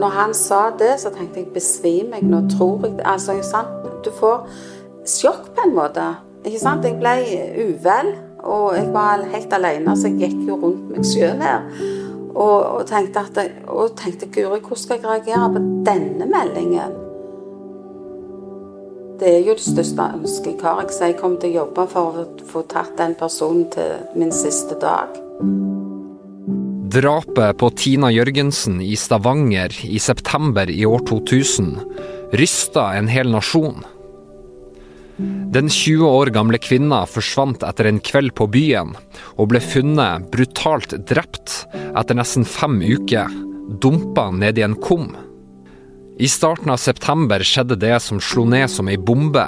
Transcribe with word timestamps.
når 0.00 0.16
han 0.16 0.34
sa 0.34 0.70
det, 0.78 0.94
så 1.02 1.12
tenkte 1.14 1.42
jeg 1.42 1.52
besvimer 1.54 2.20
jeg 2.20 2.30
nå? 2.30 2.42
Tror 2.56 2.86
jeg? 2.86 2.98
Altså? 3.04 3.64
Du 4.04 4.10
får 4.16 4.46
sjokk 5.08 5.50
på 5.56 5.66
en 5.66 5.76
måte. 5.76 6.06
Ikke 6.44 6.60
sant? 6.60 6.86
Jeg 6.88 6.96
ble 7.00 7.16
uvel, 7.66 8.14
og 8.40 8.76
jeg 8.76 8.88
var 8.94 9.26
helt 9.34 9.52
alene, 9.52 9.96
så 9.96 10.08
jeg 10.08 10.22
gikk 10.22 10.48
jo 10.48 10.56
rundt 10.62 10.88
meg 10.94 11.04
sjøl 11.04 11.42
her. 11.44 11.66
Og, 12.30 12.58
og, 12.62 12.82
tenkte 12.88 13.24
at, 13.26 13.40
og 13.68 13.96
tenkte 13.98 14.30
Guri, 14.32 14.60
hvordan 14.60 14.78
skal 14.78 15.00
jeg 15.00 15.08
reagere 15.08 15.52
på 15.52 15.64
denne 15.86 16.28
meldingen? 16.30 16.94
Det 19.20 19.34
er 19.34 19.42
jo 19.44 19.56
det 19.58 19.66
største 19.66 20.06
ønsket 20.16 20.54
jeg 20.54 20.62
har. 20.62 20.80
Jeg 20.86 21.10
jeg 21.10 21.18
kommer 21.20 21.40
til 21.40 21.50
å 21.50 21.58
jobbe 21.58 21.86
for 21.92 22.22
å 22.22 22.28
få 22.48 22.62
tatt 22.70 22.96
den 22.98 23.18
personen 23.20 23.68
til 23.74 23.98
min 24.16 24.32
siste 24.32 24.78
dag. 24.80 25.20
Drapet 26.90 27.58
på 27.58 27.68
Tina 27.78 28.08
Jørgensen 28.10 28.80
i 28.82 28.96
Stavanger 28.98 29.70
i 29.86 29.98
september 30.02 30.70
i 30.70 30.82
år 30.88 31.04
2000 31.06 31.76
rysta 32.34 32.88
en 32.98 33.06
hel 33.06 33.30
nasjon. 33.30 33.84
Den 35.54 35.70
20 35.70 36.08
år 36.08 36.32
gamle 36.34 36.58
kvinna 36.58 37.04
forsvant 37.06 37.62
etter 37.68 37.86
en 37.86 38.00
kveld 38.02 38.34
på 38.34 38.48
byen, 38.50 38.96
og 39.38 39.52
ble 39.52 39.62
funnet 39.62 40.26
brutalt 40.34 40.96
drept 41.06 41.60
etter 41.70 42.18
nesten 42.18 42.48
fem 42.48 42.80
uker, 42.82 43.30
dumpa 43.78 44.30
ned 44.34 44.58
i 44.58 44.66
en 44.66 44.74
kum. 44.74 45.12
I 46.18 46.26
starten 46.26 46.74
av 46.74 46.82
september 46.82 47.44
skjedde 47.46 47.78
det 47.86 48.00
som 48.02 48.18
slo 48.18 48.48
ned 48.50 48.66
som 48.72 48.90
ei 48.90 48.98
bombe, 48.98 49.46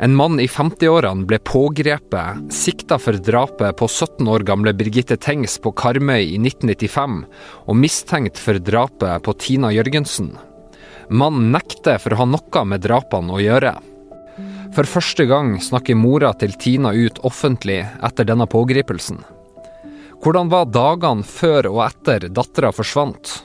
en 0.00 0.14
mann 0.16 0.40
i 0.40 0.46
50-årene 0.48 1.26
ble 1.28 1.36
pågrepet, 1.44 2.46
sikta 2.52 2.96
for 2.98 3.18
drapet 3.20 3.76
på 3.76 3.88
17 3.88 4.28
år 4.32 4.46
gamle 4.48 4.72
Birgitte 4.72 5.18
Tengs 5.20 5.58
på 5.60 5.74
Karmøy 5.76 6.22
i 6.22 6.38
1995, 6.40 7.18
og 7.68 7.76
mistenkt 7.76 8.40
for 8.40 8.56
drapet 8.64 9.26
på 9.26 9.34
Tina 9.36 9.68
Jørgensen. 9.76 10.32
Mannen 11.12 11.50
nekter 11.52 12.00
for 12.00 12.16
å 12.16 12.22
ha 12.22 12.28
noe 12.32 12.64
med 12.72 12.80
drapene 12.86 13.36
å 13.36 13.42
gjøre. 13.44 13.74
For 14.72 14.88
første 14.88 15.28
gang 15.28 15.58
snakker 15.60 15.98
mora 16.00 16.32
til 16.32 16.56
Tina 16.56 16.94
ut 16.96 17.20
offentlig 17.26 17.82
etter 18.00 18.24
denne 18.24 18.48
pågripelsen. 18.48 19.20
Hvordan 20.24 20.48
var 20.48 20.72
dagene 20.72 21.28
før 21.28 21.74
og 21.74 21.84
etter 21.90 22.30
dattera 22.32 22.72
forsvant? 22.72 23.36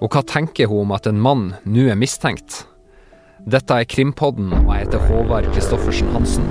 Og 0.00 0.08
hva 0.08 0.24
tenker 0.24 0.72
hun 0.72 0.86
om 0.86 0.96
at 0.96 1.04
en 1.10 1.20
mann 1.20 1.50
nå 1.68 1.90
er 1.92 2.00
mistenkt? 2.00 2.62
Dette 3.42 3.74
er 3.74 3.84
Krimpodden, 3.90 4.52
og 4.52 4.68
jeg 4.70 4.84
heter 4.84 4.98
Håvard 5.08 5.48
Christoffersen 5.50 6.12
Hansen. 6.14 6.44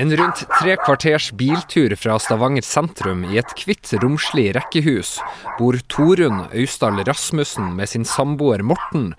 En 0.00 0.16
rundt 0.16 0.46
tre 0.60 0.76
kvarters 0.80 1.32
biltur 1.32 1.92
fra 1.94 2.14
Stavanger 2.18 2.64
sentrum 2.64 3.20
i 3.28 3.36
et 3.36 3.50
kvitt, 3.52 3.90
romslig 4.00 4.46
rekkehus 4.56 5.18
bor 5.58 5.76
Torunn 5.92 6.46
Austdal 6.56 7.02
Rasmussen 7.04 7.74
med 7.76 7.90
sin 7.90 8.06
samboer 8.08 8.64
Morten 8.64 9.10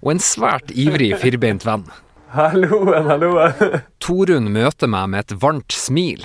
og 0.00 0.14
en 0.14 0.22
svært 0.24 0.72
ivrig 0.72 1.10
firbeint 1.20 1.66
venn. 1.68 1.84
Halloen, 2.32 3.10
halloen. 3.10 3.82
Torunn 4.00 4.48
møter 4.54 4.88
meg 4.88 5.10
med 5.12 5.26
et 5.26 5.36
varmt 5.42 5.76
smil. 5.76 6.24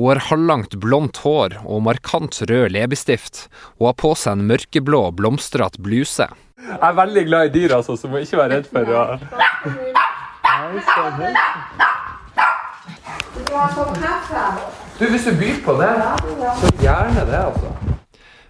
Hun 0.00 0.14
har 0.14 0.22
halvlangt 0.30 0.78
blondt 0.80 1.20
hår 1.26 1.58
og 1.60 1.84
markant 1.90 2.40
rød 2.48 2.72
leppestift, 2.72 3.50
og 3.76 3.90
har 3.90 3.98
på 4.00 4.14
seg 4.16 4.38
en 4.38 4.48
mørkeblå, 4.48 5.02
blomstrete 5.20 5.84
bluse. 5.84 6.30
Jeg 6.56 6.80
er 6.80 6.96
veldig 7.02 7.28
glad 7.28 7.50
i 7.50 7.54
dyr, 7.58 7.76
altså, 7.82 8.00
så 8.00 8.08
må 8.08 8.24
ikke 8.24 8.40
være 8.40 8.62
redd 8.62 8.72
for 8.72 8.96
å 8.96 9.04
sann, 10.88 11.95
Du, 14.98 15.04
hvis 15.10 15.24
du 15.24 15.34
byr 15.36 15.60
på 15.64 15.76
det, 15.80 15.92
så 16.60 16.72
gjerne 16.80 17.26
det, 17.28 17.42
altså. 17.42 17.74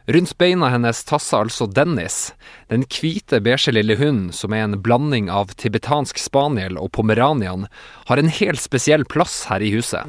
Rundt 0.07 0.37
beina 0.39 0.69
hennes 0.71 1.01
tasser 1.03 1.41
altså 1.43 1.67
Dennis, 1.67 2.31
den 2.71 2.85
hvite, 2.87 3.41
beige 3.43 3.73
lille 3.75 3.97
hunden 3.99 4.29
som 4.31 4.55
er 4.55 4.63
en 4.63 4.77
blanding 4.79 5.27
av 5.35 5.57
tibetansk 5.59 6.21
spaniel 6.23 6.79
og 6.79 6.93
pomeranian, 6.95 7.67
har 8.07 8.23
en 8.23 8.31
helt 8.31 8.63
spesiell 8.63 9.03
plass 9.03 9.49
her 9.51 9.65
i 9.67 9.73
huset. 9.75 10.07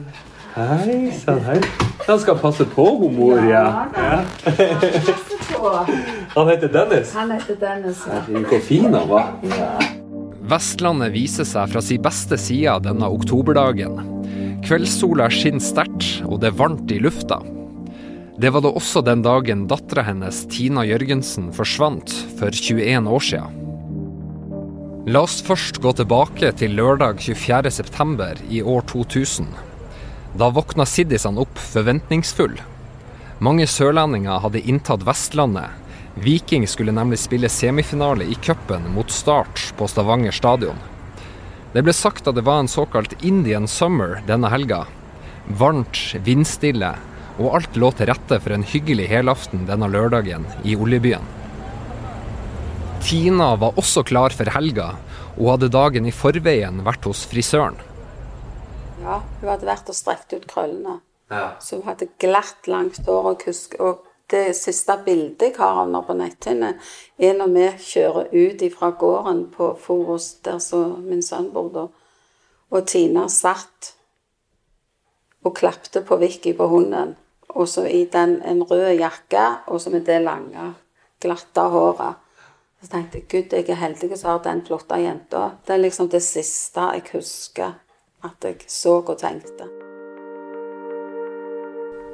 Hei 0.57 1.09
sann, 1.17 1.41
hei. 1.45 1.57
Han 2.05 2.21
skal 2.21 2.37
passe 2.41 2.65
på 2.75 2.85
hun 2.99 3.17
mor, 3.17 3.41
ja. 3.45 3.87
ja. 3.97 4.21
Han 6.35 6.49
heter 6.49 6.69
Dennis. 6.73 7.13
Han 7.17 7.33
heter 7.33 7.57
Dennis. 7.61 8.05
Hvor 8.49 8.61
fin 8.65 8.93
han 8.93 9.09
var. 9.09 9.33
Vestlandet 10.47 11.13
viser 11.13 11.45
seg 11.45 11.73
fra 11.73 11.81
sin 11.81 12.01
beste 12.05 12.37
side 12.41 12.77
denne 12.85 13.09
oktoberdagen. 13.17 14.16
Kveldssola 14.65 15.27
skinner 15.29 15.61
sterkt, 15.63 16.07
og 16.25 16.41
det 16.41 16.49
er 16.49 16.57
varmt 16.57 16.91
i 16.91 16.97
lufta. 17.03 17.37
Det 18.37 18.49
var 18.53 18.61
da 18.61 18.71
også 18.73 19.01
den 19.05 19.23
dagen 19.25 19.65
dattera 19.69 20.03
hennes, 20.05 20.43
Tina 20.49 20.83
Jørgensen, 20.85 21.51
forsvant 21.53 22.13
for 22.39 22.53
21 22.53 23.09
år 23.09 23.23
siden. 23.29 23.63
La 25.07 25.21
oss 25.23 25.39
først 25.45 25.79
gå 25.81 25.93
tilbake 25.95 26.51
til 26.59 26.75
lørdag 26.75 27.21
24.9. 27.23 28.43
i 28.51 28.59
år 28.61 28.83
2000. 28.91 29.47
Da 30.37 30.49
våkna 30.51 30.85
siddisene 30.85 31.45
opp 31.45 31.61
forventningsfull. 31.61 32.57
Mange 33.39 33.69
sørlendinger 33.69 34.41
hadde 34.43 34.65
inntatt 34.65 35.05
Vestlandet. 35.07 35.71
Viking 36.17 36.65
skulle 36.67 36.91
nemlig 36.91 37.21
spille 37.21 37.49
semifinale 37.49 38.25
i 38.25 38.35
cupen 38.41 38.89
mot 38.93 39.13
Start 39.13 39.71
på 39.77 39.87
Stavanger 39.87 40.33
stadion. 40.35 40.77
Det 41.73 41.83
ble 41.83 41.93
sagt 41.95 42.27
at 42.29 42.37
det 42.37 42.45
var 42.47 42.61
en 42.63 42.71
såkalt 42.71 43.15
Indian 43.25 43.67
summer 43.67 44.21
denne 44.27 44.49
helga. 44.53 44.85
Varmt, 45.59 45.99
vindstille, 46.23 46.93
og 47.37 47.57
alt 47.59 47.75
lå 47.77 47.91
til 47.95 48.09
rette 48.09 48.39
for 48.41 48.55
en 48.55 48.65
hyggelig 48.65 49.09
helaften 49.11 49.67
denne 49.67 49.89
lørdagen 49.91 50.47
i 50.65 50.77
oljebyen. 50.79 51.25
Tina 53.03 53.53
var 53.59 53.77
også 53.79 54.03
klar 54.07 54.33
for 54.35 54.49
helga, 54.51 54.95
og 55.37 55.51
hadde 55.53 55.69
dagen 55.71 56.07
i 56.09 56.15
forveien 56.15 56.81
vært 56.87 57.05
hos 57.07 57.25
frisøren. 57.29 57.77
Ja, 59.03 59.21
hun 59.39 59.51
hadde 59.51 59.69
vært 59.69 59.91
og 59.91 59.95
strekt 59.95 60.33
ut 60.33 60.47
krøllene. 60.49 60.97
Ja. 61.31 61.53
Så 61.61 61.77
hun 61.77 61.87
hadde 61.87 62.09
glatt, 62.21 62.67
langt 62.67 62.99
hår 63.05 63.31
og 63.33 63.41
kusk. 63.43 63.77
Og 63.83 64.06
det 64.31 64.55
siste 64.57 64.97
bildet 65.05 65.41
jeg 65.41 65.55
har 65.57 65.77
av 65.77 65.85
henne 65.85 66.01
på 66.03 66.15
netthinnet, 66.19 66.81
er 67.17 67.37
når 67.37 67.53
vi 67.53 67.67
kjører 67.91 68.33
ut 68.33 68.65
fra 68.73 68.91
gården 68.99 69.45
på 69.53 69.69
Forus, 69.79 70.33
der 70.43 70.59
så 70.63 70.81
min 70.99 71.23
sønn 71.23 71.51
bor 71.53 71.69
da. 71.73 71.85
Og 72.71 72.87
Tina 72.87 73.27
satt 73.31 73.93
og 75.47 75.55
klapte 75.55 76.03
på 76.03 76.19
Vicky 76.19 76.53
på 76.57 76.67
hunden. 76.67 77.15
Og 77.55 77.69
så 77.71 77.85
i 77.87 78.03
den 78.11 78.41
en 78.43 78.63
rød 78.67 78.99
jakke, 78.99 79.45
og 79.67 79.81
så 79.81 79.89
med 79.89 80.05
det 80.05 80.19
lange, 80.21 80.73
glatte 81.23 81.63
håret. 81.71 82.19
Så 82.81 82.91
tenkte 82.91 83.17
jeg 83.17 83.27
gud, 83.31 83.55
jeg 83.55 83.69
er 83.69 83.81
heldig 83.81 84.17
som 84.17 84.35
har 84.35 84.43
den 84.45 84.61
flotte 84.67 84.99
jenta. 85.01 85.49
Det 85.65 85.73
er 85.73 85.85
liksom 85.87 86.11
det 86.13 86.21
siste 86.21 86.91
jeg 86.93 87.07
husker 87.13 87.79
at 88.27 88.43
jeg 88.43 88.67
så 88.67 88.99
og 88.99 89.17
tenkte. 89.17 89.76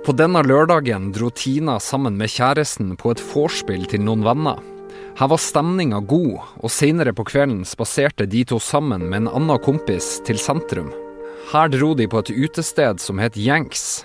På 0.03 0.11
denne 0.11 0.41
lørdagen 0.43 1.13
dro 1.15 1.29
Tina 1.31 1.77
sammen 1.79 2.17
med 2.19 2.27
kjæresten 2.33 2.89
på 2.99 3.13
et 3.13 3.21
vorspiel 3.23 3.85
til 3.87 4.01
noen 4.03 4.25
venner. 4.25 4.57
Her 5.15 5.29
var 5.31 5.39
stemninga 5.39 6.01
god, 6.03 6.41
og 6.59 6.73
senere 6.75 7.13
på 7.15 7.23
kvelden 7.29 7.61
spaserte 7.63 8.27
de 8.27 8.41
to 8.49 8.59
sammen 8.59 9.05
med 9.07 9.21
en 9.21 9.29
annen 9.31 9.61
kompis 9.63 10.17
til 10.27 10.41
sentrum. 10.41 10.91
Her 11.53 11.71
dro 11.71 11.93
de 11.95 12.09
på 12.11 12.19
et 12.19 12.33
utested 12.35 12.99
som 12.99 13.23
het 13.23 13.39
Jenks. 13.39 14.03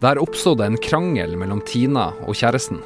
Der 0.00 0.16
oppstod 0.22 0.62
det 0.62 0.70
en 0.70 0.80
krangel 0.80 1.36
mellom 1.36 1.60
Tina 1.68 2.14
og 2.24 2.40
kjæresten. 2.40 2.80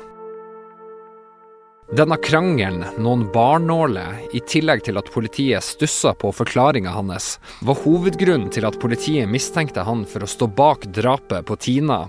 Denne 1.88 2.19
krangelen, 2.20 2.82
noen 3.00 3.23
barnåler, 3.32 4.19
i 4.37 4.43
tillegg 4.44 4.82
til 4.85 4.99
at 5.00 5.06
politiet 5.08 5.64
stussa 5.64 6.11
på 6.12 6.29
forklaringa 6.37 6.93
hans, 6.93 7.38
var 7.64 7.79
hovedgrunnen 7.81 8.50
til 8.52 8.67
at 8.69 8.76
politiet 8.82 9.31
mistenkte 9.32 9.87
han 9.87 10.02
for 10.05 10.26
å 10.26 10.29
stå 10.29 10.50
bak 10.52 10.85
drapet 10.93 11.46
på 11.49 11.56
Tina, 11.56 12.02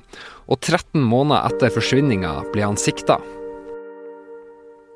og 0.51 0.59
13 0.59 0.99
måneder 0.99 1.47
etter 1.47 1.71
forsvinninga 1.71 2.33
ble 2.51 2.65
han 2.67 2.75
sikta. 2.75 3.21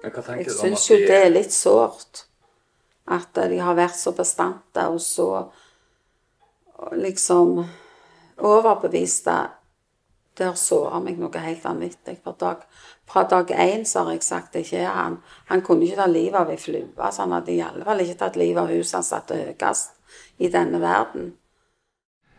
Jeg 0.03 0.51
syns 0.51 0.89
jo 0.89 0.99
det 0.99 1.21
er 1.29 1.31
litt 1.31 1.55
sårt. 1.55 2.25
At 3.07 3.31
de 3.39 3.63
har 3.63 3.79
vært 3.79 3.95
så 3.95 4.11
bestemte 4.15 4.83
og 4.91 4.99
så 5.03 5.29
liksom 6.99 7.61
overbeviste. 8.43 9.37
Det 10.35 10.49
har 10.49 10.59
såra 10.59 10.99
meg 10.99 11.23
noe 11.23 11.39
helt 11.39 11.63
vanvittig. 11.63 12.19
hver 12.23 12.35
dag, 12.35 12.67
fra 13.09 13.23
dag 13.29 13.51
én 13.51 13.85
så 13.85 14.03
har 14.03 14.15
jeg 14.15 14.23
sagt 14.23 14.53
det 14.53 14.65
ikke 14.65 14.81
er 14.81 14.95
han. 14.95 15.19
Han 15.51 15.61
kunne 15.61 15.85
ikke 15.85 15.99
ta 15.99 16.07
livet 16.07 16.39
av 16.39 16.51
ei 16.51 16.57
flue, 16.57 16.87
så 16.97 17.25
han 17.25 17.35
hadde 17.35 17.53
i 17.53 17.61
alle 17.61 17.85
fall 17.85 18.01
ikke 18.03 18.19
tatt 18.19 18.39
livet 18.39 18.63
av 18.63 18.71
huset 18.71 18.99
han 18.99 19.07
satte 19.07 19.39
høyest 19.39 19.95
i 20.39 20.49
denne 20.53 20.81
verden. 20.81 21.33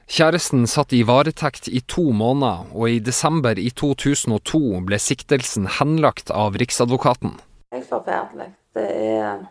Kjæresten 0.04 0.66
satt 0.68 0.92
i 0.92 1.00
varetekt 1.08 1.68
i 1.68 1.80
to 1.88 2.10
måneder, 2.12 2.66
og 2.76 2.90
i 2.90 3.00
desember 3.00 3.56
i 3.56 3.70
2002 3.72 4.82
ble 4.84 4.98
siktelsen 5.00 5.68
henlagt 5.78 6.30
av 6.30 6.58
Riksadvokaten. 6.60 7.38
Helt 7.72 7.88
forferdelig. 7.88 8.52
Det 8.74 8.88
er 8.92 9.44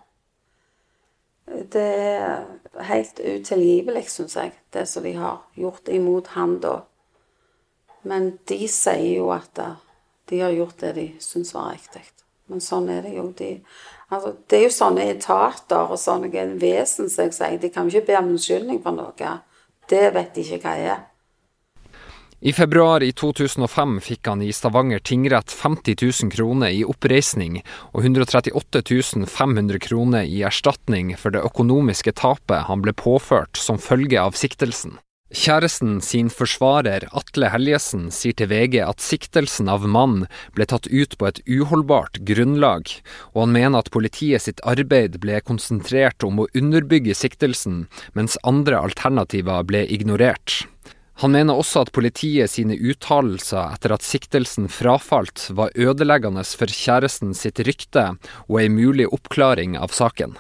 Det 1.46 1.82
er 1.84 2.46
helt 2.88 3.20
utilgivelig, 3.20 4.06
syns 4.10 4.36
jeg, 4.36 4.54
det 4.74 4.88
som 4.88 5.04
de 5.04 5.12
har 5.14 5.42
gjort 5.60 5.90
imot 5.92 6.28
han 6.38 6.56
da. 6.64 6.78
Men 8.04 8.40
de 8.48 8.68
sier 8.68 9.18
jo 9.18 9.28
at 9.36 9.60
de 10.34 10.42
har 10.42 10.56
gjort 10.58 10.80
det 10.82 10.96
de 10.98 11.08
syns 11.22 11.54
var 11.54 11.76
riktig. 11.76 12.02
Men 12.50 12.62
sånn 12.62 12.90
er 12.90 13.06
det 13.06 13.14
jo. 13.14 13.28
De, 13.38 13.54
altså, 14.10 14.34
det 14.50 14.58
er 14.58 14.64
jo 14.66 14.74
sånne 14.74 15.06
etater 15.14 15.94
og 15.94 16.00
sånne 16.02 16.46
vesen 16.58 17.12
som 17.12 17.28
jeg 17.28 17.36
sier. 17.38 17.60
De 17.62 17.70
kan 17.74 17.90
ikke 17.90 18.08
be 18.10 18.20
om 18.20 18.32
unnskyldning 18.34 18.82
for 18.82 18.98
noe. 18.98 19.34
Det 19.90 20.08
vet 20.16 20.34
de 20.34 20.46
ikke 20.48 20.64
hva 20.66 20.78
jeg 20.80 20.94
er. 20.96 21.04
I 22.44 22.52
februar 22.52 23.06
i 23.06 23.14
2005 23.16 23.94
fikk 24.04 24.28
han 24.28 24.42
i 24.44 24.50
Stavanger 24.52 25.00
tingrett 25.00 25.54
50 25.54 25.96
000 26.02 26.34
kroner 26.34 26.74
i 26.76 26.82
oppreisning 26.84 27.62
og 27.94 28.02
138 28.02 28.82
500 29.32 29.80
kroner 29.86 30.28
i 30.28 30.42
erstatning 30.44 31.14
for 31.16 31.32
det 31.32 31.46
økonomiske 31.48 32.18
tapet 32.20 32.66
han 32.68 32.84
ble 32.84 32.92
påført 33.00 33.56
som 33.56 33.80
følge 33.80 34.20
av 34.20 34.36
siktelsen. 34.36 34.98
Kjæresten 35.34 35.96
sin 36.06 36.28
forsvarer 36.30 37.08
Atle 37.18 37.48
Helgesen 37.50 38.04
sier 38.14 38.36
til 38.38 38.52
VG 38.52 38.76
at 38.86 39.02
siktelsen 39.02 39.72
av 39.72 39.88
mannen 39.90 40.28
ble 40.54 40.68
tatt 40.70 40.86
ut 40.92 41.16
på 41.18 41.26
et 41.26 41.40
uholdbart 41.50 42.20
grunnlag, 42.28 42.92
og 43.34 43.40
han 43.42 43.56
mener 43.56 43.82
at 43.82 43.90
politiet 43.96 44.46
sitt 44.46 44.62
arbeid 44.62 45.18
ble 45.24 45.42
konsentrert 45.42 46.22
om 46.28 46.44
å 46.44 46.48
underbygge 46.54 47.18
siktelsen, 47.18 47.88
mens 48.14 48.38
andre 48.46 48.78
alternativer 48.78 49.66
ble 49.66 49.82
ignorert. 49.98 50.68
Han 51.26 51.34
mener 51.34 51.58
også 51.58 51.82
at 51.88 51.94
politiet 51.98 52.54
sine 52.54 52.78
uttalelser 52.78 53.74
etter 53.74 53.98
at 53.98 54.06
siktelsen 54.06 54.70
frafalt, 54.70 55.50
var 55.50 55.74
ødeleggende 55.74 56.46
for 56.46 56.70
kjæresten 56.70 57.34
sitt 57.38 57.58
rykte 57.66 58.12
og 58.46 58.62
ei 58.62 58.70
mulig 58.70 59.10
oppklaring 59.10 59.80
av 59.82 59.98
saken. 59.98 60.38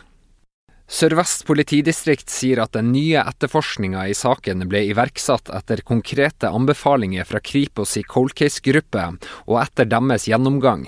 Sør-Vest 0.93 1.41
politidistrikt 1.49 2.29
sier 2.29 2.59
at 2.61 2.75
den 2.75 2.91
nye 2.93 3.17
etterforskninga 3.17 4.03
i 4.11 4.13
saken 4.13 4.61
ble 4.69 4.83
iverksatt 4.91 5.49
etter 5.57 5.81
konkrete 5.81 6.51
anbefalinger 6.53 7.25
fra 7.25 7.41
Kripos 7.41 7.95
i 7.97 8.03
cold 8.05 8.35
case-gruppe, 8.37 9.07
og 9.49 9.57
etter 9.63 9.89
deres 9.89 10.27
gjennomgang. 10.29 10.85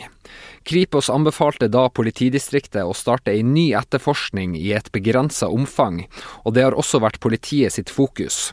Kripos 0.65 1.09
anbefalte 1.09 1.71
da 1.73 1.87
politidistriktet 1.89 2.85
å 2.85 2.93
starte 2.93 3.33
ei 3.33 3.41
ny 3.41 3.71
etterforskning 3.77 4.53
i 4.59 4.75
et 4.77 4.91
begrensa 4.93 5.49
omfang, 5.49 6.03
og 6.45 6.53
det 6.53 6.67
har 6.67 6.77
også 6.77 7.01
vært 7.01 7.21
politiet 7.25 7.73
sitt 7.73 7.89
fokus. 7.89 8.51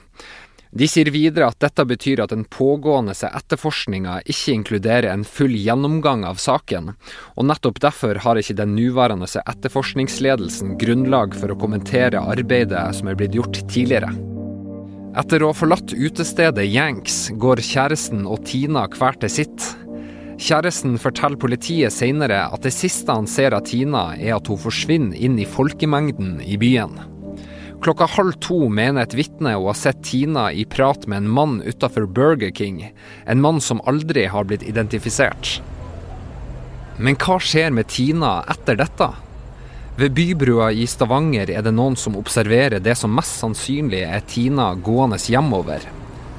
De 0.72 0.86
sier 0.88 1.10
videre 1.12 1.50
at 1.52 1.58
dette 1.60 1.84
betyr 1.84 2.22
at 2.24 2.32
den 2.32 2.46
pågående 2.48 3.12
etterforskninga 3.12 4.22
ikke 4.24 4.54
inkluderer 4.56 5.10
en 5.12 5.24
full 5.28 5.52
gjennomgang 5.52 6.24
av 6.24 6.40
saken, 6.40 6.94
og 7.36 7.48
nettopp 7.50 7.82
derfor 7.84 8.22
har 8.24 8.40
ikke 8.40 8.56
den 8.56 8.72
nåværende 8.78 9.28
etterforskningsledelsen 9.42 10.78
grunnlag 10.80 11.36
for 11.36 11.52
å 11.52 11.58
kommentere 11.60 12.24
arbeidet 12.24 12.86
som 12.96 13.12
er 13.12 13.20
blitt 13.20 13.36
gjort 13.36 13.60
tidligere. 13.68 14.08
Etter 15.20 15.44
å 15.44 15.52
ha 15.52 15.58
forlatt 15.60 15.92
utestedet 15.92 16.64
Yanks, 16.72 17.26
går 17.36 17.60
kjæresten 17.60 18.24
og 18.24 18.46
Tina 18.48 18.86
hver 18.96 19.20
til 19.20 19.36
sitt. 19.36 19.70
Kjæresten 20.40 20.96
forteller 20.96 21.36
politiet 21.36 21.92
senere 21.92 22.46
at 22.48 22.64
det 22.64 22.72
siste 22.72 23.12
han 23.12 23.28
ser 23.28 23.52
av 23.52 23.68
Tina, 23.68 24.14
er 24.16 24.38
at 24.40 24.48
hun 24.48 24.64
forsvinner 24.64 25.20
inn 25.20 25.36
i 25.36 25.44
folkemengden 25.44 26.38
i 26.40 26.56
byen. 26.56 26.96
Klokka 27.82 28.06
halv 28.06 28.36
to 28.38 28.68
mener 28.70 29.02
et 29.02 29.14
vitne 29.18 29.56
å 29.58 29.64
ha 29.66 29.72
sett 29.74 30.04
Tina 30.06 30.44
i 30.54 30.62
prat 30.70 31.08
med 31.10 31.24
en 31.24 31.30
mann 31.34 31.54
utafor 31.66 32.04
Burger 32.06 32.52
King, 32.54 32.92
en 33.26 33.40
mann 33.42 33.58
som 33.60 33.80
aldri 33.90 34.28
har 34.30 34.46
blitt 34.46 34.62
identifisert. 34.62 35.56
Men 37.02 37.16
hva 37.18 37.40
skjer 37.42 37.74
med 37.74 37.88
Tina 37.90 38.36
etter 38.52 38.78
dette? 38.78 39.08
Ved 39.98 40.14
bybrua 40.14 40.68
i 40.70 40.86
Stavanger 40.86 41.50
er 41.50 41.64
det 41.66 41.72
noen 41.74 41.98
som 41.98 42.14
observerer 42.20 42.78
det 42.78 42.94
som 43.00 43.10
mest 43.18 43.42
sannsynlig 43.42 44.04
er 44.06 44.22
Tina 44.30 44.68
gående 44.78 45.18
hjemover. 45.18 45.82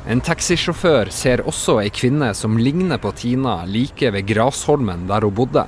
En 0.07 0.23
taxisjåfør 0.23 1.11
ser 1.11 1.43
også 1.43 1.81
ei 1.81 1.91
kvinne 1.91 2.31
som 2.39 2.55
ligner 2.55 3.03
på 3.03 3.11
Tina 3.19 3.65
like 3.67 4.13
ved 4.15 4.31
Grasholmen 4.31 5.09
der 5.11 5.27
hun 5.27 5.35
bodde. 5.35 5.65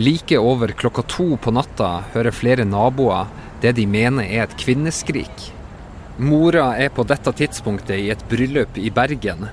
Like 0.00 0.40
over 0.40 0.72
klokka 0.72 1.04
to 1.12 1.36
på 1.36 1.52
natta 1.52 1.92
hører 2.14 2.32
flere 2.32 2.64
naboer 2.64 3.28
det 3.62 3.74
de 3.78 3.86
mener 3.90 4.26
er 4.26 4.44
et 4.44 4.56
kvinneskrik. 4.58 5.48
Mora 6.18 6.72
er 6.78 6.90
på 6.94 7.04
dette 7.06 7.32
tidspunktet 7.40 7.98
i 7.98 8.10
et 8.10 8.22
bryllup 8.30 8.78
i 8.78 8.90
Bergen, 8.90 9.48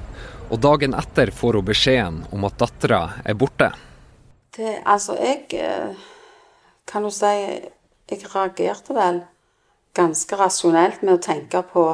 og 0.50 0.62
dagen 0.62 0.94
etter 0.98 1.32
får 1.34 1.60
hun 1.60 1.68
beskjeden 1.68 2.20
om 2.34 2.46
at 2.48 2.58
dattera 2.62 3.02
er 3.26 3.38
borte. 3.38 3.72
Det, 4.56 4.80
altså, 4.86 5.18
jeg 5.20 5.48
eh, 5.60 5.96
Kan 6.86 7.04
jo 7.04 7.10
si 7.12 7.26
Jeg 8.06 8.22
reagerte 8.30 8.94
vel 8.94 9.24
ganske 9.98 10.38
rasjonelt 10.38 11.02
med 11.02 11.16
å 11.16 11.24
tenke 11.24 11.64
på 11.66 11.86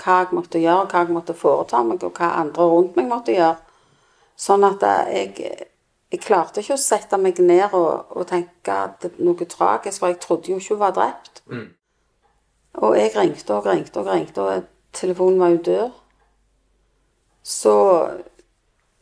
hva 0.00 0.16
jeg 0.24 0.34
måtte 0.34 0.58
gjøre, 0.58 0.88
hva 0.90 1.02
jeg 1.04 1.14
måtte 1.14 1.36
foreta 1.38 1.82
meg, 1.86 2.02
og 2.02 2.18
hva 2.18 2.32
andre 2.40 2.66
rundt 2.66 2.96
meg 2.98 3.06
måtte 3.06 3.36
gjøre. 3.36 3.60
Sånn 4.34 4.64
at 4.66 4.82
jeg, 4.82 5.68
jeg 6.10 6.22
klarte 6.24 6.62
ikke 6.62 6.74
å 6.74 6.82
sette 6.82 7.18
meg 7.22 7.38
ned 7.38 7.70
og, 7.76 8.10
og 8.18 8.26
tenke 8.26 8.74
at 8.74 9.04
det 9.04 9.22
noe 9.22 9.46
tragisk, 9.46 10.00
for 10.00 10.10
jeg 10.10 10.18
trodde 10.22 10.50
jo 10.50 10.58
ikke 10.58 10.74
hun 10.74 10.82
var 10.82 10.96
drept. 10.96 11.42
Mm. 11.46 11.68
Og 12.82 12.96
jeg 12.98 13.12
ringte 13.14 13.54
og 13.54 13.66
ringte 13.66 14.02
og 14.02 14.10
ringte, 14.10 14.42
og 14.42 14.96
telefonen 14.96 15.38
var 15.42 15.54
jo 15.54 15.62
død. 15.70 15.96
Så 17.46 17.74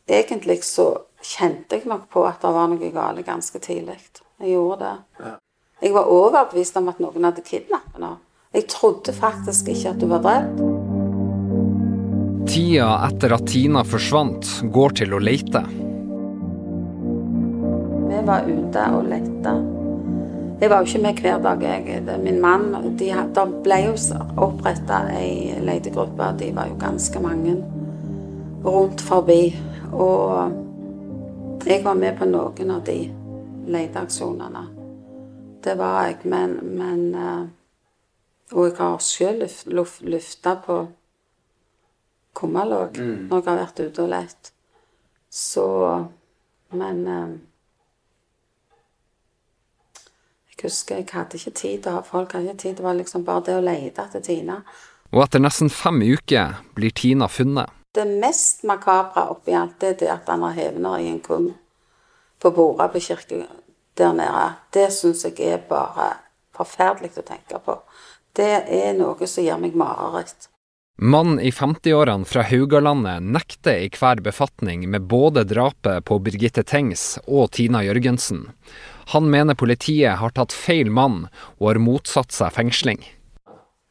egentlig 0.09 0.61
så 0.65 0.91
kjente 1.25 1.79
jeg 1.79 1.89
nok 1.89 2.07
på 2.13 2.23
at 2.29 2.41
det 2.45 2.53
var 2.55 2.69
noe 2.71 2.91
galt 2.93 3.25
ganske 3.25 3.61
tidlig. 3.61 3.97
Jeg 4.39 4.53
gjorde 4.53 4.79
det. 4.85 4.95
Ja. 5.25 5.35
Jeg 5.79 5.95
var 5.95 6.11
overbevist 6.11 6.77
om 6.77 6.89
at 6.91 7.01
noen 7.01 7.25
hadde 7.25 7.43
kidnappet 7.45 7.97
henne. 7.97 8.17
Jeg 8.53 8.65
trodde 8.69 9.13
faktisk 9.13 9.67
ikke 9.69 9.93
at 9.93 10.01
hun 10.01 10.13
var 10.13 10.23
drept. 10.25 10.63
Tida 12.49 12.89
etter 13.05 13.35
at 13.35 13.45
Tina 13.49 13.83
forsvant, 13.85 14.47
går 14.73 14.97
til 15.01 15.13
å 15.13 15.21
lete. 15.21 15.61
Var 18.29 18.45
ute 18.45 18.81
og 18.93 19.07
lette. 19.09 19.51
Jeg 20.61 20.69
var 20.69 20.83
jo 20.83 20.85
ikke 20.85 20.99
med 21.01 21.21
hver 21.23 21.39
dag, 21.41 21.63
jeg. 21.63 22.19
Min 22.21 22.41
mann 22.41 22.75
de, 22.99 23.07
Det 23.35 23.45
ble 23.63 23.79
jo 23.87 23.95
oppretta 24.37 24.99
ei 25.17 25.55
letegruppe. 25.65 26.27
De 26.37 26.51
var 26.55 26.67
jo 26.69 26.75
ganske 26.77 27.19
mange 27.19 27.55
rundt 28.65 29.01
forbi. 29.01 29.55
Og 29.91 30.51
jeg 31.65 31.83
var 31.83 31.93
med 31.93 32.17
på 32.19 32.29
noen 32.29 32.75
av 32.75 32.85
de 32.85 32.99
leteaksjonene. 33.65 34.63
Det 35.63 35.77
var 35.77 36.05
jeg, 36.05 36.21
men, 36.23 36.59
men 36.77 37.15
eh, 37.15 37.43
Og 38.51 38.65
jeg 38.65 38.77
har 38.77 38.97
sjøl 39.01 39.43
lufta 40.05 40.55
på 40.65 40.79
kummerlåg 42.33 42.97
mm. 42.97 43.27
når 43.29 43.37
jeg 43.37 43.49
har 43.49 43.61
vært 43.65 43.79
ute 43.79 44.03
og 44.03 44.09
lett. 44.09 44.53
Så 45.29 45.69
Men 46.71 47.07
eh, 47.07 47.29
Jeg 49.99 50.45
husker 50.67 50.99
jeg 50.99 51.09
hadde 51.13 51.39
ikke 51.39 51.55
tid 51.55 51.83
til 51.83 51.91
å 51.91 51.99
ha 51.99 52.05
folk 52.05 52.33
hadde 52.35 52.51
ikke 52.51 52.63
tid. 52.63 52.77
Det 52.77 52.85
var 52.85 52.97
liksom 52.97 53.25
bare 53.27 53.45
det 53.47 53.57
å 53.57 53.63
lete 53.63 54.05
etter 54.05 54.23
Tina. 54.25 54.59
Og 55.13 55.23
etter 55.23 55.41
nesten 55.41 55.71
fem 55.73 56.01
uker 56.03 56.59
blir 56.77 56.93
Tina 56.95 57.29
funnet. 57.31 57.71
Det 57.95 58.05
mest 58.05 58.61
makabre 58.69 59.25
oppi 59.31 59.55
alt 59.57 59.79
det 59.81 60.03
er 60.05 60.13
at 60.19 60.29
han 60.29 60.45
har 60.45 60.53
hevner 60.57 61.01
i 61.01 61.09
en 61.09 61.23
kum 61.25 61.49
på 62.39 62.51
bordet 62.55 62.91
på 62.93 63.01
kirka 63.03 63.41
der 63.97 64.13
nede. 64.13 64.45
Det 64.71 64.87
syns 64.93 65.25
jeg 65.25 65.39
er 65.43 65.65
bare 65.69 66.11
forferdelig 66.55 67.17
å 67.17 67.25
tenke 67.25 67.59
på. 67.65 67.79
Det 68.35 68.53
er 68.69 68.93
noe 68.95 69.27
som 69.27 69.43
gir 69.43 69.59
meg 69.59 69.75
mareritt. 69.75 70.47
Mannen 70.99 71.39
i 71.39 71.47
50-årene 71.55 72.27
fra 72.27 72.43
Haugalandet 72.43 73.23
nekter 73.23 73.85
i 73.85 73.91
hver 73.93 74.19
befatning 74.23 74.83
med 74.91 75.05
både 75.07 75.45
drapet 75.47 76.03
på 76.03 76.17
Birgitte 76.19 76.65
Tengs 76.67 77.13
og 77.23 77.53
Tina 77.55 77.85
Jørgensen. 77.85 78.49
Han 79.13 79.29
mener 79.29 79.57
politiet 79.57 80.19
har 80.21 80.33
tatt 80.37 80.53
feil 80.53 80.91
mann 80.93 81.23
og 81.57 81.63
har 81.71 81.81
motsatt 81.81 82.35
seg 82.35 82.53
fengsling. 82.53 83.01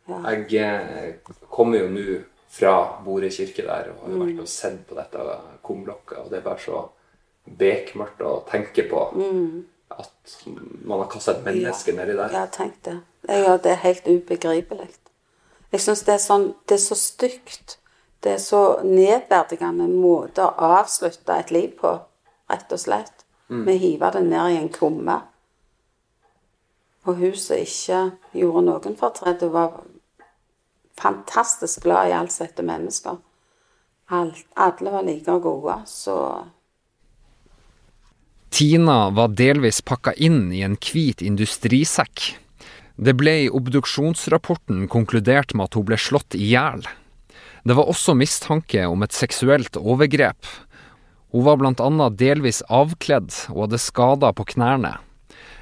Jeg 0.08 0.44
eh, 0.62 1.32
kommer 1.52 1.82
jo 1.82 1.88
nå 1.92 2.20
fra 2.48 2.74
Borøy 3.04 3.30
kirke 3.32 3.64
der 3.66 3.90
og 3.92 4.06
har 4.06 4.14
vært 4.22 4.44
og 4.44 4.48
sett 4.50 4.84
på 4.88 4.96
dette 4.96 5.24
kumlokket, 5.66 6.22
og 6.22 6.30
det 6.30 6.38
er 6.38 6.46
bare 6.46 6.62
så 6.62 6.84
bekmørkt 7.58 8.22
å 8.24 8.38
tenke 8.48 8.84
på 8.88 9.02
mm. 9.16 9.50
at 9.96 10.38
man 10.46 11.02
har 11.02 11.10
kasta 11.12 11.36
et 11.36 11.44
menneske 11.44 11.92
ja. 11.92 11.98
nedi 11.98 12.16
der. 12.16 12.32
Ja, 12.38 12.46
tenk 12.52 12.80
det. 12.88 12.96
Ja, 13.28 13.58
det 13.60 13.74
er 13.74 13.84
helt 13.84 14.08
ubegripelig. 14.08 14.88
Jeg 15.72 15.84
syns 15.84 16.06
det, 16.06 16.16
sånn, 16.24 16.52
det 16.68 16.78
er 16.78 16.84
så 16.86 16.96
stygt. 16.96 17.76
Det 18.24 18.34
er 18.38 18.42
så 18.42 18.62
nedverdigende 18.86 19.86
måte 19.92 20.46
å 20.46 20.72
avslutte 20.80 21.36
et 21.36 21.52
liv 21.54 21.74
på, 21.78 21.92
rett 22.50 22.72
og 22.74 22.80
slett. 22.80 23.17
Mm. 23.48 23.64
Vi 23.66 23.76
hiva 23.80 24.10
det 24.12 24.24
ned 24.26 24.52
i 24.52 24.58
en 24.60 24.68
kumme. 24.72 25.20
Og 27.08 27.22
huset 27.22 27.64
ikke 27.64 28.02
gjorde 28.36 28.64
noen 28.66 28.98
fortred. 28.98 29.40
hun 29.40 29.52
var 29.54 29.80
fantastisk 30.98 31.82
glad 31.82 32.08
i 32.10 32.12
alt 32.12 32.32
som 32.32 32.46
heter 32.46 32.66
mennesker. 32.66 33.18
Alt, 34.08 34.44
alle 34.56 34.90
var 34.90 35.04
like 35.04 35.38
gode, 35.44 35.82
så 35.86 36.44
Tina 38.48 39.10
var 39.10 39.34
delvis 39.36 39.82
pakka 39.84 40.14
inn 40.16 40.48
i 40.56 40.62
en 40.64 40.78
hvit 40.80 41.20
industrisekk. 41.22 42.22
Det 42.96 43.12
ble 43.14 43.34
i 43.44 43.50
obduksjonsrapporten 43.52 44.86
konkludert 44.90 45.52
med 45.54 45.68
at 45.68 45.76
hun 45.76 45.84
ble 45.86 45.98
slått 46.00 46.34
i 46.34 46.48
hjel. 46.54 46.82
Det 47.68 47.76
var 47.76 47.90
også 47.92 48.16
mistanke 48.16 48.86
om 48.88 49.04
et 49.04 49.12
seksuelt 49.12 49.76
overgrep. 49.76 50.48
Hun 51.30 51.44
var 51.44 51.58
bl.a. 51.60 52.08
delvis 52.08 52.62
avkledd 52.72 53.34
og 53.52 53.66
hadde 53.66 53.80
skader 53.82 54.32
på 54.32 54.46
knærne. 54.54 54.96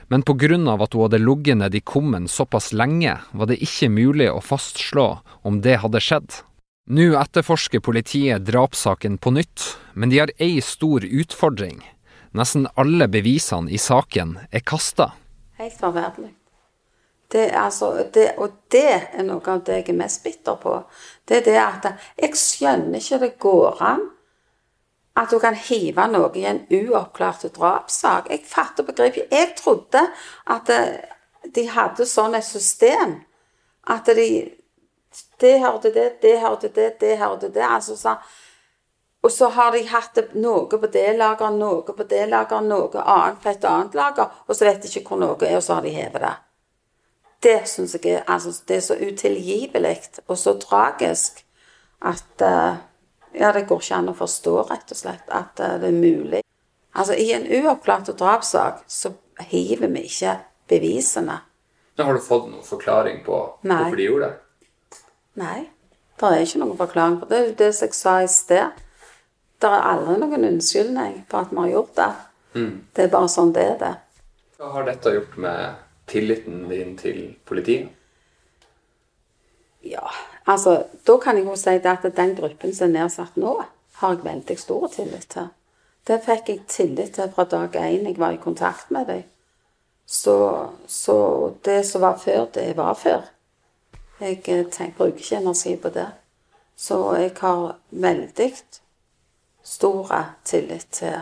Men 0.09 0.23
pga. 0.23 0.55
at 0.55 0.93
hun 0.95 1.03
hadde 1.03 1.19
ligget 1.19 1.59
nede 1.59 1.77
i 1.77 1.81
kummen 1.81 2.29
såpass 2.29 2.73
lenge, 2.73 3.19
var 3.33 3.47
det 3.47 3.59
ikke 3.59 3.89
mulig 3.91 4.31
å 4.31 4.41
fastslå 4.41 5.19
om 5.43 5.61
det 5.61 5.81
hadde 5.83 6.01
skjedd. 6.01 6.31
Nå 6.87 7.17
etterforsker 7.19 7.83
politiet 7.83 8.47
drapssaken 8.47 9.19
på 9.19 9.33
nytt, 9.35 9.77
men 9.95 10.11
de 10.11 10.21
har 10.23 10.31
ei 10.39 10.61
stor 10.63 11.03
utfordring. 11.03 11.83
Nesten 12.31 12.69
alle 12.79 13.09
bevisene 13.11 13.73
i 13.73 13.79
saken 13.79 14.37
er 14.53 14.63
kasta. 14.63 15.11
Helt 15.59 15.75
forferdelig. 15.81 16.31
Det, 17.27 17.51
altså, 17.59 18.07
det, 18.15 18.37
og 18.39 18.55
det 18.71 18.87
er 19.19 19.25
noe 19.27 19.43
av 19.51 19.65
det 19.67 19.81
jeg 19.81 19.89
er 19.91 19.99
mest 19.99 20.23
bitter 20.23 20.61
på. 20.63 20.77
Det 21.27 21.41
er 21.41 21.49
det 21.49 21.59
at 21.59 21.89
jeg 22.23 22.39
skjønner 22.39 23.03
ikke 23.03 23.19
det 23.25 23.33
går 23.43 23.83
an 23.83 24.05
at 25.17 25.31
du 25.31 25.39
kan 25.41 25.57
hive 25.57 26.07
noe 26.13 26.31
i 26.37 26.45
en 26.49 26.63
uoppklart 26.71 27.47
drapssak. 27.57 28.31
Jeg 28.31 28.45
fatter 28.45 28.85
begriper 28.85 29.31
Jeg 29.31 29.55
trodde 29.57 30.03
at 30.53 30.73
de 31.55 31.69
hadde 31.73 32.07
sånn 32.07 32.37
et 32.37 32.45
system 32.45 33.21
at 33.87 34.07
de 34.07 34.29
Det 35.41 35.61
hørte 35.61 35.93
det, 35.93 36.21
det 36.21 36.41
hørte 36.41 36.69
det, 36.69 37.01
det 37.01 37.17
hørte 37.19 37.49
det. 37.49 37.65
Altså 37.65 37.97
sånn 37.97 38.19
og 39.27 39.33
så 39.33 39.49
har 39.51 39.73
de 39.75 39.81
hatt 39.91 40.19
noe 40.39 40.69
på 40.71 40.89
det 40.93 41.17
lageret, 41.19 41.57
noe 41.59 41.83
på 41.99 42.05
det 42.07 42.29
lageret, 42.31 42.67
noe 42.69 43.03
annet 43.03 43.41
på 43.43 43.49
et 43.51 43.65
annet 43.67 43.97
lager, 43.99 44.29
og 44.47 44.55
så 44.55 44.69
vet 44.69 44.85
de 44.85 44.91
ikke 44.93 45.09
hvor 45.09 45.19
noe 45.19 45.39
er, 45.41 45.57
og 45.59 45.65
så 45.67 45.79
har 45.79 45.83
de 45.83 45.95
hevet 45.95 46.23
det. 46.23 46.35
Det 47.43 47.57
syns 47.67 47.97
jeg 47.97 48.13
er, 48.13 48.23
altså, 48.31 48.53
det 48.69 48.77
er 48.77 48.85
så 48.87 48.95
utilgivelig 48.95 49.97
og 50.29 50.39
så 50.39 50.55
tragisk 50.63 51.43
at 52.07 52.45
uh, 52.47 52.79
Ja, 53.37 53.53
det 53.53 53.67
går 53.69 53.83
ikke 53.83 53.99
an 54.01 54.11
å 54.11 54.17
forstå, 54.17 54.55
rett 54.71 54.93
og 54.95 54.99
slett, 54.99 55.27
at 55.29 55.61
uh, 55.61 55.77
det 55.83 55.91
er 55.91 55.97
mulig. 55.97 56.41
Altså, 56.97 57.15
I 57.21 57.33
en 57.37 57.45
uoppklart 57.59 58.09
drapssak 58.17 58.87
så 58.89 59.13
hiver 59.51 59.91
vi 59.93 60.07
ikke 60.09 60.39
bevisene. 60.71 61.41
Men 61.97 62.09
har 62.09 62.17
du 62.17 62.25
fått 62.25 62.49
noen 62.49 62.65
forklaring 62.65 63.23
på 63.25 63.37
Nei. 63.69 63.77
hvorfor 63.77 64.01
de 64.01 64.07
gjorde 64.09 64.31
det? 64.31 65.01
Nei. 65.41 65.59
Det 66.17 66.33
er 66.33 66.47
ikke 66.47 66.61
noen 66.63 66.79
forklaring 66.81 67.19
på 67.21 67.29
det. 67.29 67.39
Det 67.43 67.53
er 67.53 67.59
det 67.61 67.73
som 67.77 67.89
jeg 67.89 67.99
sa 67.99 68.15
i 68.25 68.29
sted. 68.33 68.83
Det 69.61 69.69
er 69.69 69.89
aldri 69.91 70.17
noen 70.21 70.49
unnskyldning 70.51 71.19
for 71.31 71.45
at 71.45 71.53
vi 71.53 71.61
har 71.61 71.73
gjort 71.75 71.95
det. 71.97 72.09
Mm. 72.57 72.73
Det 72.97 73.05
er 73.05 73.13
bare 73.13 73.33
sånn 73.33 73.53
det 73.57 73.65
er. 73.75 73.77
det. 73.81 73.93
Hva 74.57 74.73
har 74.73 74.89
dette 74.89 75.13
gjort 75.13 75.37
med 75.45 75.83
tilliten 76.09 76.65
din 76.73 76.97
til 77.01 77.21
politiet? 77.49 77.93
Ja, 79.85 80.09
altså 80.47 80.85
Da 81.07 81.19
kan 81.23 81.37
jeg 81.37 81.47
jo 81.47 81.57
si 81.57 81.71
at 81.71 82.07
den 82.17 82.35
gruppen 82.37 82.75
som 82.75 82.89
er 82.89 83.03
nedsatt 83.03 83.37
nå, 83.37 83.61
har 84.01 84.13
jeg 84.15 84.25
veldig 84.25 84.59
stor 84.59 84.89
tillit 84.93 85.29
til. 85.33 85.49
Det 86.07 86.21
fikk 86.23 86.49
jeg 86.49 86.67
tillit 86.69 87.15
til 87.15 87.31
fra 87.35 87.45
dag 87.45 87.77
én 87.77 88.07
jeg 88.07 88.19
var 88.19 88.33
i 88.33 88.43
kontakt 88.43 88.91
med 88.91 89.07
dem. 89.07 89.23
Så, 90.07 90.69
så, 90.87 91.53
det 91.65 91.87
som 91.87 92.01
var 92.01 92.19
før, 92.19 92.47
det 92.55 92.77
var 92.77 92.95
før. 92.95 93.25
Jeg 94.21 94.39
eh, 94.47 94.67
tenker, 94.71 94.95
bruker 94.97 95.19
ikke 95.19 95.37
energi 95.37 95.77
på 95.77 95.91
det. 95.91 96.07
Så 96.77 97.17
jeg 97.17 97.33
har 97.41 97.75
veldig 97.91 98.53
store 99.65 100.23
tillit 100.45 100.87
til 100.93 101.17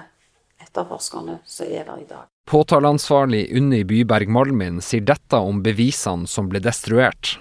etterforskerne 0.61 1.39
som 1.47 1.67
er 1.67 1.89
der 1.89 2.03
i 2.03 2.09
dag. 2.11 2.29
Påtaleansvarlig 2.51 3.47
Unni 3.57 3.85
Byberg 3.89 4.29
Malmin 4.29 4.83
sier 4.85 5.01
dette 5.01 5.41
om 5.41 5.63
bevisene 5.65 6.29
som 6.29 6.51
ble 6.53 6.61
destruert. 6.61 7.39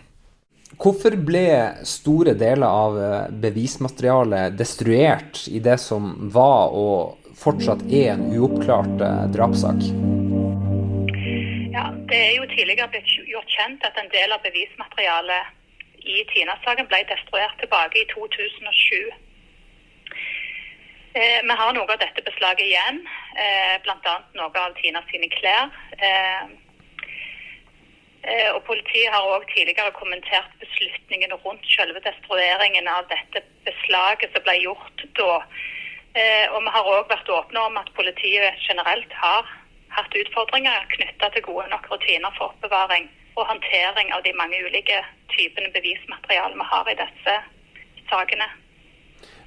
Hvorfor 0.82 1.15
ble 1.22 1.48
store 1.86 2.34
deler 2.38 2.68
av 2.68 2.98
eh, 2.98 3.25
bevismaterialet 3.44 4.56
destruert 4.58 5.44
i 5.48 5.62
det 5.63 5.77
som 5.82 6.13
var 6.34 6.74
og 6.74 7.20
fortsatt 7.38 7.84
er 7.89 8.13
en 8.15 8.25
uoppklart 8.34 9.03
eh, 9.06 9.25
drapssak? 9.36 9.86
Ja, 11.74 11.89
Det 12.10 12.20
er 12.20 12.34
jo 12.38 12.48
tidligere 12.50 12.89
blitt 12.94 13.12
gjort 13.30 13.53
kjent 13.53 13.86
at 13.86 14.00
en 14.01 14.10
del 14.13 14.34
av 14.34 14.42
bevismaterialet 14.46 15.62
i 16.03 16.24
Tina-saken 16.34 16.89
ble 16.89 17.03
destruert 17.10 17.56
tilbake 17.62 18.01
i 18.01 18.10
2007. 18.12 19.13
Eh, 21.13 21.39
vi 21.46 21.56
har 21.62 21.74
noe 21.77 21.86
av 21.86 22.01
dette 22.01 22.25
beslaget 22.25 22.65
igjen, 22.65 23.03
eh, 23.38 23.77
bl.a. 23.86 24.18
noe 24.34 24.65
av 24.65 24.75
Tina 24.82 25.06
sine 25.12 25.30
klær. 25.38 25.70
Og 28.56 28.62
Politiet 28.63 29.12
har 29.12 29.25
òg 29.27 29.44
tidligere 29.51 29.92
kommentert 29.98 30.51
beslutningen 30.62 31.34
rundt 31.44 31.65
selve 31.68 32.00
destrueringen 32.06 32.88
av 32.88 33.10
dette 33.12 33.44
beslaget 33.68 34.32
som 34.32 34.46
ble 34.46 34.56
gjort 34.63 35.03
da. 35.20 35.42
Eh, 36.15 36.46
og 36.53 36.63
Vi 36.63 36.72
har 36.75 36.89
òg 36.94 37.12
vært 37.12 37.30
åpne 37.30 37.65
om 37.68 37.77
at 37.82 37.92
politiet 37.98 38.63
generelt 38.63 39.12
har 39.20 39.50
hatt 39.94 40.15
utfordringer 40.18 40.88
knytta 40.96 41.30
til 41.34 41.46
gode 41.50 41.68
nok 41.74 41.89
rutiner 41.92 42.34
for 42.38 42.53
oppbevaring 42.53 43.10
og 43.36 43.48
håndtering 43.50 44.13
av 44.13 44.24
de 44.25 44.34
mange 44.38 44.60
ulike 44.62 45.00
typene 45.34 45.72
bevismateriale 45.74 46.58
vi 46.58 46.68
har 46.72 46.92
i 46.92 47.00
disse 47.00 47.38
sakene. 48.10 48.48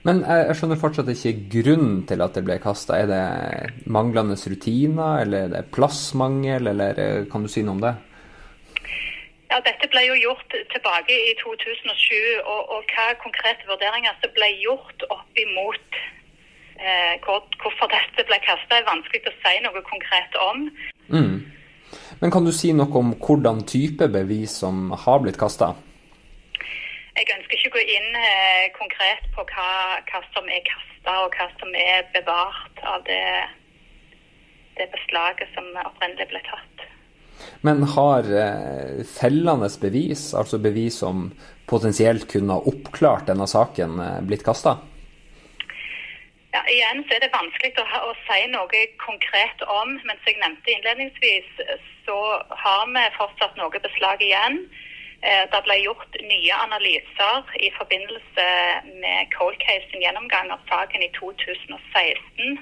Men 0.06 0.20
jeg, 0.22 0.42
jeg, 0.46 0.56
skjønner 0.58 0.78
fortsatt 0.78 1.08
ikke 1.10 1.32
grunnen 1.50 2.02
til 2.06 2.22
at 2.22 2.36
det 2.36 2.44
ble 2.46 2.58
kasta. 2.62 2.98
Er 2.98 3.08
det 3.10 3.86
manglende 3.90 4.36
rutiner, 4.38 5.22
eller 5.24 5.46
er 5.46 5.54
det 5.54 5.64
plassmangel, 5.74 6.68
eller 6.74 7.00
eh, 7.02 7.24
kan 7.30 7.42
du 7.46 7.50
si 7.50 7.64
noe 7.66 7.78
om 7.78 7.82
det? 7.82 7.94
Ja, 9.56 9.62
Dette 9.64 9.88
ble 9.88 10.02
jo 10.04 10.14
gjort 10.20 10.52
tilbake 10.68 11.14
i 11.16 11.30
2007, 11.40 12.16
og, 12.44 12.58
og 12.76 12.90
hva 12.92 13.04
konkrete 13.22 13.64
vurderinger 13.64 14.12
som 14.20 14.32
ble 14.36 14.50
gjort 14.60 15.04
opp 15.08 15.38
imot 15.40 15.96
eh, 16.76 17.14
hvor, 17.24 17.38
hvorfor 17.62 17.88
dette 17.88 18.26
ble 18.28 18.36
kasta, 18.44 18.76
er 18.76 18.84
vanskelig 18.84 19.22
å 19.30 19.32
si 19.38 19.54
noe 19.64 19.80
konkret 19.86 20.36
om. 20.44 20.66
Mm. 21.08 21.38
Men 22.20 22.34
kan 22.34 22.44
du 22.44 22.52
si 22.52 22.74
noe 22.76 23.00
om 23.00 23.14
hvordan 23.16 23.62
type 23.64 24.10
bevis 24.12 24.58
som 24.60 24.90
har 25.06 25.22
blitt 25.24 25.40
kasta? 25.40 25.70
Jeg 27.16 27.32
ønsker 27.38 27.56
ikke 27.56 27.70
å 27.72 27.76
gå 27.78 27.84
inn 27.96 28.20
eh, 28.20 28.66
konkret 28.76 29.24
på 29.38 29.46
hva, 29.54 29.70
hva 30.10 30.20
som 30.34 30.52
er 30.52 30.60
kasta 30.68 31.14
og 31.22 31.40
hva 31.40 31.48
som 31.62 31.72
er 31.80 32.04
bevart 32.12 32.84
av 32.92 33.08
det, 33.08 33.24
det 34.76 34.90
beslaget 34.98 35.48
som 35.56 35.72
opprinnelig 35.86 36.28
ble 36.34 36.44
tatt. 36.50 36.86
Men 37.66 37.82
har 37.96 38.28
eh, 38.30 39.04
fellende 39.08 39.70
bevis, 39.82 40.28
altså 40.34 40.58
bevis 40.62 41.00
som 41.02 41.30
potensielt 41.70 42.28
kunne 42.30 42.58
ha 42.58 42.70
oppklart 42.72 43.28
denne 43.30 43.48
saken, 43.50 43.98
eh, 44.00 44.20
blitt 44.26 44.44
kasta? 44.46 44.78
Ja, 46.54 46.62
igjen 46.72 47.02
så 47.04 47.16
er 47.16 47.26
det 47.26 47.34
vanskelig 47.34 47.74
å, 47.82 47.86
å, 48.08 48.12
si 48.24 48.40
noe 48.48 48.82
konkret 49.02 49.64
om. 49.68 49.96
Men 50.08 50.16
som 50.22 50.30
jeg 50.32 50.40
nevnte 50.40 50.72
innledningsvis, 50.72 51.64
så 52.06 52.18
har 52.64 52.86
vi 52.94 53.06
fortsatt 53.18 53.58
noe 53.60 53.82
beslag 53.84 54.22
igjen. 54.24 54.62
Eh, 55.26 55.44
det 55.52 55.60
ble 55.66 55.78
gjort 55.80 56.16
nye 56.22 56.60
analyser 56.64 57.52
i 57.64 57.70
forbindelse 57.76 58.46
med 59.02 59.32
Cold 59.34 59.58
Case 59.64 59.88
sin 59.90 60.04
gjennomgang 60.04 60.52
av 60.54 60.62
saken 60.70 61.02
i 61.02 61.10
2016. 61.16 62.58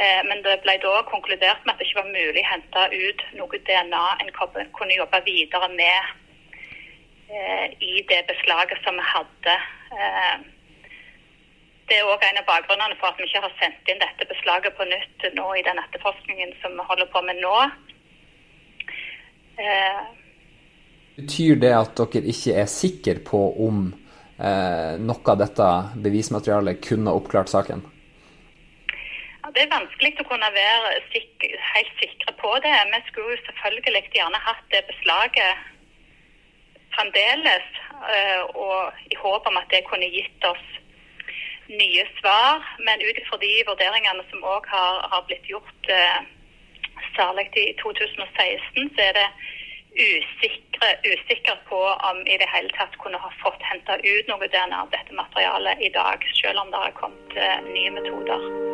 Eh, 0.00 0.20
men 0.28 0.40
det 0.46 0.60
ble 0.64 0.76
da 0.80 1.02
konkludert 1.10 1.66
med 1.66 1.74
at 1.74 1.80
det 1.80 1.88
ikke 1.88 2.00
var 2.00 2.14
mulig 2.14 2.40
å 2.40 2.50
hente 2.54 2.84
ut 2.94 3.24
noe 3.36 3.60
DNA 3.68 4.04
en 4.22 4.32
kunne 4.78 4.96
jobbe 4.96 5.20
videre 5.26 5.68
med 5.74 6.00
eh, 7.28 7.66
i 7.84 8.00
det 8.08 8.22
beslaget 8.30 8.80
som 8.86 8.96
vi 8.96 9.04
hadde. 9.10 9.58
Det 11.90 11.98
er 11.98 12.06
òg 12.06 12.22
en 12.22 12.40
av 12.40 12.46
bakgrunnene 12.46 12.96
for 13.00 13.10
at 13.10 13.18
vi 13.18 13.26
ikke 13.26 13.42
har 13.44 13.54
sendt 13.58 13.88
inn 13.90 14.00
dette 14.00 14.28
beslaget 14.30 14.76
på 14.78 14.86
nytt 14.88 15.28
nå 15.36 15.46
i 15.58 15.64
den 15.66 15.80
etterforskningen 15.82 16.54
som 16.62 16.78
vi 16.78 16.86
holder 16.86 17.10
på 17.12 17.24
med 17.26 17.42
nå. 17.42 17.54
Betyr 21.20 21.58
det 21.60 21.72
at 21.76 21.98
dere 21.98 22.30
ikke 22.32 22.56
er 22.62 22.70
sikre 22.70 23.18
på 23.26 23.40
om 23.66 23.88
eh, 24.38 24.92
noe 25.02 25.32
av 25.34 25.40
dette 25.42 25.70
bevismaterialet 26.06 26.80
kunne 26.86 27.12
oppklart 27.12 27.52
saken? 27.52 27.82
Det 29.54 29.64
er 29.64 29.72
vanskelig 29.72 30.14
å 30.22 30.28
kunne 30.28 30.48
være 30.54 30.90
sik 31.10 31.44
helt 31.72 31.94
sikre 31.98 32.34
på 32.38 32.50
det. 32.64 32.74
Vi 32.92 33.00
skulle 33.08 33.38
selvfølgelig 33.46 34.02
gjerne 34.14 34.40
hatt 34.46 34.66
det 34.70 34.82
beslaget 34.86 35.64
fremdeles, 36.94 37.66
eh, 38.14 38.42
og 38.54 38.92
i 39.10 39.16
håp 39.18 39.46
om 39.50 39.58
at 39.58 39.70
det 39.74 39.86
kunne 39.88 40.10
gitt 40.10 40.46
oss 40.46 40.66
nye 41.68 42.06
svar. 42.20 42.62
Men 42.86 43.02
ut 43.02 43.18
ifra 43.22 43.38
de 43.42 43.52
vurderingene 43.70 44.26
som 44.30 44.46
òg 44.54 44.68
har, 44.70 45.02
har, 45.12 45.26
blitt 45.26 45.50
gjort, 45.50 45.90
eh, 45.98 46.20
særlig 47.16 47.48
i 47.56 47.72
2016, 47.82 48.90
så 48.94 49.06
er 49.08 49.18
det 49.18 49.28
usikre, 49.90 50.90
usikker 51.10 51.58
på 51.66 51.80
om 52.10 52.20
i 52.26 52.38
det 52.38 52.50
hele 52.54 52.70
tatt 52.78 52.94
kunne 53.02 53.18
ha 53.18 53.32
fått 53.42 53.62
henta 53.72 53.98
ut 53.98 54.30
noe 54.30 54.46
DNA 54.46 54.82
av 54.84 54.94
dette 54.94 55.16
materialet 55.22 55.82
i 55.82 55.90
dag, 55.94 56.26
selv 56.42 56.62
om 56.62 56.70
det 56.70 56.84
har 56.86 57.00
kommet 57.02 57.40
eh, 57.40 57.58
nye 57.74 57.96
metoder. 57.98 58.69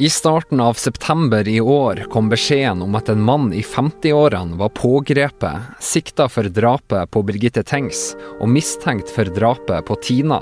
I 0.00 0.10
starten 0.10 0.60
av 0.60 0.74
september 0.74 1.48
i 1.48 1.60
år 1.60 2.06
kom 2.10 2.28
beskjeden 2.28 2.82
om 2.82 2.94
at 2.94 3.08
en 3.08 3.22
mann 3.22 3.48
i 3.52 3.64
50-årene 3.66 4.54
var 4.60 4.68
pågrepet, 4.68 5.72
sikta 5.82 6.28
for 6.30 6.46
drapet 6.54 7.10
på 7.10 7.22
Birgitte 7.26 7.64
Tengs 7.66 8.12
og 8.36 8.46
mistenkt 8.46 9.10
for 9.10 9.26
drapet 9.34 9.88
på 9.88 9.96
Tina. 10.06 10.38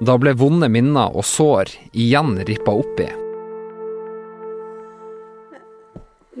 Da 0.00 0.16
ble 0.16 0.32
vonde 0.40 0.70
minner 0.72 1.12
og 1.12 1.28
sår 1.28 1.74
igjen 1.92 2.38
rippa 2.48 2.72
opp 2.80 3.04
i. 3.04 3.10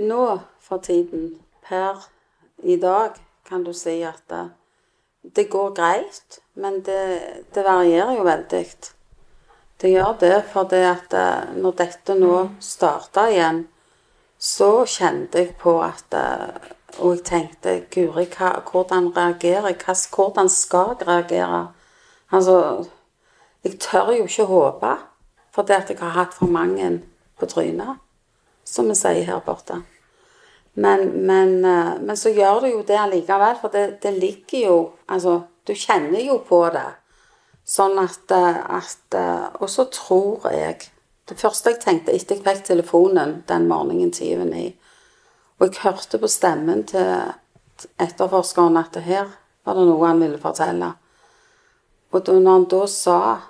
Nå 0.08 0.24
for 0.64 0.80
tiden, 0.80 1.34
per 1.68 2.08
i 2.64 2.80
dag, 2.80 3.20
kan 3.44 3.68
du 3.68 3.74
si 3.76 3.98
at 4.00 4.24
det, 4.32 4.46
det 5.36 5.50
går 5.52 5.76
greit, 5.76 6.40
men 6.56 6.80
det, 6.88 7.04
det 7.52 7.68
varierer 7.68 8.16
jo 8.16 8.24
veldig. 8.24 8.64
Det 9.84 9.90
gjør 9.92 10.14
det, 10.16 10.36
for 10.48 10.64
det 10.64 10.78
at 10.88 11.12
eh, 11.12 11.56
når 11.60 11.74
dette 11.76 12.14
nå 12.16 12.36
starta 12.64 13.26
igjen, 13.28 13.58
så 14.40 14.86
kjente 14.88 15.42
jeg 15.42 15.58
på 15.60 15.74
at 15.84 16.16
eh, 16.16 16.70
Og 17.04 17.16
jeg 17.16 17.24
tenkte 17.26 17.72
Guri, 17.90 18.24
hva, 18.30 18.52
hvordan 18.70 19.10
reagerer 19.16 19.72
jeg? 19.72 19.96
Hvordan 20.14 20.48
skal 20.48 20.94
jeg 20.94 21.08
reagere? 21.08 21.60
Altså 22.30 22.86
Jeg 23.64 23.78
tør 23.80 24.12
jo 24.14 24.24
ikke 24.24 24.48
håpe, 24.48 24.94
fordi 25.52 25.72
at 25.72 25.90
jeg 25.90 25.98
har 25.98 26.16
hatt 26.16 26.34
for 26.34 26.46
mange 26.46 27.02
på 27.36 27.46
trynet, 27.46 28.00
som 28.64 28.88
vi 28.88 28.94
sier 28.94 29.24
her 29.24 29.44
borte. 29.44 29.82
Men, 30.74 31.26
men, 31.26 31.58
eh, 31.64 32.00
men 32.00 32.16
så 32.16 32.32
gjør 32.32 32.64
det 32.64 32.72
jo 32.72 32.84
det 32.88 33.00
allikevel, 33.04 33.60
for 33.60 33.68
det, 33.68 34.02
det 34.02 34.16
ligger 34.16 34.66
jo 34.66 34.92
Altså, 35.08 35.42
du 35.68 35.74
kjenner 35.74 36.24
jo 36.24 36.38
på 36.48 36.70
det. 36.72 36.88
Sånn 37.64 37.98
at, 37.98 38.30
eh, 38.30 38.60
at, 38.76 39.14
eh, 39.14 39.46
Og 39.60 39.70
så 39.70 39.84
tror 39.90 40.50
jeg 40.52 40.90
Det 41.26 41.38
første 41.40 41.70
jeg 41.70 41.80
tenkte 41.80 42.12
etter 42.12 42.36
jeg 42.36 42.44
fikk 42.44 42.64
telefonen 42.64 43.44
den 43.48 43.68
morgenen 43.68 44.10
10.9, 44.12 44.74
og 45.58 45.66
jeg 45.66 45.80
hørte 45.80 46.18
på 46.18 46.28
stemmen 46.28 46.84
til 46.84 47.32
etterforskeren 47.98 48.76
at 48.76 48.96
her 49.00 49.30
var 49.64 49.74
det 49.74 49.86
noe 49.88 50.06
han 50.06 50.20
ville 50.20 50.38
fortelle. 50.38 50.92
Og 52.12 52.28
når 52.28 52.52
han 52.52 52.66
da 52.68 52.86
sa 52.86 53.40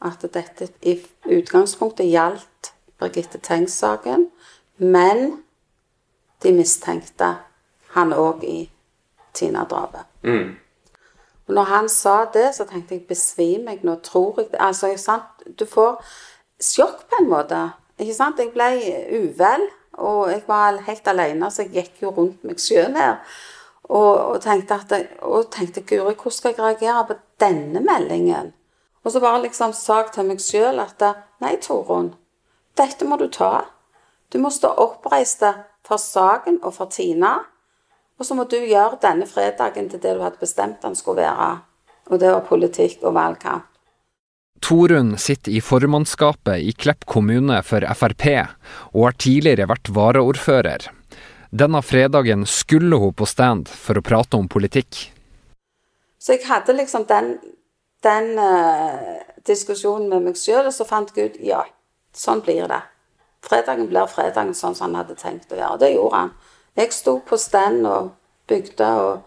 at 0.00 0.24
dette 0.32 0.70
i 0.80 0.94
utgangspunktet 1.24 2.08
gjaldt 2.08 2.72
Birgitte 2.98 3.38
Tengs-saken, 3.38 4.30
men 4.78 5.42
de 6.42 6.52
mistenkte 6.52 7.34
han 7.94 8.12
òg 8.12 8.42
i 8.44 8.70
Tina-drapet. 9.34 10.06
Mm. 10.22 10.56
Og 11.48 11.54
når 11.54 11.68
han 11.72 11.88
sa 11.88 12.26
det, 12.32 12.50
så 12.54 12.66
tenkte 12.68 12.94
jeg 12.94 13.06
besvimer 13.08 13.76
jeg 13.76 13.84
nå? 13.88 13.96
Tror 14.04 14.40
jeg 14.40 14.50
det? 14.52 14.60
Altså, 14.60 14.92
ikke 14.92 15.02
sant? 15.02 15.46
Du 15.58 15.64
får 15.66 15.96
sjokk 16.60 17.06
på 17.08 17.22
en 17.22 17.30
måte. 17.30 17.60
Ikke 17.98 18.14
sant? 18.14 18.40
Jeg 18.40 18.52
ble 18.52 18.68
uvel, 19.16 19.64
og 19.98 20.28
jeg 20.30 20.42
var 20.46 20.82
helt 20.86 21.08
alene, 21.08 21.50
så 21.50 21.64
jeg 21.64 21.72
gikk 21.72 22.02
jo 22.04 22.12
rundt 22.14 22.44
meg 22.46 22.60
sjøl 22.62 22.94
her. 22.96 23.16
Og, 23.88 24.12
og, 24.12 24.36
tenkte 24.44 24.76
at, 24.76 24.92
og 25.24 25.48
tenkte 25.50 25.80
Guri, 25.80 26.12
hvordan 26.12 26.36
skal 26.36 26.52
jeg 26.52 26.60
reagere 26.60 27.06
på 27.08 27.16
denne 27.40 27.80
meldingen? 27.80 28.52
Og 29.04 29.12
så 29.12 29.20
bare 29.20 29.42
liksom 29.42 29.72
sa 29.72 30.02
jeg 30.02 30.12
til 30.12 30.28
meg 30.28 30.42
sjøl 30.44 30.82
at 30.82 31.00
nei, 31.40 31.54
Torunn, 31.64 32.12
dette 32.76 33.08
må 33.08 33.16
du 33.16 33.30
ta. 33.32 33.64
Du 34.28 34.36
må 34.42 34.50
stå 34.52 34.74
oppreist 34.76 35.46
for 35.86 35.96
saken 35.96 36.60
og 36.62 36.74
for 36.76 36.92
Tina. 36.92 37.38
Og 38.18 38.26
så 38.26 38.34
må 38.34 38.44
du 38.50 38.58
gjøre 38.58 38.98
denne 39.02 39.26
fredagen 39.30 39.88
til 39.90 40.02
det 40.02 40.16
du 40.16 40.22
hadde 40.24 40.42
bestemt 40.42 40.82
den 40.82 40.96
skulle 40.98 41.22
være. 41.22 41.50
Og 42.10 42.20
det 42.20 42.32
var 42.34 42.46
politikk 42.48 43.04
og 43.06 43.14
valgkamp. 43.14 43.66
Torunn 44.60 45.12
sitter 45.18 45.54
i 45.54 45.60
formannskapet 45.62 46.64
i 46.66 46.72
Klepp 46.74 47.04
kommune 47.06 47.60
for 47.62 47.84
Frp, 47.94 48.24
og 48.90 49.04
har 49.04 49.18
tidligere 49.22 49.68
vært 49.70 49.90
varaordfører. 49.94 50.88
Denne 51.50 51.80
fredagen 51.82 52.42
skulle 52.46 52.98
hun 52.98 53.14
på 53.14 53.28
stand 53.28 53.70
for 53.70 54.00
å 54.00 54.04
prate 54.04 54.36
om 54.36 54.48
politikk. 54.50 55.12
Så 56.18 56.34
jeg 56.34 56.48
hadde 56.48 56.74
liksom 56.74 57.06
den, 57.08 57.36
den 58.04 58.34
uh, 58.34 59.22
diskusjonen 59.46 60.10
med 60.10 60.26
meg 60.26 60.40
sjøl, 60.40 60.66
og 60.66 60.74
så 60.74 60.84
fant 60.88 61.14
jeg 61.14 61.30
ut 61.30 61.40
ja, 61.46 61.62
sånn 62.12 62.42
blir 62.44 62.66
det. 62.68 62.82
Fredagen 63.46 63.86
blir 63.88 64.10
fredagen 64.10 64.52
sånn 64.58 64.74
som 64.74 64.90
han 64.90 65.04
hadde 65.04 65.16
tenkt 65.20 65.54
å 65.54 65.60
gjøre. 65.60 65.76
Og 65.76 65.84
Det 65.84 65.94
gjorde 65.94 66.24
han. 66.24 66.34
Jeg 66.78 66.94
sto 66.94 67.18
på 67.26 67.36
stand 67.40 67.86
og 67.90 68.12
bygde 68.48 68.88
og, 69.02 69.24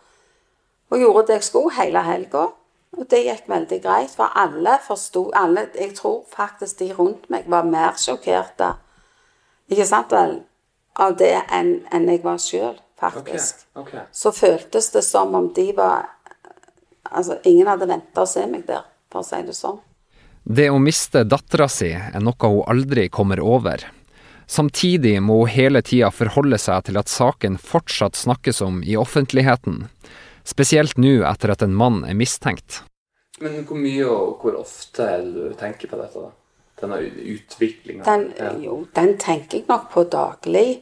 og 0.90 1.00
gjorde 1.00 1.28
det 1.28 1.42
jeg 1.42 1.50
skulle 1.50 1.76
hele 1.76 2.04
helga. 2.08 2.48
Og 2.98 3.08
det 3.12 3.22
gikk 3.24 3.46
veldig 3.48 3.78
greit, 3.84 4.12
for 4.12 4.32
alle 4.36 4.78
forsto 4.84 5.30
alle, 5.36 5.70
Jeg 5.80 5.94
tror 5.96 6.26
faktisk 6.28 6.80
de 6.80 6.94
rundt 6.94 7.30
meg 7.32 7.48
var 7.48 7.64
mer 7.64 7.96
sjokkerte 8.00 8.74
ikke 9.72 9.88
sant 9.88 10.12
vel, 10.12 10.40
av 11.00 11.14
det 11.20 11.36
enn, 11.56 11.78
en 11.96 12.10
jeg 12.12 12.20
var 12.26 12.40
sjøl, 12.44 12.76
faktisk. 13.00 13.64
Okay, 13.72 13.86
okay. 13.86 14.08
Så 14.12 14.34
føltes 14.36 14.92
det 14.92 15.06
som 15.08 15.36
om 15.38 15.54
de 15.56 15.72
var 15.78 16.10
Altså, 17.12 17.36
ingen 17.44 17.68
hadde 17.68 17.90
venta 17.90 18.24
å 18.24 18.28
se 18.30 18.46
meg 18.48 18.62
der, 18.70 18.86
for 19.12 19.20
å 19.20 19.26
si 19.28 19.42
det 19.44 19.52
sånn. 19.52 19.82
Det 20.48 20.70
å 20.72 20.78
miste 20.80 21.26
dattera 21.28 21.66
si 21.68 21.90
er 21.92 22.22
noe 22.24 22.48
hun 22.48 22.62
aldri 22.72 23.10
kommer 23.12 23.42
over. 23.44 23.84
Samtidig 24.52 25.22
må 25.24 25.38
hun 25.46 25.52
hele 25.54 25.80
tida 25.80 26.10
forholde 26.12 26.58
seg 26.60 26.90
til 26.90 26.98
at 27.00 27.08
saken 27.08 27.56
fortsatt 27.56 28.18
snakkes 28.20 28.60
om 28.66 28.82
i 28.84 28.98
offentligheten. 29.00 29.86
Spesielt 30.44 30.98
nå 31.00 31.22
etter 31.30 31.54
at 31.54 31.64
en 31.64 31.78
mann 31.78 32.02
er 32.04 32.18
mistenkt. 32.20 32.82
Men 33.40 33.62
hvor 33.64 33.80
mye 33.80 34.10
og 34.12 34.44
hvor 34.44 34.58
ofte 34.60 35.08
du 35.24 35.54
tenker 35.60 35.88
på 35.88 36.02
dette? 36.02 36.26
da? 36.26 36.34
Denne 36.82 37.00
utviklinga? 37.32 38.04
Den, 38.04 38.28
jo, 38.66 38.82
den 38.98 39.16
tenker 39.22 39.62
jeg 39.62 39.70
nok 39.72 39.88
på 39.94 40.04
daglig. 40.12 40.82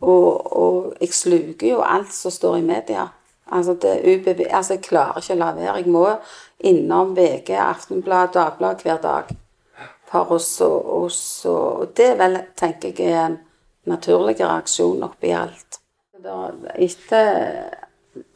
Og, 0.00 0.46
og 0.54 1.02
jeg 1.02 1.10
sluker 1.16 1.66
jo 1.66 1.82
alt 1.82 2.14
som 2.14 2.30
står 2.30 2.60
i 2.60 2.64
media. 2.70 3.08
Altså, 3.50 3.74
altså, 3.74 4.74
Jeg 4.78 4.86
klarer 4.86 5.18
ikke 5.18 5.34
å 5.34 5.42
la 5.42 5.52
være. 5.58 5.76
Jeg 5.82 5.90
må 5.90 6.06
innom 6.62 7.16
VG, 7.18 7.56
Aftenbladet, 7.58 8.36
Dagbladet 8.38 8.86
hver 8.86 9.02
dag 9.02 9.34
for 10.10 10.32
oss. 10.32 10.50
Og, 10.66 11.10
og 11.50 11.92
det 11.96 12.10
vel, 12.20 12.40
tenker 12.58 12.94
jeg, 12.94 13.12
er 13.12 13.26
en 13.28 13.38
naturlig 13.90 14.38
reaksjon 14.40 15.06
oppi 15.06 15.32
alt. 15.36 15.80
Etter 16.74 17.30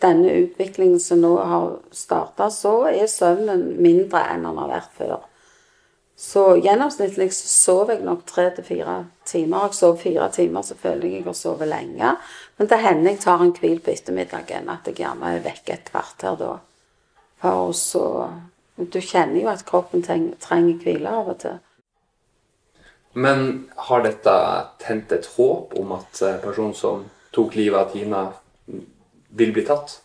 denne 0.01 0.33
utviklingen 0.45 1.01
som 1.03 1.21
nå 1.21 1.35
har 1.43 1.71
starta, 1.93 2.49
så 2.51 2.85
er 2.93 3.11
søvnen 3.11 3.75
mindre 3.83 4.23
enn 4.33 4.47
den 4.47 4.61
har 4.63 4.71
vært 4.71 4.99
før. 4.99 5.17
Så 6.17 6.45
gjennomsnittlig 6.63 7.33
så 7.35 7.49
sover 7.51 7.97
jeg 7.97 8.05
nok 8.07 8.23
tre 8.29 8.47
til 8.55 8.65
fire 8.65 8.95
timer. 9.27 9.67
Jeg 9.67 9.79
sover 9.81 9.99
fire 9.99 10.29
timer, 10.33 10.63
så 10.63 10.77
føler 10.79 11.09
jeg 11.09 11.19
jeg 11.19 11.27
har 11.27 11.37
sovet 11.37 11.69
lenge. 11.69 12.13
Men 12.57 12.71
det 12.71 12.79
hender 12.85 13.11
jeg 13.11 13.23
tar 13.25 13.43
en 13.43 13.55
hvil 13.57 13.81
på 13.83 13.91
ettermiddagen, 13.91 14.71
at 14.71 14.87
jeg 14.87 15.01
gjerne 15.03 15.33
er 15.35 15.43
vekke 15.43 15.75
et 15.75 15.91
kvarter 15.91 16.39
da. 16.39 16.53
For 17.43 17.75
så 17.77 18.05
Du 18.77 19.01
kjenner 19.01 19.41
jo 19.41 19.51
at 19.53 19.65
kroppen 19.67 20.03
trenger 20.03 20.79
hvile 20.83 21.11
av 21.11 21.29
og 21.31 21.39
til. 21.45 21.59
Men 23.15 23.69
har 23.77 24.03
dette 24.03 24.33
tent 24.83 25.13
et 25.15 25.27
håp 25.37 25.77
om 25.79 25.93
at 25.95 26.23
eh, 26.23 26.41
personen 26.43 26.75
som 26.75 27.05
tok 27.35 27.55
livet 27.55 27.79
av 27.79 27.93
Tina, 27.93 28.23
vil 29.35 29.53
bli 29.55 29.63
tatt? 29.67 30.01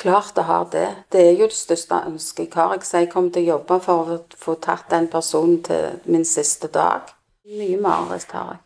Klart 0.00 0.34
det 0.34 0.42
har 0.48 0.66
det. 0.72 0.88
Det 1.08 1.22
er 1.22 1.38
jo 1.38 1.46
det 1.50 1.58
største 1.58 2.02
ønsket 2.06 2.54
jeg 2.54 2.54
har. 2.56 2.74
Jeg 2.78 3.10
kommer 3.12 3.30
til 3.34 3.46
å 3.46 3.52
jobbe 3.54 3.78
for 3.84 4.12
å 4.14 4.18
få 4.38 4.56
tatt 4.62 4.90
den 4.90 5.06
personen 5.12 5.62
til 5.66 6.00
min 6.10 6.26
siste 6.26 6.70
dag. 6.72 7.10
Mye 7.50 7.78
mareritt 7.78 8.30
har 8.34 8.54
jeg. 8.54 8.60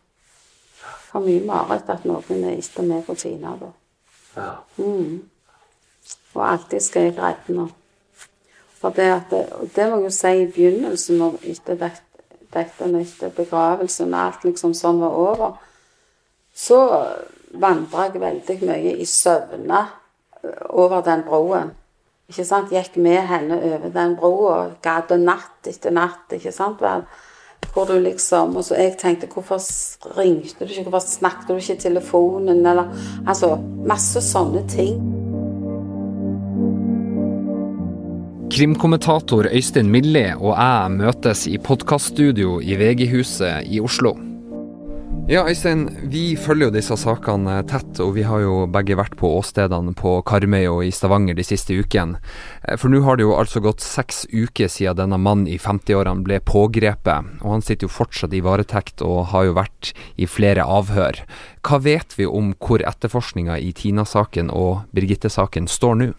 Har 1.11 1.25
mye 1.25 1.45
mareritt 1.45 1.89
at 1.89 2.05
noen 2.05 2.43
er 2.43 2.57
etter 2.57 2.85
meg 2.85 3.09
og 3.09 3.17
Tina. 3.17 3.55
da. 3.61 3.71
Ja. 4.35 4.51
Mm. 4.77 5.25
Og 6.35 6.41
alltid 6.45 6.81
skal 6.81 7.09
jeg 7.09 7.17
redde 7.17 7.45
henne. 7.47 7.69
For 8.85 8.93
det, 8.93 9.07
at 9.09 9.31
det, 9.33 9.45
det 9.73 9.85
må 9.89 10.03
jeg 10.03 10.11
jo 10.11 10.13
si 10.13 10.33
i 10.43 10.49
begynnelsen, 10.53 11.17
når 11.17 11.39
etter 11.49 11.79
dette 11.79 12.05
dette 12.55 12.87
etter 12.99 13.31
begravelsen 13.35 14.13
og 14.13 14.19
alt 14.21 14.45
liksom 14.47 14.75
sånn 14.77 15.01
var 15.03 15.15
over, 15.19 15.55
så 16.55 16.79
vandra 17.59 18.07
jeg 18.07 18.21
veldig 18.21 18.57
mye 18.63 18.93
i 19.01 19.07
søvne 19.09 19.81
over 20.69 21.03
den 21.03 21.25
broen. 21.27 21.73
Ikke 22.29 22.45
sant? 22.47 22.71
Gikk 22.73 22.97
med 23.01 23.21
henne 23.29 23.59
over 23.59 23.91
den 23.93 24.15
broa, 24.19 24.59
ga 24.81 24.99
det 25.09 25.19
natt 25.21 25.67
etter 25.69 25.93
natt. 25.93 26.31
ikke 26.33 26.53
sant 26.55 26.81
vel? 26.81 27.05
Hvor 27.73 27.89
du 27.89 27.97
liksom, 27.99 28.55
og 28.55 28.63
så 28.63 28.77
jeg 28.77 28.95
tenkte 29.01 29.27
Hvorfor 29.27 29.59
ringte 30.15 30.65
du 30.65 30.71
ikke? 30.71 30.89
Hvorfor 30.89 31.07
snakket 31.07 31.49
du 31.49 31.57
ikke 31.57 31.75
i 31.75 31.83
telefonen? 31.89 32.65
Eller 32.65 32.87
Altså 33.27 33.55
masse 33.87 34.21
sånne 34.21 34.63
ting. 34.69 35.24
Krimkommentator 38.55 39.49
Øystein 39.51 39.89
Milli 39.91 40.29
og 40.37 40.53
jeg 40.53 40.91
møtes 40.93 41.41
i 41.51 41.57
podkaststudio 41.59 42.61
i 42.63 42.77
VG-huset 42.79 43.67
i 43.67 43.81
Oslo. 43.83 44.13
Ja, 45.27 45.41
Øystein, 45.43 45.89
vi 46.07 46.37
følger 46.39 46.69
jo 46.69 46.75
disse 46.77 46.95
sakene 46.95 47.57
tett, 47.67 47.99
og 47.99 48.13
vi 48.15 48.23
har 48.23 48.45
jo 48.45 48.61
begge 48.71 48.95
vært 48.95 49.17
på 49.19 49.33
åstedene 49.41 49.91
på 49.99 50.21
Karmøy 50.23 50.69
og 50.71 50.85
i 50.87 50.93
Stavanger 50.95 51.35
de 51.35 51.43
siste 51.43 51.75
ukene. 51.75 52.21
Eh, 52.63 52.79
for 52.79 52.93
nå 52.93 53.03
har 53.03 53.19
det 53.19 53.27
jo 53.27 53.35
altså 53.35 53.59
gått 53.59 53.83
seks 53.83 54.23
uker 54.31 54.71
siden 54.71 55.01
denne 55.03 55.19
mannen 55.19 55.51
i 55.51 55.59
50-årene 55.59 56.23
ble 56.23 56.39
pågrepet, 56.39 57.35
og 57.43 57.57
han 57.57 57.65
sitter 57.65 57.89
jo 57.89 57.95
fortsatt 57.97 58.39
i 58.39 58.43
varetekt 58.45 59.03
og 59.03 59.33
har 59.35 59.49
jo 59.49 59.59
vært 59.59 59.91
i 60.15 60.31
flere 60.31 60.63
avhør. 60.63 61.25
Hva 61.59 61.83
vet 61.83 62.15
vi 62.15 62.23
om 62.23 62.55
hvor 62.55 62.87
etterforskninga 62.87 63.59
i 63.59 63.75
Tina-saken 63.75 64.47
og 64.47 64.85
Birgitte-saken 64.95 65.67
står 65.67 66.05
nå? 66.05 66.13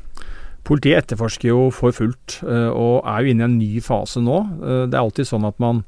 Politiet 0.67 1.05
etterforsker 1.05 1.53
jo 1.53 1.69
for 1.75 1.95
fullt, 1.95 2.41
eh, 2.43 2.71
og 2.75 3.07
er 3.07 3.23
jo 3.23 3.33
inne 3.33 3.45
i 3.45 3.47
en 3.47 3.59
ny 3.61 3.83
fase 3.85 4.23
nå. 4.23 4.39
Eh, 4.59 4.85
det 4.91 4.97
er 4.97 5.03
alltid 5.05 5.29
sånn 5.29 5.47
at 5.47 5.61
man 5.63 5.85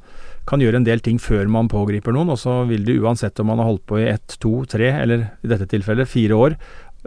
kan 0.48 0.62
gjøre 0.62 0.78
en 0.80 0.86
del 0.86 1.02
ting 1.04 1.18
før 1.20 1.50
man 1.50 1.68
pågriper 1.68 2.14
noen, 2.14 2.30
og 2.30 2.38
så 2.40 2.62
vil 2.68 2.86
det 2.86 3.00
uansett 3.02 3.40
om 3.42 3.50
man 3.50 3.58
har 3.60 3.68
holdt 3.72 3.88
på 3.90 3.98
i 3.98 4.06
ett, 4.08 4.38
to, 4.40 4.62
tre, 4.70 4.92
eller 5.02 5.26
i 5.42 5.50
dette 5.50 5.66
tilfellet 5.68 6.08
fire 6.08 6.38
år, 6.38 6.56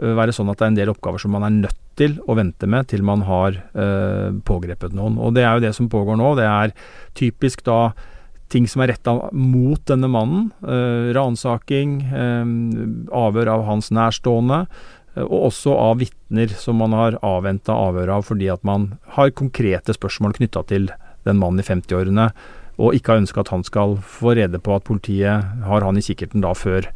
eh, 0.02 0.12
være 0.20 0.36
sånn 0.36 0.52
at 0.52 0.60
det 0.60 0.66
er 0.66 0.72
en 0.74 0.80
del 0.82 0.92
oppgaver 0.92 1.24
som 1.24 1.32
man 1.32 1.48
er 1.48 1.56
nødt 1.62 1.80
til 1.96 2.18
å 2.28 2.36
vente 2.36 2.68
med 2.68 2.88
til 2.88 3.02
man 3.04 3.20
har 3.28 3.58
pågrepet 4.48 4.94
noen. 4.96 5.18
Og 5.20 5.34
det 5.36 5.42
er 5.44 5.58
jo 5.58 5.64
det 5.66 5.74
som 5.76 5.90
pågår 5.92 6.16
nå. 6.16 6.30
Det 6.38 6.46
er 6.48 6.72
typisk 7.12 7.60
da 7.66 7.92
ting 8.48 8.64
som 8.64 8.80
er 8.80 8.94
retta 8.94 9.12
mot 9.36 9.76
denne 9.84 10.08
mannen. 10.08 10.46
Ransaking, 11.12 11.98
avhør 13.12 13.50
av 13.52 13.66
hans 13.68 13.92
nærstående. 13.92 14.62
Eh, 15.14 15.24
og 15.24 15.50
også 15.50 15.76
av 15.76 16.00
vitner 16.02 16.54
som 16.58 16.80
man 16.82 16.96
har 16.96 17.20
avventa 17.26 17.76
avhør 17.76 18.16
av 18.18 18.26
fordi 18.30 18.50
at 18.52 18.64
man 18.66 18.92
har 19.16 19.34
konkrete 19.36 19.94
spørsmål 19.96 20.36
knytta 20.40 20.64
til 20.70 20.90
den 21.26 21.38
mannen 21.38 21.62
i 21.62 21.66
50-årene 21.66 22.32
og 22.82 22.96
ikke 22.96 23.12
har 23.12 23.20
ønska 23.20 23.42
at 23.42 23.52
han 23.52 23.62
skal 23.66 23.98
få 24.00 24.32
rede 24.38 24.58
på 24.62 24.74
at 24.74 24.86
politiet 24.88 25.64
har 25.68 25.84
han 25.84 25.98
i 25.98 26.02
kikkerten 26.04 26.42
da 26.42 26.54
før, 26.56 26.88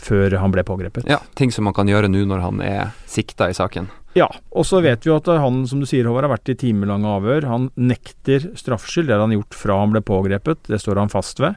før 0.00 0.34
han 0.42 0.52
ble 0.52 0.64
pågrepet. 0.66 1.06
Ja, 1.08 1.20
Ting 1.38 1.54
som 1.54 1.68
man 1.68 1.76
kan 1.76 1.88
gjøre 1.88 2.10
nå 2.10 2.24
når 2.28 2.42
han 2.44 2.62
er 2.64 2.90
sikta 3.08 3.48
i 3.50 3.56
saken. 3.56 3.88
Ja, 4.18 4.26
og 4.50 4.66
så 4.66 4.80
vet 4.82 5.06
vi 5.06 5.12
jo 5.12 5.20
at 5.20 5.30
han 5.30 5.62
som 5.70 5.82
du 5.82 5.86
sier 5.86 6.08
Håvard, 6.08 6.26
har 6.26 6.34
vært 6.34 6.50
i 6.50 6.58
timelange 6.58 7.06
avhør. 7.06 7.46
Han 7.46 7.68
nekter 7.78 8.50
straffskyld, 8.58 9.06
det 9.06 9.14
har 9.14 9.22
han 9.22 9.36
gjort 9.36 9.54
fra 9.54 9.78
han 9.78 9.94
ble 9.94 10.02
pågrepet, 10.02 10.64
det 10.66 10.80
står 10.82 10.98
han 10.98 11.12
fast 11.12 11.42
ved. 11.42 11.54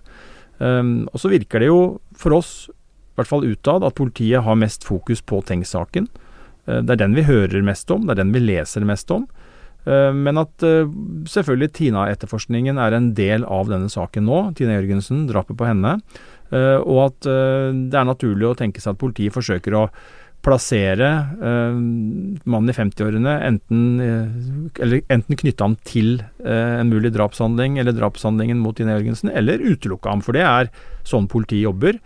Um, 0.61 1.09
og 1.09 1.17
så 1.19 1.33
virker 1.33 1.63
det 1.63 1.71
jo 1.71 1.79
for 2.15 2.37
oss, 2.37 2.53
i 3.13 3.21
hvert 3.21 3.29
fall 3.29 3.45
utad, 3.45 3.85
at 3.85 3.95
politiet 3.97 4.43
har 4.43 4.59
mest 4.59 4.85
fokus 4.87 5.21
på 5.21 5.43
Tengs-saken. 5.45 6.09
Uh, 6.67 6.81
det 6.81 6.95
er 6.95 7.05
den 7.05 7.17
vi 7.17 7.27
hører 7.27 7.65
mest 7.65 7.91
om, 7.93 8.07
det 8.07 8.17
er 8.17 8.23
den 8.23 8.33
vi 8.35 8.43
leser 8.43 8.85
mest 8.89 9.13
om. 9.13 9.27
Eh, 9.83 10.11
men 10.15 10.39
at 10.39 10.63
eh, 10.63 10.87
selvfølgelig 11.29 11.71
Tina-etterforskningen 11.79 12.79
er 12.79 12.95
en 12.95 13.11
del 13.17 13.43
av 13.43 13.71
denne 13.71 13.91
saken 13.91 14.27
nå. 14.29 14.39
Tina 14.57 14.77
Jørgensen, 14.77 15.25
drapet 15.31 15.59
på 15.59 15.67
henne. 15.67 15.97
Eh, 16.53 16.79
og 16.79 16.99
at 17.09 17.27
det 17.27 17.97
er 17.97 18.07
naturlig 18.07 18.51
å 18.51 18.57
tenke 18.57 18.83
seg 18.83 18.95
at 18.95 19.01
politiet 19.01 19.35
forsøker 19.35 19.75
å 19.77 19.87
plassere 20.43 21.09
mannen 21.39 22.71
i 22.71 22.75
50-årene 22.75 23.35
enten, 23.47 23.83
enten 24.75 25.39
knytte 25.39 25.63
ham 25.63 25.77
til 25.87 26.17
en 26.43 26.91
mulig 26.91 27.13
drapshandling 27.15 27.79
eller 27.79 27.95
drapshandlingen 27.95 28.59
mot 28.59 28.81
Ine 28.83 28.97
Jørgensen, 28.97 29.31
eller 29.31 29.63
utelukke 29.63 30.11
ham. 30.11 30.23
For 30.25 30.35
det 30.35 30.43
er 30.43 30.71
sånn 31.07 31.29
politiet 31.31 31.63
jobber. 31.63 31.99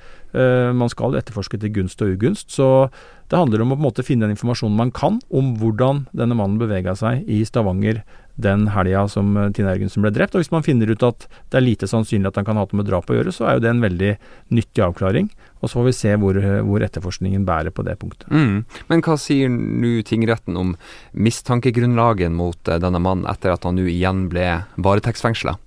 man 0.73 0.89
skal 0.91 1.15
etterforske 1.17 1.59
til 1.61 1.73
gunst 1.73 2.01
og 2.03 2.13
ugunst. 2.15 2.51
Så 2.51 2.89
det 3.29 3.39
handler 3.39 3.63
om 3.63 3.73
å 3.73 3.77
på 3.77 3.81
en 3.81 3.87
måte 3.87 4.05
finne 4.05 4.27
den 4.27 4.35
informasjonen 4.35 4.77
man 4.77 4.93
kan 4.95 5.19
om 5.29 5.55
hvordan 5.59 6.05
denne 6.15 6.37
mannen 6.37 6.59
bevega 6.61 6.95
seg 6.95 7.27
i 7.27 7.43
Stavanger 7.47 8.03
den 8.37 8.67
helga 8.71 9.07
som 9.11 9.35
eh, 9.37 9.49
Tina 9.55 9.73
Jørgensen 9.73 10.05
ble 10.05 10.13
drept. 10.13 10.35
Og 10.35 10.43
hvis 10.43 10.53
man 10.53 10.65
finner 10.65 10.89
ut 10.91 11.05
at 11.05 11.27
det 11.51 11.59
er 11.59 11.65
lite 11.65 11.89
sannsynlig 11.89 12.31
at 12.31 12.39
han 12.39 12.47
kan 12.47 12.59
ha 12.59 12.65
noe 12.67 12.79
med 12.79 12.89
drap 12.89 13.09
å 13.09 13.17
gjøre, 13.17 13.33
så 13.33 13.47
er 13.47 13.57
jo 13.57 13.65
det 13.65 13.71
en 13.73 13.83
veldig 13.83 14.13
nyttig 14.57 14.85
avklaring. 14.85 15.29
Og 15.57 15.69
så 15.69 15.79
får 15.79 15.87
vi 15.87 15.95
se 15.97 16.15
hvor, 16.21 16.37
hvor 16.67 16.83
etterforskningen 16.85 17.45
bærer 17.47 17.73
på 17.73 17.85
det 17.87 17.97
punktet. 18.01 18.29
Mm. 18.29 18.61
Men 18.91 19.05
hva 19.05 19.17
sier 19.19 19.49
nå 19.49 19.95
tingretten 20.05 20.59
om 20.59 20.75
mistankegrunnlaget 21.17 22.33
mot 22.33 22.69
eh, 22.69 22.81
denne 22.83 23.01
mannen 23.01 23.29
etter 23.31 23.55
at 23.55 23.65
han 23.65 23.79
nå 23.79 23.87
igjen 23.89 24.27
ble 24.31 24.51
varetektsfengsla? 24.77 25.57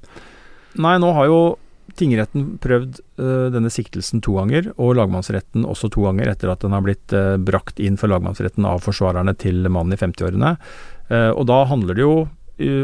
Nei, 0.80 0.94
nå 1.02 1.10
har 1.16 1.26
jo 1.26 1.40
tingretten 1.98 2.54
prøvd 2.62 3.00
uh, 3.20 3.48
denne 3.52 3.70
siktelsen 3.72 4.22
to 4.24 4.36
ganger, 4.38 4.70
og 4.78 4.94
lagmannsretten 4.98 5.66
også 5.68 5.90
to 5.92 6.04
ganger 6.06 6.30
etter 6.30 6.52
at 6.52 6.62
den 6.64 6.74
har 6.76 6.84
blitt 6.86 7.14
uh, 7.16 7.34
brakt 7.34 7.82
inn 7.82 7.98
for 8.00 8.12
lagmannsretten 8.12 8.66
av 8.68 8.82
forsvarerne 8.84 9.34
til 9.40 9.66
mannen 9.66 9.96
i 9.96 10.00
50-årene. 10.00 10.54
Uh, 11.10 11.32
og 11.34 11.48
da 11.50 11.64
handler 11.66 11.98
det 11.98 12.06
jo 12.06 12.14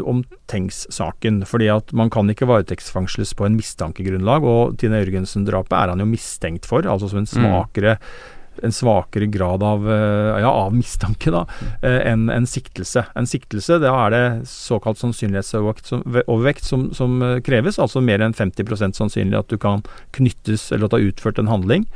om 0.07 0.23
Tengs-saken, 0.51 1.41
fordi 1.47 1.69
at 1.73 1.93
man 1.95 2.11
kan 2.13 2.29
ikke 2.31 2.47
varetektsfengsles 2.49 3.35
på 3.37 3.47
en 3.47 3.57
mistankegrunnlag, 3.59 4.47
og 4.47 4.79
Tine 4.81 5.03
Jørgensen-drapet 5.03 5.77
er 5.77 5.93
han 5.93 6.01
jo 6.03 6.09
mistenkt 6.09 6.67
for, 6.69 6.87
altså 6.87 7.11
som 7.11 7.23
en 7.23 7.29
smakere 7.29 7.97
mm 7.97 8.33
en 8.63 8.71
svakere 8.71 9.25
grad 9.25 9.63
av, 9.63 9.91
eh, 9.91 10.39
ja, 10.41 10.51
av 10.51 10.75
mistanke 10.75 11.31
da, 11.31 11.45
eh, 11.81 12.11
enn 12.11 12.29
en 12.29 12.47
siktelse. 12.47 13.05
En 13.15 13.27
siktelse, 13.29 13.79
da 13.81 13.93
er 14.05 14.09
det 14.13 14.47
såkalt 14.49 14.97
sannsynlighetsovervekt 14.97 16.63
som, 16.63 16.93
som, 16.93 17.21
eh, 17.21 17.39
kreves, 17.39 17.79
altså 17.79 18.01
mer 18.01 18.19
enn 18.19 18.33
50% 18.33 18.95
sannsynlig 18.95 19.37
at 19.39 19.47
du 19.47 19.57
kan 19.57 19.83
knyttes 20.13 20.71
eller 20.71 20.85
at 20.85 20.91
du 20.91 20.97
har 20.97 21.11
utført 21.11 21.39
en 21.39 21.51
handling. 21.51 21.87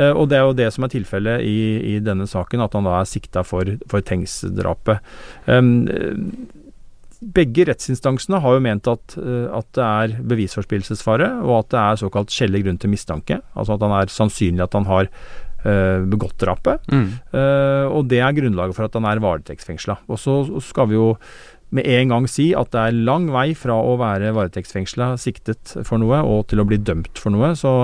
Og 0.00 0.30
det 0.30 0.38
er 0.38 0.46
jo 0.46 0.54
det 0.56 0.72
som 0.72 0.84
er 0.86 0.88
tilfellet 0.88 1.42
i, 1.44 1.96
i 1.96 1.98
denne 2.00 2.24
saken, 2.24 2.62
at 2.64 2.72
han 2.72 2.86
da 2.86 3.00
er 3.00 3.08
sikta 3.10 3.42
for, 3.44 3.68
for 3.90 4.00
Tengs-drapet. 4.00 5.02
Um, 5.44 5.84
begge 7.20 7.66
rettsinstansene 7.68 8.40
har 8.40 8.56
jo 8.56 8.64
ment 8.64 8.88
at, 8.88 9.14
at 9.20 9.68
det 9.76 9.84
er 9.84 10.16
bevisforspillelsesfare, 10.32 11.28
og 11.44 11.54
at 11.58 11.70
det 11.74 11.80
er 11.82 12.00
såkalt 12.00 12.32
skjellig 12.32 12.64
grunn 12.64 12.80
til 12.80 12.92
mistanke. 12.92 13.40
Altså 13.52 13.76
at 13.76 13.84
han 13.84 13.94
er 13.98 14.12
sannsynlig 14.12 14.64
at 14.64 14.76
han 14.78 14.88
har 14.88 15.10
uh, 15.10 16.00
begått 16.08 16.38
drapet. 16.40 16.84
Mm. 16.92 17.06
Uh, 17.34 17.86
og 17.92 18.08
det 18.10 18.22
er 18.24 18.36
grunnlaget 18.36 18.76
for 18.76 18.88
at 18.88 18.96
han 18.96 19.08
er 19.10 19.22
varetektsfengsla. 19.24 20.00
Og 20.08 20.20
så 20.20 20.40
skal 20.64 20.90
vi 20.90 20.98
jo 20.98 21.10
med 21.74 21.86
en 21.86 22.10
gang 22.10 22.26
si 22.30 22.50
at 22.58 22.72
det 22.74 22.82
er 22.82 22.98
lang 23.06 23.28
vei 23.30 23.52
fra 23.58 23.76
å 23.78 23.94
være 24.00 24.32
varetektsfengsla, 24.34 25.12
siktet 25.22 25.76
for 25.86 26.02
noe, 26.02 26.18
og 26.26 26.48
til 26.50 26.62
å 26.62 26.66
bli 26.66 26.80
dømt 26.82 27.20
for 27.20 27.34
noe. 27.34 27.52
Så 27.58 27.74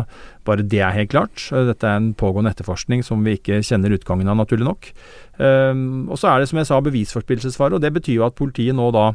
bare 0.46 0.66
det 0.66 0.82
er 0.82 0.94
helt 0.96 1.12
klart. 1.14 1.46
Dette 1.50 1.86
er 1.86 2.00
en 2.00 2.12
pågående 2.18 2.50
etterforskning 2.54 3.04
som 3.06 3.22
vi 3.26 3.36
ikke 3.38 3.62
kjenner 3.66 3.94
utgangen 3.94 4.30
av, 4.32 4.38
naturlig 4.42 4.66
nok. 4.66 4.90
Um, 5.38 6.06
og 6.10 6.18
så 6.18 6.32
er 6.32 6.42
det, 6.42 6.50
som 6.50 6.60
jeg 6.60 6.70
sa, 6.70 6.82
bevisforspillelsesfare, 6.82 7.78
og 7.78 7.84
det 7.84 7.94
betyr 7.94 8.18
jo 8.18 8.28
at 8.28 8.38
politiet 8.38 8.76
nå 8.76 8.90
da 8.96 9.10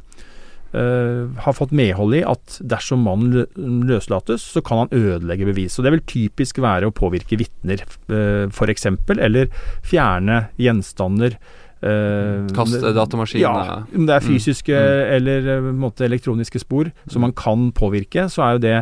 Uh, 0.72 1.28
har 1.44 1.52
fått 1.52 1.74
medhold 1.76 2.14
i 2.16 2.22
at 2.24 2.54
dersom 2.64 3.02
mannen 3.04 3.84
løslates, 3.90 4.46
så 4.54 4.62
kan 4.64 4.86
han 4.86 4.94
ødelegge 4.96 5.50
bevis. 5.50 5.76
Og 5.76 5.84
Det 5.84 5.92
vil 5.92 6.04
typisk 6.08 6.62
være 6.64 6.88
å 6.88 6.94
påvirke 6.96 7.36
vitner, 7.36 7.84
uh, 8.08 8.48
f.eks., 8.48 8.88
eller 9.18 9.52
fjerne 9.84 10.46
gjenstander. 10.56 11.36
Uh, 11.82 12.46
Kaste 12.54 12.94
datamaskiner? 12.94 13.46
Ja, 13.46 13.78
om 13.90 14.06
det 14.06 14.14
er 14.16 14.22
mm. 14.22 14.28
fysiske 14.30 14.76
mm. 14.76 14.90
Mm. 15.02 15.14
eller 15.16 15.70
måte, 15.74 16.06
elektroniske 16.06 16.62
spor 16.62 16.92
som 17.10 17.26
man 17.26 17.34
kan 17.34 17.72
påvirke, 17.78 18.28
så 18.30 18.46
er 18.46 18.58
jo 18.58 18.66
det 18.68 18.76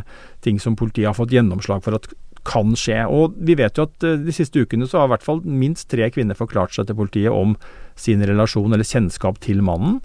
ting 0.43 0.59
som 0.59 0.75
politiet 0.79 1.07
har 1.07 1.17
fått 1.17 1.35
gjennomslag 1.35 1.83
for 1.85 1.99
at 1.99 2.09
kan 2.47 2.71
skje. 2.79 3.01
Og 3.11 3.35
vi 3.45 3.55
vet 3.59 3.77
jo 3.77 3.85
at 3.85 4.05
de 4.23 4.33
siste 4.33 4.63
ukene 4.63 4.87
så 4.87 5.01
har 5.01 5.09
i 5.09 5.13
hvert 5.13 5.25
fall 5.25 5.41
minst 5.43 5.89
tre 5.91 6.07
kvinner 6.11 6.37
forklart 6.39 6.73
seg 6.73 6.87
til 6.87 6.97
politiet 6.97 7.35
om 7.35 7.57
sin 7.99 8.23
relasjon 8.25 8.71
eller 8.73 8.87
kjennskap 8.87 9.41
til 9.43 9.61
mannen. 9.65 9.99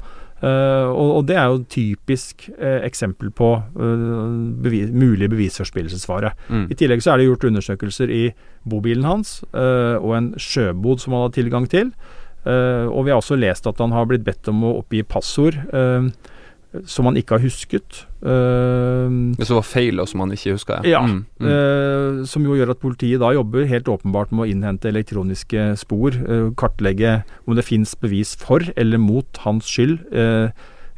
Uh, 0.45 0.91
og, 0.91 1.11
og, 1.19 1.23
det 1.29 1.37
er 1.41 1.47
jo 1.49 1.63
typisk 1.73 2.49
uh, 2.59 2.83
eksempel 2.85 3.31
på 3.33 3.49
uh, 3.55 4.33
bevis, 4.65 4.91
mulig 4.93 5.31
bevisforspillelsesfare. 5.33 6.35
Mm. 6.51 6.67
I 6.69 6.77
tillegg 6.77 7.05
så 7.05 7.15
er 7.15 7.23
det 7.23 7.29
gjort 7.31 7.47
undersøkelser 7.49 8.13
i 8.13 8.25
bobilen 8.69 9.05
hans 9.05 9.43
og 9.53 10.11
en 10.17 10.31
sjøbod 10.41 11.03
som 11.03 11.13
han 11.13 11.27
har 11.27 11.33
tilgang 11.37 11.67
til. 11.69 11.91
Og 12.45 13.07
vi 13.07 13.13
har 13.13 13.21
også 13.21 13.39
lest 13.41 13.67
at 13.71 13.79
han 13.81 13.95
har 13.97 14.09
blitt 14.11 14.25
bedt 14.27 14.51
om 14.53 14.65
å 14.69 14.77
oppgi 14.83 15.01
passord. 15.09 15.57
Uh, 15.73 16.11
som 16.91 17.07
han 17.07 17.19
ikke 17.19 17.37
har 17.37 17.45
husket. 17.45 18.01
Uh, 18.25 19.35
det 19.39 19.47
som 19.47 19.59
var 19.61 19.67
feil, 19.67 20.01
og 20.03 20.09
som 20.11 20.25
han 20.25 20.35
ikke 20.35 20.57
huska? 20.57 20.81
Ja. 20.89 21.05
Mm, 21.07 21.23
mm. 21.39 21.47
Uh, 21.47 22.25
som 22.29 22.47
jo 22.47 22.57
gjør 22.59 22.75
at 22.75 22.83
politiet 22.83 23.23
da 23.23 23.31
jobber 23.37 23.69
helt 23.71 23.91
åpenbart 23.91 24.35
med 24.35 24.47
å 24.47 24.49
innhente 24.51 24.91
elektroniske 24.91 25.71
spor. 25.81 26.17
Uh, 26.27 26.51
kartlegge 26.59 27.21
om 27.47 27.59
det 27.59 27.67
fins 27.67 27.95
bevis 28.01 28.35
for 28.41 28.67
eller 28.75 29.03
mot 29.03 29.43
hans 29.45 29.71
skyld 29.71 30.03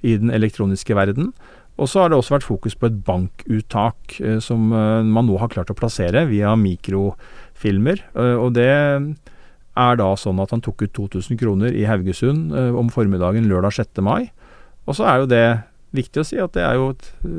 i 0.06 0.12
den 0.20 0.30
elektroniske 0.30 0.94
verden. 0.96 1.32
Og 1.76 1.90
så 1.90 2.02
har 2.02 2.10
det 2.10 2.16
også 2.16 2.36
vært 2.36 2.46
fokus 2.46 2.76
på 2.78 2.88
et 2.88 2.98
bankuttak 3.04 4.14
som 4.44 4.70
man 4.70 5.26
nå 5.28 5.36
har 5.40 5.50
klart 5.52 5.72
å 5.72 5.76
plassere 5.76 6.22
via 6.30 6.54
mikrofilmer. 6.56 8.00
og 8.14 8.54
det 8.56 8.70
er 9.76 9.98
da 10.00 10.10
sånn 10.16 10.40
at 10.40 10.52
han 10.54 10.64
tok 10.64 10.86
ut 10.86 10.94
2000 10.96 11.38
kroner 11.40 11.74
i 11.76 11.84
Haugesund 11.88 12.52
om 12.52 12.88
formiddagen 12.92 13.48
lørdag 13.50 13.76
6. 13.76 14.02
mai. 14.04 14.30
Og 14.86 14.96
så 14.96 15.06
er 15.06 15.20
jo 15.20 15.28
det 15.30 15.46
viktig 15.96 16.22
å 16.22 16.26
si 16.26 16.38
at 16.42 16.54
det 16.56 16.64
er 16.64 16.78
jo 16.78 16.90
et, 16.94 17.08
uh, 17.24 17.30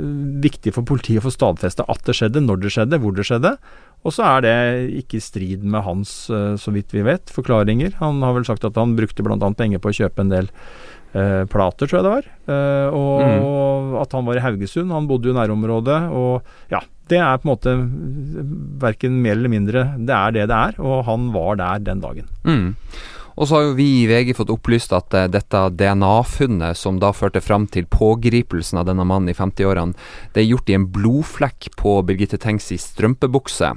viktig 0.44 0.74
for 0.76 0.88
politiet 0.88 1.22
å 1.22 1.28
få 1.28 1.34
stadfesta 1.34 1.86
at 1.92 2.04
det 2.08 2.16
skjedde, 2.18 2.44
når 2.44 2.64
det 2.64 2.74
skjedde, 2.76 3.00
hvor 3.04 3.16
det 3.16 3.28
skjedde. 3.28 3.56
Og 4.06 4.14
så 4.14 4.26
er 4.28 4.44
det 4.46 4.58
ikke 5.02 5.20
i 5.20 5.24
strid 5.24 5.66
med 5.66 5.84
hans, 5.88 6.14
uh, 6.34 6.56
så 6.60 6.74
vidt 6.76 6.96
vi 6.96 7.06
vet, 7.08 7.34
forklaringer. 7.34 7.98
Han 8.02 8.22
har 8.26 8.38
vel 8.38 8.48
sagt 8.48 8.68
at 8.68 8.78
han 8.80 8.96
brukte 8.98 9.26
bl.a. 9.26 9.38
penger 9.58 9.84
på 9.84 9.92
å 9.92 9.98
kjøpe 10.00 10.24
en 10.24 10.34
del 10.34 10.50
eh, 10.50 11.07
Plater, 11.14 11.88
tror 11.88 12.00
jeg 12.00 12.06
det 12.06 12.14
var. 12.14 12.30
Eh, 12.52 12.88
og, 12.94 13.24
mm. 13.24 13.46
og, 13.48 13.98
at 14.04 14.16
han 14.16 14.28
var 14.28 14.40
i 14.40 14.44
Haugesund. 14.44 14.94
Han 14.94 15.10
bodde 15.10 15.30
jo 15.30 15.36
i 15.36 15.38
nærområdet. 15.38 16.00
Og 16.14 16.74
ja, 16.74 16.82
det 17.12 17.20
er 17.24 17.38
på 17.40 17.48
en 17.48 17.54
måte 17.54 17.76
verken 18.84 19.22
mer 19.24 19.38
eller 19.38 19.54
mindre. 19.54 19.86
Det 19.98 20.16
er 20.16 20.36
det 20.36 20.50
det 20.52 20.58
er, 20.58 20.82
og 20.84 21.06
han 21.08 21.30
var 21.36 21.62
der 21.62 21.86
den 21.92 22.04
dagen. 22.04 22.28
Mm. 22.44 22.76
Og 23.38 23.46
så 23.46 23.54
har 23.54 23.68
jo 23.68 23.76
vi 23.78 23.86
i 24.00 24.06
VG 24.10 24.32
fått 24.34 24.50
opplyst 24.50 24.94
at 24.98 25.14
uh, 25.14 25.28
dette 25.30 25.60
DNA-funnet, 25.78 26.78
som 26.78 26.98
da 26.98 27.12
førte 27.14 27.42
fram 27.46 27.68
til 27.70 27.86
pågripelsen 27.86 28.82
av 28.82 28.88
denne 28.90 29.06
mannen 29.06 29.30
i 29.30 29.38
50-årene, 29.38 29.94
det 30.34 30.42
er 30.42 30.50
gjort 30.50 30.72
i 30.72 30.78
en 30.78 30.88
blodflekk 30.96 31.70
på 31.78 32.00
Birgitte 32.08 32.40
Tengs 32.42 32.72
i 32.74 32.80
strømpebukse. 32.82 33.76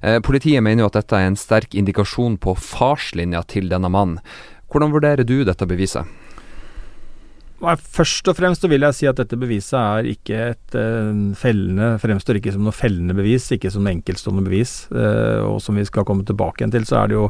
Uh, 0.00 0.18
politiet 0.24 0.64
mener 0.64 0.86
jo 0.86 0.88
at 0.88 0.96
dette 1.02 1.20
er 1.20 1.28
en 1.28 1.36
sterk 1.36 1.76
indikasjon 1.76 2.40
på 2.40 2.56
farslinja 2.56 3.44
til 3.52 3.68
denne 3.72 3.92
mannen. 3.92 4.16
Hvordan 4.72 4.96
vurderer 4.96 5.28
du 5.28 5.42
dette 5.44 5.68
beviset? 5.68 6.08
Først 7.62 8.26
og 8.26 8.34
fremst 8.34 8.64
vil 8.66 8.82
jeg 8.82 8.96
si 8.96 9.06
at 9.06 9.18
dette 9.20 9.38
beviset 9.38 9.76
er 9.78 10.08
ikke 10.10 10.38
et 10.50 10.74
uh, 10.74 11.12
fellende 11.38 11.92
Fremstår 12.02 12.40
ikke 12.40 12.54
som 12.54 12.64
noe 12.66 12.74
fellende 12.74 13.14
bevis, 13.14 13.46
ikke 13.54 13.70
som 13.70 13.84
noe 13.86 13.94
enkeltstående 13.94 14.42
bevis. 14.46 14.72
Uh, 14.90 15.46
og 15.46 15.60
som 15.62 15.78
vi 15.78 15.86
skal 15.86 16.06
komme 16.08 16.26
tilbake 16.26 16.62
igjen 16.62 16.74
til, 16.74 16.88
så 16.88 17.02
er 17.02 17.12
det 17.12 17.18
jo 17.20 17.28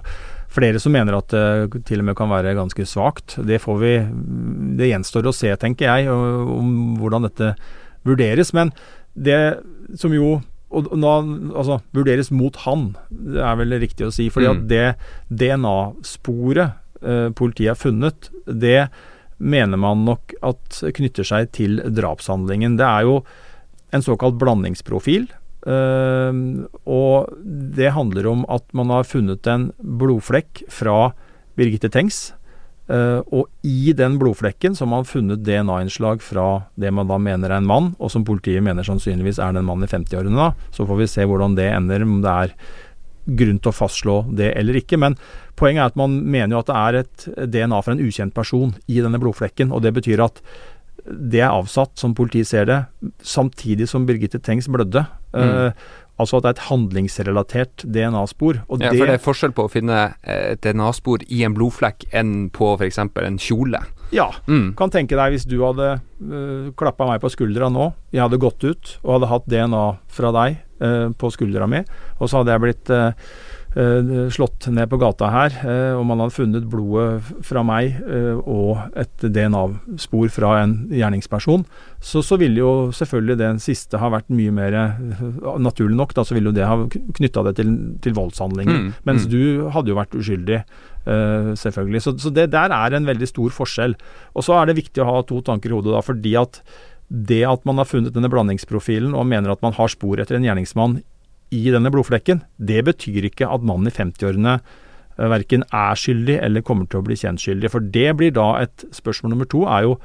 flere 0.52 0.80
som 0.80 0.92
mener 0.92 1.16
at 1.16 1.32
det 1.32 1.82
til 1.88 2.02
og 2.02 2.08
med 2.08 2.16
kan 2.16 2.32
være 2.32 2.56
ganske 2.56 2.86
svakt. 2.88 3.38
Det 3.40 3.60
får 3.60 3.78
vi 3.80 3.92
Det 4.80 4.90
gjenstår 4.90 5.28
å 5.28 5.36
se, 5.36 5.52
tenker 5.56 5.88
jeg, 5.88 6.12
om 6.12 6.96
hvordan 7.00 7.28
dette 7.28 7.54
vurderes. 8.04 8.52
Men 8.56 8.72
det 9.16 9.60
som 10.00 10.12
jo 10.16 10.40
og 10.72 10.88
nå, 10.96 11.10
altså, 11.52 11.78
vurderes 11.92 12.30
mot 12.32 12.56
han, 12.64 12.92
det 13.10 13.42
er 13.44 13.58
vel 13.60 13.76
riktig 13.82 14.06
å 14.06 14.12
si. 14.14 14.30
fordi 14.32 14.48
mm. 14.48 14.52
at 14.54 14.68
det 14.70 15.42
DNA-sporet 15.42 16.78
eh, 17.04 17.28
politiet 17.36 17.74
har 17.74 17.80
funnet, 17.80 18.30
det 18.46 18.86
mener 19.42 19.80
man 19.80 20.04
nok 20.06 20.34
at 20.46 20.82
knytter 20.96 21.26
seg 21.26 21.50
til 21.56 21.80
drapshandlingen. 21.82 22.78
Det 22.78 22.86
er 22.86 23.08
jo 23.08 23.16
en 23.92 24.04
såkalt 24.04 24.38
blandingsprofil. 24.40 25.28
Uh, 25.62 26.66
og 26.90 27.30
det 27.46 27.92
handler 27.94 28.26
om 28.32 28.46
at 28.50 28.64
man 28.74 28.90
har 28.90 29.06
funnet 29.06 29.46
en 29.50 29.70
blodflekk 29.78 30.64
fra 30.72 31.12
Birgitte 31.58 31.90
Tengs. 31.92 32.30
Uh, 32.90 33.22
og 33.30 33.46
i 33.64 33.92
den 33.96 34.18
blodflekken 34.18 34.74
så 34.74 34.84
har 34.84 34.90
man 34.90 35.06
funnet 35.08 35.44
DNA-innslag 35.46 36.22
fra 36.24 36.64
det 36.74 36.90
man 36.92 37.08
da 37.08 37.18
mener 37.22 37.52
er 37.52 37.62
en 37.62 37.68
mann, 37.68 37.92
og 38.02 38.10
som 38.12 38.26
politiet 38.26 38.64
mener 38.64 38.86
sannsynligvis 38.86 39.38
er 39.38 39.54
den 39.54 39.68
mannen 39.68 39.86
i 39.86 39.92
50-årene. 39.92 40.34
da. 40.38 40.70
Så 40.74 40.88
får 40.88 40.98
vi 40.98 41.10
se 41.10 41.28
hvordan 41.28 41.54
det 41.58 41.70
ender, 41.70 42.02
om 42.02 42.18
det 42.24 42.32
er 42.32 42.56
grunn 43.26 43.60
til 43.62 43.70
å 43.70 43.76
fastslå 43.76 44.16
det 44.38 44.52
eller 44.58 44.78
ikke. 44.80 44.98
Men 45.00 45.16
poenget 45.58 45.84
er 45.84 45.92
at 45.92 45.98
man 46.00 46.18
mener 46.24 46.56
jo 46.56 46.62
at 46.62 46.70
det 46.70 46.78
er 46.82 47.00
et 47.02 47.26
DNA 47.54 47.80
fra 47.84 47.96
en 47.96 48.04
ukjent 48.04 48.34
person 48.34 48.74
i 48.88 49.00
denne 49.00 49.20
blodflekken. 49.22 49.72
og 49.72 49.82
Det 49.84 49.94
betyr 50.00 50.24
at 50.24 50.42
det 51.02 51.40
er 51.42 51.50
avsatt, 51.50 51.96
som 51.98 52.14
politiet 52.14 52.46
ser 52.46 52.68
det, 52.68 52.78
samtidig 53.26 53.88
som 53.90 54.04
Birgitte 54.06 54.38
Tengs 54.38 54.68
blødde. 54.70 55.02
Mm. 55.34 55.42
Uh, 55.42 55.72
altså 56.22 56.38
at 56.38 56.46
det 56.46 56.52
er 56.52 56.56
et 56.56 56.68
handlingsrelatert 56.70 57.84
DNA-spor. 57.84 58.62
Ja, 58.80 58.92
for 58.92 59.10
det 59.10 59.16
er 59.18 59.22
forskjell 59.22 59.54
på 59.56 59.66
å 59.66 59.72
finne 59.72 60.04
et 60.22 60.62
DNA-spor 60.64 61.26
i 61.28 61.42
en 61.46 61.56
blodflekk 61.56 62.06
enn 62.14 62.48
på 62.54 62.74
f.eks. 62.78 63.02
en 63.02 63.40
kjole. 63.42 63.82
Ja. 64.12 64.28
Mm. 64.46 64.74
Kan 64.76 64.92
tenke 64.92 65.16
deg 65.16 65.34
hvis 65.34 65.48
du 65.48 65.56
hadde 65.64 65.94
uh, 65.96 66.34
eh, 66.36 66.68
klappa 66.78 67.08
meg 67.08 67.22
på 67.22 67.32
skuldra 67.32 67.70
nå, 67.72 67.90
jeg 68.12 68.22
hadde 68.24 68.40
gått 68.42 68.64
ut 68.64 68.94
og 69.00 69.14
hadde 69.16 69.30
hatt 69.30 69.48
DNA 69.48 69.86
fra 70.12 70.32
deg 70.36 70.60
uh, 70.84 71.08
på 71.16 71.32
skuldra 71.32 71.68
mi, 71.70 71.80
og 72.18 72.28
så 72.28 72.40
hadde 72.42 72.54
jeg 72.54 72.64
blitt 72.66 72.92
uh, 72.92 73.32
slått 73.72 74.66
ned 74.68 74.90
på 74.90 74.98
gata 75.00 75.30
her, 75.32 75.54
eh, 75.64 75.94
og 75.96 76.04
man 76.04 76.20
hadde 76.20 76.34
funnet 76.36 76.66
blodet 76.68 77.22
fra 77.46 77.62
meg 77.64 77.96
eh, 78.04 78.36
og 78.36 78.98
et 79.00 79.24
DNA-spor 79.24 80.28
fra 80.34 80.50
en 80.60 80.74
gjerningsperson, 80.92 81.64
så, 82.02 82.20
så 82.20 82.36
ville 82.40 82.60
jo 82.60 82.90
selvfølgelig 82.92 83.38
den 83.40 83.62
siste 83.62 84.00
ha 84.02 84.12
vært 84.12 84.28
mye 84.32 84.52
mer 84.52 84.78
Naturlig 85.62 85.96
nok, 85.96 86.12
da, 86.16 86.24
så 86.26 86.34
ville 86.36 86.50
jo 86.50 86.56
det 86.56 86.68
ha 86.68 86.76
knytta 87.16 87.42
det 87.48 87.54
til, 87.58 87.72
til 88.04 88.14
voldshandlinger. 88.16 88.78
Mm, 88.78 88.88
mens 89.08 89.26
mm. 89.26 89.30
du 89.32 89.42
hadde 89.74 89.92
jo 89.92 89.96
vært 89.98 90.14
uskyldig, 90.16 90.62
selvfølgelig. 91.58 92.02
Så, 92.04 92.14
så, 92.22 92.30
det 92.34 92.48
der 92.52 92.72
er 92.74 92.94
en 92.96 93.08
veldig 93.08 93.28
stor 93.28 93.52
forskjell. 93.54 93.96
Og 94.38 94.46
så 94.46 94.56
er 94.58 94.68
det 94.68 94.78
viktig 94.78 95.02
å 95.02 95.08
ha 95.08 95.22
to 95.26 95.40
tanker 95.44 95.72
i 95.72 95.76
hodet 95.76 95.94
da, 95.94 96.02
fordi 96.04 96.34
at 96.40 96.60
det 97.12 97.42
at 97.44 97.66
man 97.68 97.80
har 97.80 97.88
funnet 97.88 98.14
denne 98.14 98.30
blandingsprofilen 98.32 99.12
og 99.18 99.28
mener 99.28 99.52
at 99.52 99.62
man 99.64 99.74
har 99.76 99.90
spor 99.92 100.20
etter 100.22 100.38
en 100.38 100.46
gjerningsmann 100.46 101.00
i 101.52 101.66
denne 101.72 101.92
blodflekken, 101.92 102.42
det 102.56 102.80
betyr 102.88 103.28
ikke 103.28 103.48
at 103.52 103.66
mannen 103.66 103.90
i 103.90 103.94
50-årene 103.94 104.56
eh, 104.56 105.28
verken 105.32 105.66
er 105.68 105.98
skyldig 105.98 106.38
eller 106.40 106.64
kommer 106.66 106.88
til 106.88 107.02
å 107.02 107.06
bli 107.06 107.18
kjent 107.18 107.42
skyldig. 107.42 107.70
For 107.72 107.92
det 107.94 108.08
blir 108.18 108.34
da 108.36 108.48
et 108.62 108.86
spørsmål 108.96 109.34
nummer 109.34 109.50
to 109.50 109.66
er 109.68 109.86
jo 109.88 109.98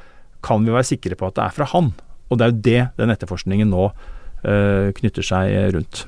kan 0.46 0.64
vi 0.64 0.76
være 0.76 0.92
sikre 0.92 1.18
på 1.18 1.30
at 1.30 1.40
det 1.40 1.48
er 1.48 1.56
fra 1.56 1.70
han? 1.74 1.92
Og 2.28 2.38
det 2.38 2.46
er 2.46 2.52
jo 2.52 2.62
det 2.68 2.82
den 3.00 3.14
etterforskningen 3.14 3.72
nå 3.72 3.88
øh, 3.88 4.94
knytter 5.00 5.26
seg 5.26 5.76
rundt. 5.76 6.04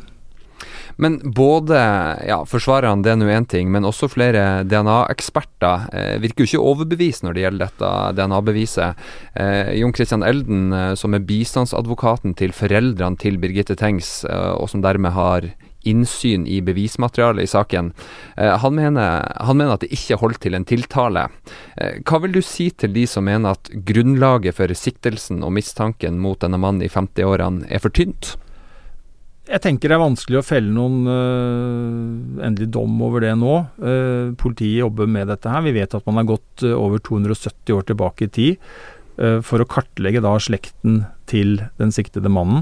Men 1.00 1.16
både 1.24 1.80
ja, 2.28 2.42
forsvarerne, 2.48 3.04
det 3.06 3.14
er 3.14 3.20
nå 3.22 3.30
én 3.32 3.48
ting, 3.48 3.70
men 3.72 3.88
også 3.88 4.10
flere 4.12 4.66
DNA-eksperter 4.68 5.88
eh, 5.96 6.16
virker 6.20 6.44
jo 6.44 6.50
ikke 6.50 6.68
overbevist 6.74 7.24
når 7.24 7.38
det 7.38 7.46
gjelder 7.46 7.70
dette 7.70 7.92
DNA-beviset. 8.18 9.08
Eh, 9.40 9.72
Jon 9.80 9.96
Christian 9.96 10.26
Elden, 10.28 10.68
eh, 10.76 10.92
som 11.00 11.16
er 11.16 11.24
bistandsadvokaten 11.24 12.36
til 12.40 12.52
foreldrene 12.56 13.20
til 13.22 13.40
Birgitte 13.40 13.80
Tengs, 13.80 14.26
eh, 14.28 14.52
og 14.60 14.68
som 14.74 14.84
dermed 14.84 15.16
har 15.16 15.48
innsyn 15.88 16.44
i 16.48 16.60
bevismaterialet 16.62 17.48
i 17.48 17.48
saken. 17.48 17.94
Eh, 18.38 18.58
han 18.60 18.76
mener, 18.76 19.32
han, 19.40 19.58
mener, 19.58 19.78
at 19.78 19.86
det 19.86 19.94
ikke 19.96 20.20
holdt 20.20 20.42
til 20.44 20.58
en 20.58 20.68
tiltale. 20.68 21.30
Eh, 21.78 22.02
hva 22.04 22.20
vil 22.26 22.36
du 22.36 22.42
si 22.44 22.70
til 22.76 22.92
de 22.96 23.06
som 23.08 23.24
mener 23.28 23.56
at 23.56 23.72
grunnlaget 23.88 24.60
for 24.60 24.76
siktelsen 24.76 25.44
og 25.48 25.56
mistanken 25.56 26.20
mot 26.20 26.40
denne 26.44 26.60
mannen 26.60 26.84
i 26.84 26.92
50-årene 26.92 27.72
er 27.72 27.84
for 27.84 27.96
tynt? 27.96 28.36
Jeg 29.50 29.64
tenker 29.64 29.90
det 29.90 29.96
er 29.98 30.04
vanskelig 30.04 30.38
å 30.40 30.46
felle 30.46 30.70
noen 30.70 31.10
uh, 31.10 32.46
endelig 32.46 32.70
dom 32.76 33.00
over 33.02 33.24
det 33.24 33.34
nå. 33.40 33.56
Uh, 33.82 34.30
politiet 34.38 34.84
jobber 34.84 35.10
med 35.10 35.30
dette 35.32 35.50
her. 35.50 35.64
Vi 35.66 35.74
vet 35.74 35.96
at 35.98 36.06
man 36.06 36.22
har 36.22 36.28
gått 36.36 36.66
uh, 36.68 36.76
over 36.78 37.02
270 37.02 37.74
år 37.74 37.88
tilbake 37.90 38.28
i 38.28 38.34
tid 38.40 38.72
for 39.44 39.60
å 39.60 39.66
kartlegge 39.68 40.22
da 40.24 40.30
slekten 40.40 41.02
til 41.28 41.58
den 41.76 41.90
siktede 41.92 42.30
mannen. 42.32 42.62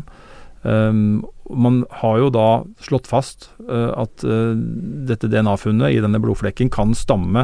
Um, 0.64 1.20
man 1.54 1.84
har 2.00 2.16
jo 2.18 2.32
da 2.34 2.46
slått 2.82 3.06
fast 3.06 3.46
at 3.70 4.26
dette 4.26 5.30
DNA-funnet 5.30 5.94
i 5.94 6.00
denne 6.02 6.18
blodflekken 6.24 6.72
kan 6.74 6.96
stamme 6.98 7.44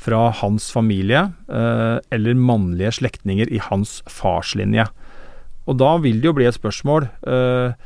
fra 0.00 0.22
hans 0.40 0.70
familie 0.72 1.26
eller 1.44 2.40
mannlige 2.40 2.94
slektninger 3.02 3.52
i 3.52 3.60
hans 3.68 3.98
farslinje. 4.08 4.88
Og 5.68 5.76
da 5.84 5.98
vil 6.00 6.22
det 6.22 6.30
jo 6.30 6.36
bli 6.40 6.48
et 6.48 6.56
spørsmål 6.56 7.10
uh, 7.28 7.76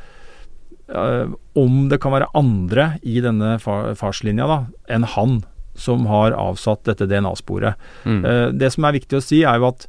om 0.89 1.79
det 1.91 1.99
kan 2.01 2.15
være 2.15 2.31
andre 2.37 2.91
i 3.05 3.19
denne 3.21 3.57
far, 3.61 3.91
farslinja 3.99 4.47
da, 4.49 4.59
enn 4.89 5.07
han 5.15 5.39
som 5.79 6.07
har 6.09 6.35
avsatt 6.35 6.83
dette 6.89 7.07
DNA-sporet. 7.07 7.79
Mm. 8.03 8.21
Uh, 8.25 8.47
det 8.51 8.71
som 8.75 8.87
er 8.87 8.97
viktig 8.97 9.19
å 9.19 9.23
si, 9.23 9.43
er 9.47 9.61
jo 9.61 9.69
at 9.69 9.87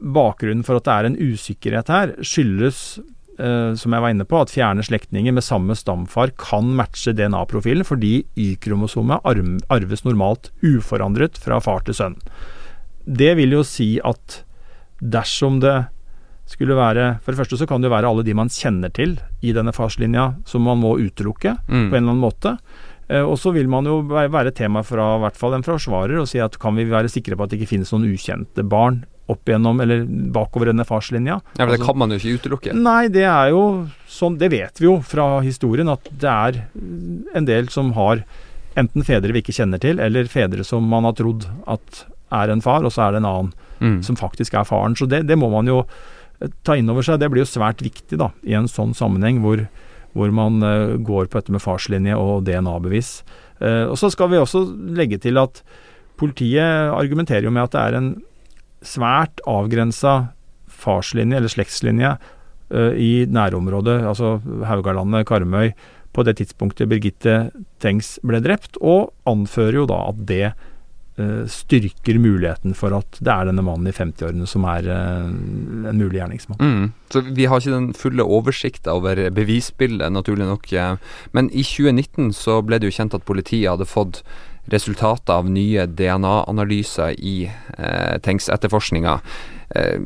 bakgrunnen 0.00 0.64
for 0.64 0.78
at 0.78 0.86
det 0.86 0.94
er 0.94 1.08
en 1.08 1.18
usikkerhet 1.30 1.96
her, 1.96 2.14
skyldes 2.24 3.00
Uh, 3.40 3.72
som 3.78 3.94
jeg 3.94 4.04
var 4.04 4.12
inne 4.12 4.26
på, 4.28 4.36
at 4.36 4.50
fjerne 4.52 4.82
slektninger 4.84 5.32
med 5.32 5.44
samme 5.46 5.72
stamfar 5.78 6.28
kan 6.36 6.74
matche 6.76 7.14
DNA-profilen, 7.16 7.86
fordi 7.88 8.26
Y-kromosomet 8.36 9.24
arves 9.24 10.04
normalt 10.04 10.50
uforandret 10.60 11.40
fra 11.40 11.56
far 11.64 11.80
til 11.86 11.96
sønn. 11.96 12.18
Det 13.08 13.30
vil 13.38 13.56
jo 13.56 13.62
si 13.64 13.94
at 14.04 14.42
dersom 15.00 15.62
det 15.64 15.72
skulle 16.50 16.76
være 16.78 17.06
For 17.24 17.32
det 17.32 17.40
første 17.40 17.60
så 17.60 17.66
kan 17.68 17.82
det 17.82 17.90
jo 17.90 17.94
være 17.94 18.10
alle 18.10 18.24
de 18.26 18.36
man 18.36 18.50
kjenner 18.52 18.92
til 18.94 19.18
i 19.42 19.54
denne 19.56 19.74
farslinja 19.74 20.32
som 20.48 20.64
man 20.66 20.80
må 20.82 20.96
utelukke 20.98 21.56
mm. 21.66 21.88
på 21.90 21.94
en 21.94 22.00
eller 22.00 22.10
annen 22.10 22.24
måte. 22.24 22.56
Eh, 23.10 23.22
og 23.22 23.38
så 23.38 23.52
vil 23.54 23.70
man 23.70 23.88
jo 23.88 24.00
være 24.10 24.54
tema 24.56 24.82
fra 24.86 25.14
i 25.16 25.22
hvert 25.24 25.38
fall 25.38 25.56
en 25.56 25.66
forsvarer 25.66 26.20
og 26.20 26.28
si 26.30 26.42
at 26.42 26.58
kan 26.62 26.76
vi 26.78 26.88
være 26.90 27.10
sikre 27.12 27.38
på 27.38 27.46
at 27.46 27.52
det 27.52 27.60
ikke 27.60 27.72
finnes 27.76 27.94
noen 27.94 28.10
ukjente 28.10 28.66
barn 28.66 29.02
opp 29.30 29.46
igjennom 29.46 29.78
eller 29.82 30.04
bakover 30.34 30.70
denne 30.70 30.86
farslinja. 30.86 31.38
Ja, 31.38 31.64
men 31.64 31.68
Det 31.68 31.78
altså, 31.78 31.90
kan 31.90 31.98
man 32.02 32.10
jo 32.10 32.18
ikke 32.18 32.38
utelukke. 32.40 32.74
Nei, 32.74 33.08
det 33.14 33.26
er 33.30 33.52
jo 33.54 33.64
sånn 34.10 34.38
Det 34.40 34.50
vet 34.50 34.80
vi 34.80 34.88
jo 34.88 34.96
fra 35.06 35.38
historien 35.44 35.88
at 35.88 36.08
det 36.10 36.30
er 36.30 36.62
en 37.38 37.46
del 37.46 37.70
som 37.70 37.92
har 37.94 38.24
enten 38.78 39.06
fedre 39.06 39.34
vi 39.34 39.42
ikke 39.42 39.54
kjenner 39.54 39.82
til, 39.82 40.00
eller 40.02 40.30
fedre 40.30 40.64
som 40.66 40.86
man 40.86 41.06
har 41.06 41.14
trodd 41.18 41.46
at 41.70 42.04
er 42.30 42.52
en 42.52 42.62
far, 42.62 42.84
og 42.86 42.94
så 42.94 43.06
er 43.06 43.14
det 43.14 43.22
en 43.22 43.30
annen 43.30 43.52
mm. 43.80 44.02
som 44.06 44.18
faktisk 44.18 44.54
er 44.54 44.66
faren. 44.66 44.94
Så 44.98 45.08
det, 45.10 45.24
det 45.26 45.38
må 45.38 45.50
man 45.50 45.66
jo 45.66 45.82
ta 46.64 46.76
inn 46.78 46.90
over 46.92 47.04
seg. 47.06 47.20
Det 47.20 47.30
blir 47.32 47.44
jo 47.44 47.50
svært 47.50 47.84
viktig 47.84 48.18
da, 48.20 48.30
i 48.46 48.56
en 48.56 48.70
sånn 48.70 48.94
sammenheng 48.96 49.42
hvor, 49.44 49.66
hvor 50.16 50.32
man 50.34 50.64
uh, 50.64 50.96
går 50.96 51.28
på 51.28 51.40
dette 51.40 51.54
med 51.54 51.64
farslinje 51.64 52.16
og 52.16 52.44
DNA-bevis. 52.48 53.20
Uh, 53.60 53.90
og 53.90 53.96
Så 54.00 54.12
skal 54.14 54.32
vi 54.32 54.40
også 54.40 54.64
legge 54.96 55.20
til 55.20 55.40
at 55.40 55.62
politiet 56.20 56.92
argumenterer 56.92 57.48
jo 57.48 57.54
med 57.54 57.68
at 57.68 57.76
det 57.76 57.84
er 57.86 57.98
en 57.98 58.10
svært 58.84 59.42
avgrensa 59.48 60.32
farslinje, 60.80 61.36
eller 61.36 61.52
slektslinje, 61.52 62.16
uh, 62.72 62.92
i 62.96 63.26
nærområdet, 63.28 64.00
altså 64.08 64.38
Haugalandet, 64.68 65.28
Karmøy, 65.28 65.74
på 66.10 66.24
det 66.26 66.40
tidspunktet 66.40 66.90
Birgitte 66.90 67.34
Tengs 67.82 68.16
ble 68.26 68.40
drept, 68.42 68.80
og 68.82 69.12
anfører 69.30 69.82
jo 69.82 69.86
da 69.90 70.00
at 70.10 70.24
det 70.26 70.46
eh, 70.48 70.69
styrker 71.50 72.18
muligheten 72.22 72.74
for 72.78 72.94
at 72.96 73.18
det 73.20 73.32
er 73.32 73.48
denne 73.50 73.64
mannen 73.66 73.88
i 73.90 73.94
50-årene 73.96 74.48
som 74.48 74.66
er 74.70 74.88
eh, 74.90 75.30
en 75.90 76.00
mulig 76.00 76.20
gjerningsmann. 76.20 76.60
Mm. 76.60 76.92
Så 77.12 77.24
vi 77.26 77.48
har 77.50 77.62
ikke 77.62 77.76
den 77.76 77.90
fulle 77.96 78.26
oversikta 78.26 78.94
over 78.98 79.22
bevisbildet, 79.34 80.12
naturlig 80.14 80.46
nok. 80.48 80.70
Men 81.36 81.50
i 81.50 81.64
2019 81.66 82.32
så 82.36 82.60
ble 82.62 82.78
det 82.78 82.90
jo 82.90 82.98
kjent 83.00 83.16
at 83.16 83.26
politiet 83.26 83.72
hadde 83.72 83.88
fått 83.88 84.22
resultatet 84.70 85.30
av 85.34 85.48
nye 85.50 85.86
DNA-analyser 85.86 87.16
i 87.18 87.36
eh, 87.48 88.18
Tengs-etterforskninga. 88.22 89.18
Eh, 89.74 89.98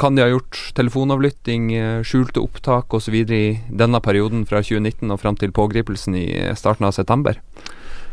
kan 0.00 0.14
de 0.14 0.22
ha 0.22 0.30
gjort 0.30 0.60
telefonavlytting, 0.78 1.72
eh, 1.74 2.02
skjulte 2.06 2.42
opptak 2.42 2.94
osv. 2.94 3.14
i 3.14 3.60
denne 3.70 4.00
perioden 4.00 4.46
fra 4.46 4.62
2019 4.62 5.10
og 5.10 5.20
fram 5.20 5.38
til 5.40 5.54
pågripelsen 5.54 6.18
i 6.18 6.28
starten 6.54 6.86
av 6.86 6.94
september? 6.94 7.40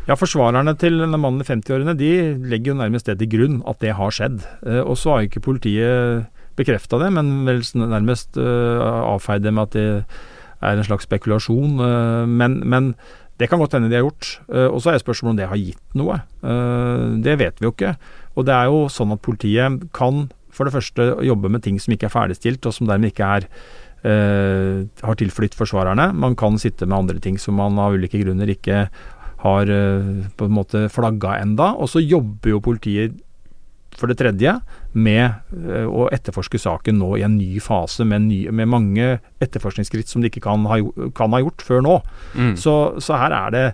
Ja, 0.10 0.16
Forsvarerne 0.18 0.74
til 0.82 0.98
denne 0.98 1.18
mannen 1.22 1.44
i 1.44 1.46
50-årene 1.46 1.94
de 1.94 2.12
legger 2.50 2.74
jo 2.74 2.80
nærmest 2.80 3.06
det 3.06 3.20
til 3.20 3.30
grunn 3.36 3.60
at 3.70 3.82
det 3.84 3.94
har 4.00 4.14
skjedd. 4.16 4.40
Eh, 4.66 4.82
og 4.82 4.96
så 4.98 5.14
har 5.14 5.22
jo 5.22 5.30
ikke 5.30 5.44
politiet 5.46 6.26
bekrefta 6.58 6.98
det, 7.04 7.12
men 7.14 7.46
vel 7.48 7.62
nærmest 7.80 8.36
uh, 8.36 8.82
avfeid 9.14 9.46
det 9.46 9.54
med 9.56 9.70
at 9.70 9.76
det 9.78 9.86
er 10.62 10.78
en 10.78 10.86
slags 10.86 11.08
spekulasjon. 11.08 11.78
Uh, 11.80 12.26
men, 12.28 12.60
men, 12.68 12.92
det 13.40 13.48
kan 13.50 13.62
godt 13.62 13.78
hende 13.78 13.88
de 13.90 13.98
har 13.98 14.04
gjort. 14.04 14.28
Og 14.70 14.76
så 14.84 14.92
er 14.92 15.00
spørsmålet 15.02 15.32
om 15.32 15.38
det 15.40 15.48
har 15.50 15.58
gitt 15.58 15.96
noe. 15.98 16.20
det 17.26 17.34
vet 17.42 17.56
vi 17.58 17.66
jo 17.66 17.72
ikke. 17.74 17.96
Og 18.38 18.46
det 18.46 18.54
er 18.54 18.68
jo 18.70 18.84
sånn 18.94 19.16
at 19.16 19.24
politiet 19.26 19.88
kan 19.98 20.28
for 20.54 20.70
det 20.70 20.76
første 20.76 21.08
jobbe 21.26 21.50
med 21.50 21.64
ting 21.66 21.80
som 21.82 21.96
ikke 21.96 22.06
er 22.06 22.14
ferdigstilt, 22.14 22.68
og 22.70 22.76
som 22.76 22.86
dermed 22.86 23.10
ikke 23.10 23.32
er 23.40 23.48
har 24.06 25.18
tilflytt 25.18 25.58
forsvarerne. 25.58 26.12
Man 26.14 26.38
kan 26.38 26.62
sitte 26.62 26.86
med 26.86 27.00
andre 27.00 27.24
ting 27.24 27.42
som 27.42 27.58
man 27.58 27.82
av 27.82 27.98
ulike 27.98 28.22
grunner 28.22 28.54
ikke 28.54 28.84
har 29.42 29.70
eh, 29.74 30.14
på 30.38 30.48
en 30.48 30.56
måte 30.56 30.86
flagga 30.94 31.40
enda. 31.42 31.74
Og 31.82 31.90
så 31.92 32.04
jobber 32.04 32.56
jo 32.56 32.64
politiet 32.64 33.20
for 33.98 34.10
det 34.10 34.18
tredje 34.22 34.54
med 34.98 35.24
eh, 35.52 35.88
å 35.88 36.08
etterforske 36.14 36.60
saken 36.62 37.00
nå 37.02 37.16
i 37.20 37.26
en 37.28 37.38
ny 37.38 37.60
fase, 37.64 38.06
med, 38.08 38.28
ny, 38.30 38.44
med 38.54 38.70
mange 38.72 39.08
etterforskningsskritt 39.44 40.12
som 40.12 40.24
de 40.24 40.32
ikke 40.32 40.44
kan 40.46 40.66
ha, 40.70 40.80
kan 41.18 41.34
ha 41.36 41.42
gjort 41.44 41.66
før 41.66 41.84
nå. 41.86 41.98
Mm. 42.36 42.54
Så, 42.60 42.76
så, 43.04 43.18
her 43.20 43.36
er 43.36 43.56
det 43.56 43.66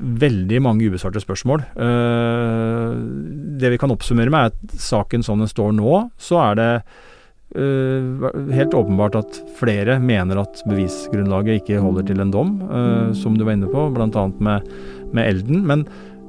veldig 0.00 0.62
mange 0.64 0.86
ubesvarte 0.88 1.20
spørsmål. 1.20 1.66
Uh, 1.76 2.96
det 3.60 3.68
vi 3.74 3.78
kan 3.80 3.92
oppsummere 3.92 4.32
med, 4.32 4.46
er 4.46 4.54
at 4.54 4.80
saken 4.80 5.26
som 5.26 5.42
den 5.42 5.50
står 5.50 5.74
nå, 5.76 6.06
så 6.16 6.38
er 6.46 6.56
det 6.56 6.70
helt 7.50 8.74
åpenbart 8.74 9.16
at 9.18 9.40
flere 9.58 9.98
mener 9.98 10.38
at 10.38 10.62
bevisgrunnlaget 10.70 11.62
ikke 11.62 11.80
holder 11.82 12.06
til 12.06 12.22
en 12.22 12.30
dom, 12.30 12.54
uh, 12.70 13.10
som 13.16 13.34
du 13.34 13.44
var 13.44 13.56
inne 13.58 13.70
på, 13.70 13.88
bl.a. 13.90 14.28
Med, 14.38 14.70
med 15.10 15.26
Elden. 15.26 15.66
Men, 15.66 15.84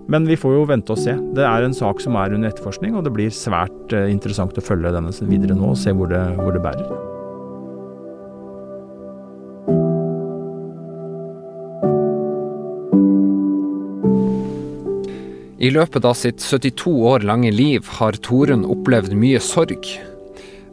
men, 0.10 0.26
vi 0.26 0.40
får 0.40 0.58
jo 0.58 0.66
vente 0.72 0.96
og 0.96 1.02
se. 1.02 1.14
Det 1.38 1.46
er 1.46 1.68
en 1.68 1.78
sak 1.78 2.02
som 2.02 2.18
er 2.18 2.34
under 2.34 2.50
etterforskning, 2.50 2.98
og 2.98 3.06
det 3.06 3.14
blir 3.14 3.30
svært 3.30 3.94
uh, 3.94 4.10
interessant 4.10 4.58
å 4.58 4.66
følge 4.66 4.96
denne 4.98 5.14
videre 5.30 5.58
nå 5.58 5.76
og 5.76 5.80
se 5.80 5.94
hvor 5.94 6.10
det, 6.10 6.26
hvor 6.42 6.58
det 6.58 6.66
bærer. 6.66 6.90
I 15.62 15.70
løpet 15.70 16.06
av 16.10 16.16
sitt 16.18 16.42
72 16.42 16.90
år 17.06 17.22
lange 17.30 17.52
liv 17.54 17.86
har 18.00 18.18
Torunn 18.26 18.66
opplevd 18.66 19.14
mye 19.14 19.38
sorg. 19.46 19.86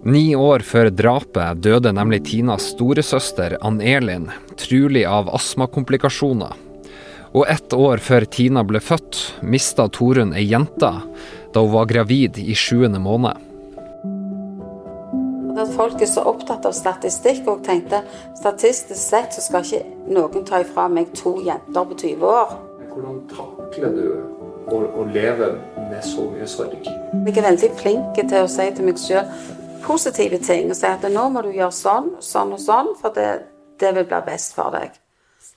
Ni 0.06 0.36
år 0.36 0.62
før 0.62 0.92
drapet 0.94 1.58
døde 1.58 1.90
nemlig 1.90 2.20
Tinas 2.28 2.68
storesøster 2.70 3.56
Ann 3.66 3.80
Elin, 3.82 4.28
trulig 4.54 5.02
av 5.10 5.26
astmakomplikasjoner. 5.34 6.54
Og 7.34 7.48
ett 7.50 7.74
år 7.74 7.98
før 7.98 8.24
Tina 8.30 8.62
ble 8.62 8.78
født, 8.78 9.18
mista 9.42 9.88
Torunn 9.90 10.36
ei 10.38 10.46
jente 10.46 10.92
da 11.50 11.64
hun 11.64 11.74
var 11.74 11.90
gravid 11.90 12.38
i 12.38 12.54
sjuende 12.54 13.02
måned. 13.02 13.42
At 15.58 15.74
folk 15.74 15.98
er 15.98 16.06
så 16.06 16.22
opptatt 16.30 16.70
av 16.70 16.78
statistikk 16.78 17.50
og 17.50 17.66
tenkte 17.66 18.04
statistisk 18.38 19.02
sett 19.02 19.34
så 19.34 19.42
skal 19.42 19.66
ikke 19.66 20.14
noen 20.14 20.46
ta 20.46 20.62
ifra 20.62 20.86
meg 20.86 21.10
to 21.18 21.40
jenter 21.42 21.90
på 21.90 21.98
20 22.06 22.26
år. 22.38 22.58
Hvordan 22.94 23.22
takler 23.34 23.98
du 23.98 24.04
å, 24.70 24.78
å 24.78 25.10
leve 25.10 25.56
med 25.90 26.02
så 26.06 26.30
mye 26.30 26.46
sorg? 26.46 26.86
Jeg 26.86 27.34
er 27.34 27.48
veldig 27.50 27.76
flink 27.82 28.20
til 28.22 28.44
å 28.44 28.50
si 28.50 28.70
til 28.70 28.86
meg 28.86 29.02
sjøl 29.02 29.26
positive 29.84 30.38
ting 30.44 30.70
og 30.70 30.76
si 30.78 30.86
at 30.86 31.04
nå 31.12 31.28
må 31.32 31.42
du 31.44 31.50
gjøre 31.52 31.74
sånn, 31.74 32.10
sånn 32.24 32.54
og 32.56 32.62
sånn, 32.62 32.94
for 33.00 33.14
det, 33.16 33.28
det 33.80 33.92
vil 33.96 34.08
bli 34.08 34.20
best 34.26 34.56
for 34.56 34.74
deg. 34.74 34.96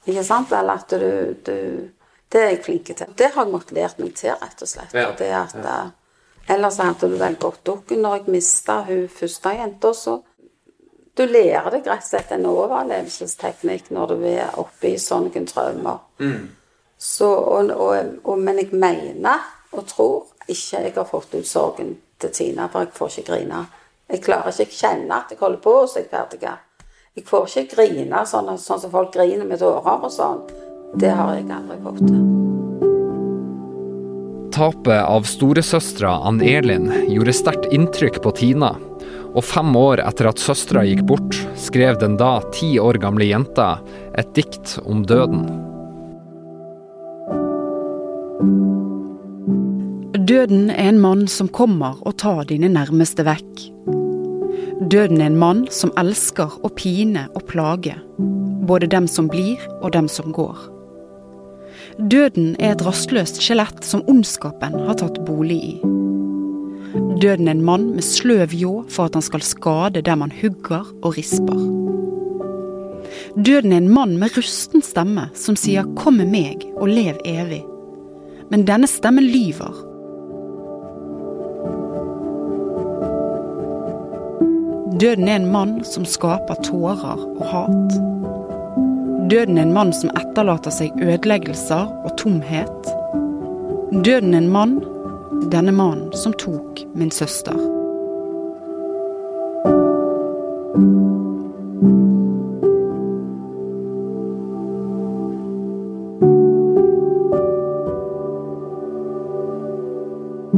Ikke 0.05 0.23
sant? 0.25 0.53
Eller 0.55 0.81
at 0.81 0.93
du, 0.93 1.35
du 1.45 1.89
Det 2.31 2.39
er 2.39 2.53
jeg 2.53 2.61
flink 2.63 2.85
til. 2.87 3.09
Det 3.17 3.33
har 3.33 3.43
jeg 3.43 3.51
måttet 3.51 3.73
lært 3.75 3.97
meg 3.99 4.13
til, 4.15 4.31
rett 4.39 4.61
og 4.63 4.69
slett. 4.69 4.93
Ja. 4.95 5.09
Det 5.19 5.27
at, 5.35 5.55
ja. 5.59 5.73
Eh, 5.83 6.53
ellers 6.55 6.77
hadde 6.79 7.09
du 7.11 7.17
vel 7.19 7.35
gått 7.35 7.65
dukken 7.67 7.99
når 8.05 8.21
jeg 8.21 8.35
mista 8.37 8.77
hun 8.87 9.07
første 9.11 9.55
jenta, 9.57 9.93
så 9.93 10.21
Du 11.11 11.25
lærer 11.27 11.73
deg 11.73 11.87
rett 11.91 12.05
og 12.05 12.07
slett 12.07 12.29
en 12.31 12.45
overlevelsesteknikk 12.47 13.89
når 13.91 14.13
du 14.13 14.21
er 14.29 14.53
oppe 14.57 14.93
i 14.93 14.97
sånne 14.97 15.43
traumer. 15.45 15.97
Mm. 16.23 16.45
Så, 16.97 17.27
og, 17.27 17.71
og, 17.75 18.13
og, 18.23 18.39
men 18.39 18.61
jeg 18.61 18.71
mener 18.71 19.43
og 19.75 19.87
tror 19.87 20.29
ikke 20.47 20.81
jeg 20.85 20.93
har 20.95 21.07
fått 21.09 21.35
ut 21.35 21.47
sorgen 21.47 21.97
til 22.19 22.31
Tina, 22.31 22.69
for 22.71 22.85
jeg 22.85 22.95
får 22.95 23.19
ikke 23.19 23.27
grine. 23.27 23.65
Jeg 24.11 24.25
klarer 24.25 24.51
ikke 24.51 24.75
å 24.75 24.79
kjenne 24.81 25.17
at 25.21 25.31
jeg 25.31 25.39
holder 25.39 25.61
på, 25.63 25.73
så 25.87 26.01
jeg 26.01 26.09
er 26.09 26.15
ferdig. 26.17 26.51
Jeg 27.15 27.25
får 27.27 27.57
ikke 27.61 27.77
grine 27.77 28.25
sånn, 28.27 28.51
sånn 28.59 28.81
som 28.83 28.91
folk 28.91 29.13
griner 29.15 29.47
med 29.47 29.59
tårer 29.61 30.03
og 30.03 30.11
sånn. 30.11 30.43
Det 30.99 31.11
har 31.15 31.35
jeg 31.37 31.47
aldri 31.55 31.77
fått 31.85 32.01
til. 32.03 32.21
Tapet 34.51 34.99
av 35.07 35.23
storesøstera 35.23 36.11
Ann 36.27 36.41
Elin 36.43 36.89
gjorde 37.07 37.35
sterkt 37.35 37.71
inntrykk 37.71 38.19
på 38.23 38.33
Tina. 38.35 38.73
Og 39.31 39.45
fem 39.47 39.71
år 39.79 40.03
etter 40.03 40.27
at 40.27 40.43
søstera 40.43 40.83
gikk 40.83 41.05
bort, 41.07 41.37
skrev 41.55 42.01
den 42.01 42.17
da 42.19 42.41
ti 42.51 42.73
år 42.83 42.99
gamle 42.99 43.29
jenta 43.29 43.77
et 44.19 44.35
dikt 44.35 44.75
om 44.83 45.05
døden. 45.07 45.47
Døden 50.27 50.67
er 50.69 50.91
en 50.91 50.99
mann 50.99 51.25
som 51.31 51.47
kommer 51.47 51.95
og 52.03 52.19
tar 52.19 52.43
dine 52.51 52.67
nærmeste 52.75 53.23
vekk. 53.27 54.00
Døden 54.81 55.21
er 55.21 55.27
en 55.29 55.37
mann 55.37 55.59
som 55.69 55.91
elsker 56.01 56.55
å 56.65 56.69
pine 56.73 57.27
og 57.37 57.43
plage, 57.51 57.93
både 58.65 58.87
dem 58.89 59.05
som 59.05 59.27
blir 59.29 59.61
og 59.77 59.91
dem 59.93 60.07
som 60.09 60.33
går. 60.33 60.57
Døden 62.09 62.55
er 62.57 62.73
et 62.73 62.81
rastløst 62.81 63.37
skjelett 63.45 63.85
som 63.85 64.01
ondskapen 64.09 64.79
har 64.87 64.97
tatt 64.97 65.19
bolig 65.27 65.59
i. 65.67 65.75
Døden 67.21 67.45
er 67.45 67.53
en 67.53 67.61
mann 67.67 67.85
med 67.93 68.07
sløv 68.07 68.55
ljå 68.57 68.71
for 68.89 69.05
at 69.05 69.19
han 69.19 69.27
skal 69.27 69.45
skade 69.45 70.01
dem 70.01 70.25
han 70.25 70.33
hugger 70.41 70.89
og 71.03 71.13
risper. 71.19 71.61
Døden 73.37 73.77
er 73.77 73.83
en 73.83 73.93
mann 73.93 74.17
med 74.17 74.33
rusten 74.33 74.81
stemme 74.81 75.29
som 75.37 75.55
sier 75.55 75.85
'kom 75.93 76.17
med 76.17 76.31
meg 76.33 76.65
og 76.77 76.89
lev 76.89 77.21
evig'. 77.21 77.69
Men 78.49 78.65
denne 78.65 78.87
stemmen 78.87 79.29
lyver 79.29 79.90
Døden 85.01 85.27
er 85.27 85.35
en 85.35 85.51
mann 85.51 85.83
som 85.83 86.03
skaper 86.05 86.59
tårer 86.61 87.21
og 87.39 87.45
hat. 87.49 87.93
Døden 89.31 89.57
er 89.57 89.63
en 89.63 89.73
mann 89.73 89.93
som 89.97 90.11
etterlater 90.13 90.69
seg 90.75 90.93
ødeleggelser 91.01 91.87
og 92.05 92.11
tomhet. 92.21 92.89
Døden 94.05 94.35
er 94.35 94.43
en 94.43 94.51
mann, 94.53 94.75
denne 95.49 95.73
mannen 95.73 96.13
som 96.13 96.37
tok 96.37 96.83
min 96.93 97.09
søster. 97.09 97.57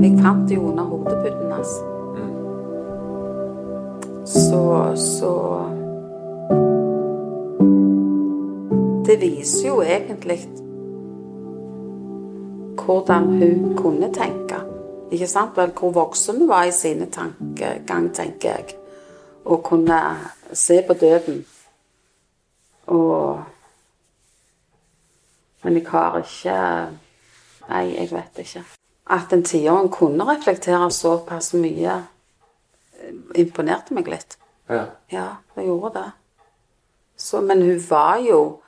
Jeg 0.03 0.19
fant 0.19 0.47
det 0.49 0.59
jo 0.59 0.67
under 0.73 0.83
hodeputen 0.83 1.51
hans. 1.55 1.92
Så, 4.53 4.95
så 4.95 5.69
Det 9.05 9.21
viser 9.21 9.67
jo 9.67 9.81
egentlig 9.81 10.37
hvordan 12.85 13.23
hun 13.23 13.77
kunne 13.77 14.09
tenke. 14.13 14.59
Ikke 15.11 15.27
sant? 15.27 15.57
Vel, 15.57 15.71
hvor 15.79 15.91
voksen 15.95 16.37
hun 16.37 16.49
var 16.49 16.67
i 16.67 16.71
sine 16.71 17.07
tankegang, 17.11 18.11
tenker 18.13 18.49
jeg. 18.49 18.75
Og 19.45 19.63
kunne 19.63 19.97
se 20.53 20.83
på 20.87 20.93
døden. 20.93 21.45
Og 22.87 23.41
Men 25.63 25.73
jeg 25.73 25.87
har 25.87 26.17
ikke 26.17 26.59
Nei, 27.69 27.95
jeg 27.95 28.11
vet 28.11 28.37
ikke. 28.37 28.63
At 29.09 29.33
en 29.33 29.43
tiåring 29.43 29.91
kunne 29.91 30.35
reflektere 30.35 30.91
såpass 30.91 31.53
mye 31.53 32.03
imponerte 33.35 33.93
meg 33.93 34.07
litt. 34.07 34.37
Ja. 34.67 34.85
ja, 35.09 35.27
det 35.55 35.65
gjorde 35.67 35.93
det. 35.99 36.11
Så, 37.17 37.41
men 37.41 37.61
hun 37.61 37.79
var 37.89 38.17
jo 38.23 38.59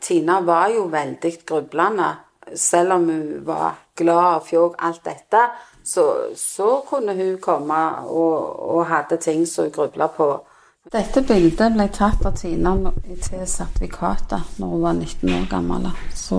Tina 0.00 0.40
var 0.40 0.70
jo 0.72 0.86
veldig 0.88 1.32
grublende 1.46 2.14
selv 2.54 2.92
om 2.92 3.08
hun 3.08 3.44
var 3.44 3.74
glad 3.96 4.36
og 4.36 4.46
fjog, 4.46 4.74
alt 4.78 5.04
dette, 5.04 5.40
så, 5.84 6.04
så, 6.36 6.80
kunne 6.88 7.14
hun 7.14 7.38
komme 7.42 7.78
og, 8.06 8.60
og 8.76 8.86
hadde 8.86 9.16
ting 9.16 9.46
som 9.46 9.64
hun 9.64 9.72
grubla 9.72 10.06
på. 10.06 10.28
Dette 10.92 11.22
bildet 11.26 11.74
ble 11.74 11.88
tatt 11.90 12.22
av 12.26 12.36
Tina 12.38 12.76
til 13.22 13.46
sertifikatet 13.50 14.60
når 14.60 14.74
hun 14.74 14.84
var 14.84 14.92
19 14.94 15.32
år 15.34 15.48
gammel. 15.50 15.88
Så 16.14 16.38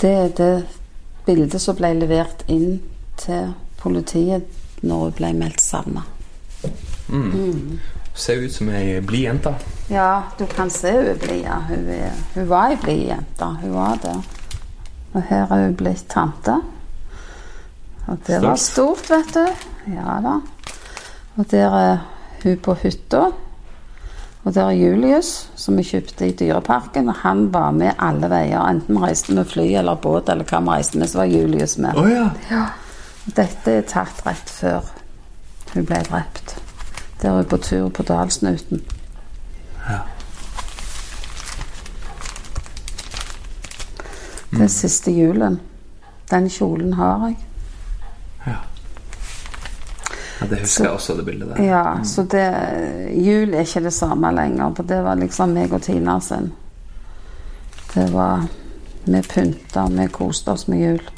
det 0.00 0.12
er 0.12 0.28
det 0.38 0.52
bildet 1.26 1.60
som 1.62 1.76
ble 1.78 1.90
levert 1.98 2.44
inn 2.46 2.78
til 3.18 3.50
politiet 3.82 4.46
når 4.86 5.08
hun 5.08 5.18
ble 5.18 5.32
meldt 5.40 5.64
savna. 5.64 6.06
Mm. 7.08 7.30
Mm. 7.32 7.78
Ser 8.14 8.42
ut 8.42 8.52
som 8.52 8.68
ei 8.68 9.00
blid 9.00 9.24
jente. 9.28 9.54
Ja, 9.88 10.22
du 10.38 10.46
kan 10.46 10.70
se 10.70 10.92
hun 10.92 11.06
er 11.06 11.20
blid. 11.20 11.44
Ja. 11.44 11.60
Hun, 11.68 11.86
hun, 12.34 12.48
var 12.48 12.72
ei 12.72 12.76
blid 12.82 13.06
jente. 13.08 13.50
Hun 13.62 13.74
var 13.74 13.98
det. 14.02 14.16
Og 15.14 15.22
her 15.30 15.46
er 15.46 15.64
hun 15.64 15.76
blitt 15.78 16.08
tante. 16.10 16.58
Og 18.08 18.18
det 18.26 18.40
var 18.42 18.56
stort, 18.56 19.10
vet 19.10 19.34
du. 19.36 19.44
Ja 19.94 20.18
da. 20.24 20.38
Og 21.36 21.50
der 21.50 21.76
er 21.78 21.98
hun 22.42 22.58
på 22.64 22.74
hytta. 22.82 23.28
Og 24.44 24.54
der 24.54 24.64
er 24.64 24.76
Julius, 24.80 25.50
som 25.56 25.76
vi 25.76 25.84
kjøpte 25.84 26.26
i 26.26 26.34
Dyreparken. 26.36 27.08
Og 27.08 27.22
han 27.22 27.48
var 27.54 27.70
med 27.76 27.94
alle 27.98 28.30
veier. 28.32 28.60
Enten 28.66 28.96
vi 28.96 29.02
reiste 29.06 29.34
med 29.36 29.46
fly 29.46 29.70
eller 29.78 29.98
båt, 30.02 30.28
eller 30.28 30.48
hva 30.48 30.62
vi 30.64 30.76
reiste 30.76 30.98
med, 30.98 31.10
så 31.10 31.22
var 31.22 31.32
Julius 31.32 31.78
med. 31.78 31.96
Oh, 31.96 32.10
ja. 32.10 32.30
Ja. 32.50 32.66
Dette 33.36 33.78
er 33.78 33.88
tatt 33.88 34.24
rett 34.26 34.50
før 34.50 34.97
hun 35.74 35.86
ble 35.86 36.02
drept. 36.10 36.56
Der 37.22 37.30
er 37.30 37.34
hun 37.36 37.44
på 37.50 37.56
tur 37.56 37.88
på 37.88 38.02
Dalsnuten. 38.02 38.82
Ja. 39.88 39.98
Det 44.50 44.64
er 44.64 44.72
siste 44.72 45.10
julen. 45.10 45.60
Den 46.30 46.48
kjolen 46.50 46.92
har 46.92 47.26
jeg. 47.26 47.36
Ja, 50.40 50.46
Det 50.46 50.60
husker 50.60 50.66
så, 50.66 50.82
jeg 50.84 50.92
også, 50.92 51.14
det 51.16 51.24
bildet 51.24 51.48
der. 51.48 51.62
Ja, 51.62 51.94
mm. 51.94 52.04
så 52.04 52.22
det, 52.22 52.46
jul 53.14 53.54
er 53.54 53.60
ikke 53.60 53.84
det 53.84 53.92
samme 53.92 54.32
lenger. 54.32 54.74
For 54.76 54.82
det 54.82 55.02
var 55.04 55.14
liksom 55.14 55.54
meg 55.54 55.72
og 55.72 55.82
Tina 55.82 56.20
sin. 56.20 56.52
Det 57.94 58.12
var 58.12 58.46
Vi 59.08 59.22
pynta, 59.22 59.86
vi 59.88 60.06
koste 60.12 60.50
oss 60.50 60.66
med 60.68 60.78
jul. 60.78 61.10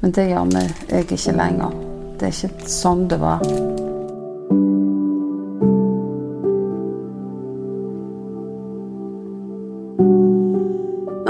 Men 0.00 0.12
det 0.12 0.28
gjør 0.28 0.44
vi 0.44 0.66
jeg 0.90 1.06
ikke 1.10 1.32
lenger. 1.32 1.70
Det 2.20 2.28
er 2.28 2.34
ikke 2.36 2.68
sånn 2.68 3.08
det 3.08 3.20
var. 3.20 3.40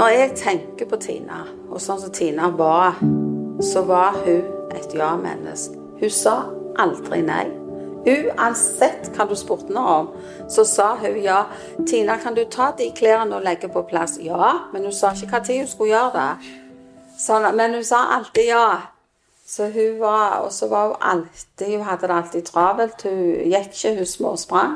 Når 0.01 0.07
jeg 0.07 0.31
tenker 0.35 0.87
på 0.89 0.97
Tina, 0.97 1.43
og 1.69 1.77
sånn 1.77 1.99
som 2.01 2.09
Tina 2.09 2.47
var, 2.57 2.95
så 3.61 3.83
var 3.85 4.15
hun 4.23 4.47
et 4.73 4.95
ja-menneske. 4.97 5.75
Hun 5.99 6.09
sa 6.09 6.31
aldri 6.81 7.19
nei. 7.21 7.43
Uansett 8.09 9.11
hva 9.13 9.27
du 9.29 9.35
spurte 9.37 9.67
henne 9.67 9.83
om, 9.99 10.07
så 10.49 10.63
sa 10.65 10.87
hun 11.03 11.19
ja. 11.21 11.43
'Tina, 11.85 12.15
kan 12.17 12.33
du 12.33 12.41
ta 12.49 12.71
de 12.79 12.87
klærne 12.97 13.35
og 13.37 13.45
legge 13.45 13.69
på 13.69 13.83
plass?' 13.91 14.17
Ja, 14.17 14.71
men 14.73 14.87
hun 14.87 14.95
sa 14.99 15.11
ikke 15.13 15.29
når 15.37 15.59
hun 15.59 15.67
skulle 15.67 15.93
gjøre 15.93 16.15
det. 16.15 16.49
Sånn, 17.21 17.45
men 17.55 17.77
hun 17.77 17.85
sa 17.85 17.99
alltid 18.15 18.49
ja. 18.49 18.79
Så 19.45 19.67
hun 19.69 19.99
var, 19.99 20.41
Og 20.47 20.51
så 20.51 20.67
var 20.67 20.87
hun 20.87 20.97
alltid 21.01 21.77
Hun 21.77 21.85
hadde 21.85 22.07
det 22.07 22.15
alltid 22.15 22.43
travelt. 22.45 23.01
Hun 23.03 23.53
gikk 23.53 23.69
ikke, 23.69 23.93
hun 23.97 24.05
småsprang. 24.05 24.73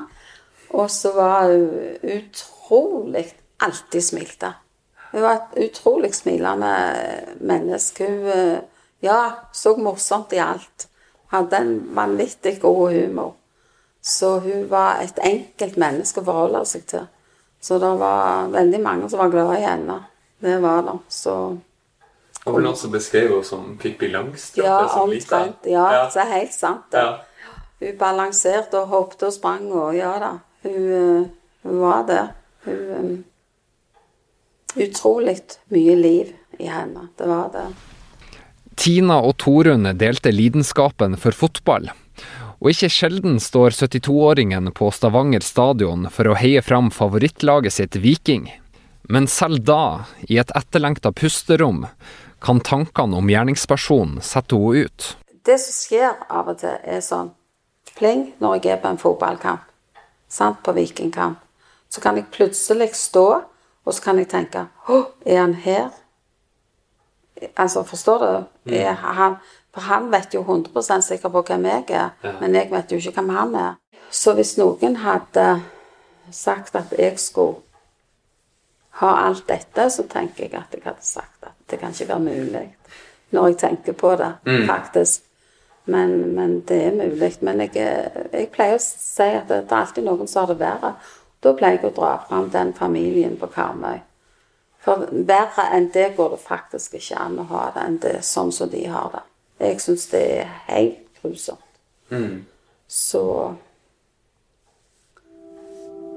Og 0.69 0.91
så 0.91 1.15
var 1.15 1.49
hun 1.49 1.97
utrolig 2.03 3.25
alltid 3.59 4.01
smilte. 4.01 4.53
Hun 5.11 5.21
var 5.21 5.39
et 5.39 5.69
utrolig 5.69 6.13
smilende 6.15 6.71
menneske. 7.39 8.07
Hun 8.09 8.27
eh, 8.33 8.59
ja, 9.05 9.31
så 9.53 9.75
morsomt 9.77 10.33
i 10.33 10.41
alt 10.41 10.87
hadde 11.33 11.57
en 11.57 11.73
vanvittig 11.95 12.59
god 12.61 12.93
humor. 12.93 13.33
Så 14.01 14.39
hun 14.39 14.69
var 14.69 15.01
et 15.01 15.19
enkelt 15.25 15.77
menneske 15.81 16.21
å 16.21 16.27
forholde 16.27 16.61
seg 16.69 16.85
til. 16.89 17.05
Så 17.61 17.79
det 17.81 17.93
var 17.97 18.51
veldig 18.53 18.81
mange 18.81 19.09
som 19.09 19.23
var 19.23 19.31
glad 19.33 19.55
i 19.57 19.63
henne. 19.65 19.99
Det 20.45 20.59
var 20.61 20.83
det. 20.85 20.97
Så 21.09 21.35
Det 22.43 22.53
var 22.53 22.61
noen 22.61 22.77
som 22.77 22.91
beskrev 22.93 23.31
henne 23.31 23.45
som 23.47 23.71
Pippi 23.81 24.11
Langstrømpe 24.13 24.67
ja, 24.67 24.89
som 24.93 25.09
liten. 25.09 25.55
Ja, 25.65 25.85
ja, 25.95 26.03
det 26.13 26.21
er 26.21 26.33
helt 26.35 26.53
sant. 26.53 26.91
det. 26.91 27.01
Ja. 27.01 27.55
Hun 27.79 27.97
balanserte 27.99 28.79
og 28.79 28.87
hoppet 28.87 29.23
og 29.25 29.33
sprang 29.33 29.65
og 29.73 29.95
ja 29.97 30.13
da. 30.21 30.31
Hun, 30.63 30.91
eh, 30.99 31.25
hun 31.63 31.81
var 31.81 32.05
det. 32.07 32.21
Hun 32.65 32.83
um, 32.99 33.15
Utrolig 34.75 35.37
mye 35.71 35.95
liv 35.95 36.33
i 36.59 36.67
henne. 36.67 37.07
Det 37.17 37.27
var 37.27 37.51
det. 37.53 37.67
Tina 38.75 39.21
og 39.23 39.37
Torunn 39.39 39.87
delte 39.95 40.33
lidenskapen 40.35 41.15
for 41.19 41.35
fotball. 41.35 41.89
Og 42.59 42.71
ikke 42.71 42.89
sjelden 42.91 43.39
står 43.43 43.75
72-åringen 43.75 44.71
på 44.75 44.89
Stavanger 44.91 45.43
stadion 45.43 46.09
for 46.11 46.27
å 46.27 46.37
heie 46.39 46.63
fram 46.63 46.91
favorittlaget 46.91 47.75
sitt 47.75 47.95
Viking. 47.99 48.49
Men 49.07 49.27
selv 49.31 49.63
da, 49.67 50.05
i 50.27 50.39
et 50.41 50.51
etterlengta 50.57 51.11
pusterom, 51.13 51.85
kan 52.43 52.59
tankene 52.59 53.19
om 53.19 53.29
gjerningspersonen 53.29 54.19
sette 54.25 54.57
henne 54.57 54.85
ut. 54.87 55.15
Det 55.45 55.57
som 55.61 55.75
skjer 55.77 56.15
av 56.29 56.51
og 56.51 56.59
til, 56.61 56.77
er 56.83 57.03
sånn 57.05 57.31
pling 57.95 58.31
når 58.41 58.59
jeg 58.59 58.75
er 58.75 58.81
på 58.81 58.91
en 58.91 58.99
fotballkamp, 58.99 59.63
sant, 60.27 60.63
på 60.65 60.73
Vikingkamp. 60.75 61.39
Så 61.89 62.01
kan 62.03 62.17
jeg 62.17 62.31
plutselig 62.33 62.91
stå, 62.97 63.45
og 63.85 63.93
så 63.93 64.01
kan 64.01 64.19
jeg 64.19 64.29
tenke 64.31 64.65
Å, 64.89 65.01
er 65.25 65.39
han 65.41 65.53
her? 65.61 65.89
Altså, 67.55 67.83
forstår 67.83 68.23
du? 68.23 68.43
Mm. 68.71 68.95
Han, 68.95 69.35
for 69.73 69.81
han 69.89 70.07
vet 70.11 70.33
jo 70.33 70.41
100 70.41 71.01
sikker 71.03 71.29
på 71.29 71.43
hvem 71.49 71.65
jeg 71.65 71.83
er, 71.89 72.13
ja. 72.23 72.33
men 72.39 72.55
jeg 72.55 72.71
vet 72.71 72.91
jo 72.91 72.97
ikke 72.97 73.19
hvem 73.19 73.33
han 73.35 73.55
er. 73.59 73.73
Så 74.11 74.33
hvis 74.37 74.55
noen 74.57 74.95
hadde 75.03 75.45
sagt 76.31 76.75
at 76.75 76.93
jeg 76.97 77.19
skulle 77.19 77.59
ha 79.01 79.11
alt 79.27 79.43
dette, 79.49 79.89
så 79.91 80.05
tenker 80.07 80.45
jeg 80.45 80.55
at 80.55 80.73
jeg 80.73 80.85
hadde 80.85 81.03
sagt 81.03 81.43
at 81.43 81.55
det 81.69 81.79
kan 81.79 81.91
ikke 81.91 82.07
være 82.13 82.19
mulig. 82.19 82.65
Når 83.35 83.47
jeg 83.47 83.57
tenker 83.57 83.93
på 83.93 84.15
det, 84.15 84.31
mm. 84.45 84.65
faktisk. 84.69 85.25
Men, 85.85 86.35
men, 86.35 86.61
det 86.61 86.77
er 86.85 86.91
mulig. 86.95 87.33
Men 87.41 87.61
jeg, 87.61 87.75
jeg, 88.31 88.47
pleier 88.53 88.79
å 88.79 88.81
si 88.81 89.27
at 89.27 89.49
det, 89.49 89.65
det 89.67 89.75
er 89.75 89.81
alltid 89.83 90.07
noen 90.07 90.29
som 90.29 90.45
har 90.45 90.53
det 90.53 90.59
verre. 90.61 90.93
Da 91.45 91.53
pleier 91.53 91.77
jeg 91.77 91.91
å 91.91 91.93
dra 91.93 92.15
fram 92.25 92.49
den 92.49 92.73
familien 92.73 93.35
på 93.37 93.51
Karmøy. 93.53 93.99
For 94.81 95.05
verre 95.29 95.67
enn 95.77 95.91
det 95.93 96.15
går 96.17 96.31
det 96.33 96.41
faktisk 96.41 96.97
ikke 96.97 97.19
an 97.21 97.37
å 97.41 97.45
ha 97.51 97.67
det 97.75 97.83
enn 97.85 97.99
det 98.01 98.15
sånn 98.25 98.51
som 98.53 98.69
de 98.69 98.81
har 98.89 99.11
det. 99.13 99.21
Jeg 99.61 99.81
syns 99.83 100.07
det 100.09 100.23
er 100.39 100.51
helt 100.67 101.21
grusomt. 101.21 101.61
Mm. 102.09 102.45
Så 102.87 103.55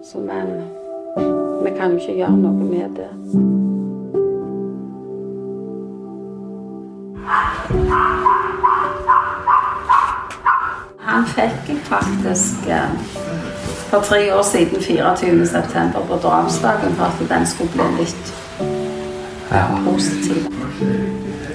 Så 0.09 0.19
men 0.25 0.49
vi 1.65 1.71
kan 1.77 1.93
jo 1.93 1.99
ikke 1.99 2.15
gjøre 2.17 2.37
noe 2.41 2.65
med 2.65 2.97
det. 2.97 3.09
Han 11.05 11.27
fikk 11.35 11.69
jeg 11.69 11.83
faktisk 11.91 12.71
eh, 12.73 13.58
for 13.91 14.01
tre 14.01 14.35
år 14.35 14.43
siden, 14.43 14.77
24.9., 14.79 16.07
på 16.09 16.17
drapsdagen, 16.23 16.95
for 16.95 17.05
at 17.05 17.29
den 17.29 17.47
skulle 17.47 17.71
bli 17.71 18.05
litt 18.05 18.35
ja. 19.53 19.65
positiv. 19.85 20.51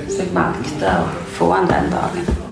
Så 0.09 0.23
jeg 0.23 0.33
valgte 0.33 0.95
å 1.01 1.11
få 1.37 1.51
han 1.53 1.69
den 1.69 1.93
dagen. 1.93 2.42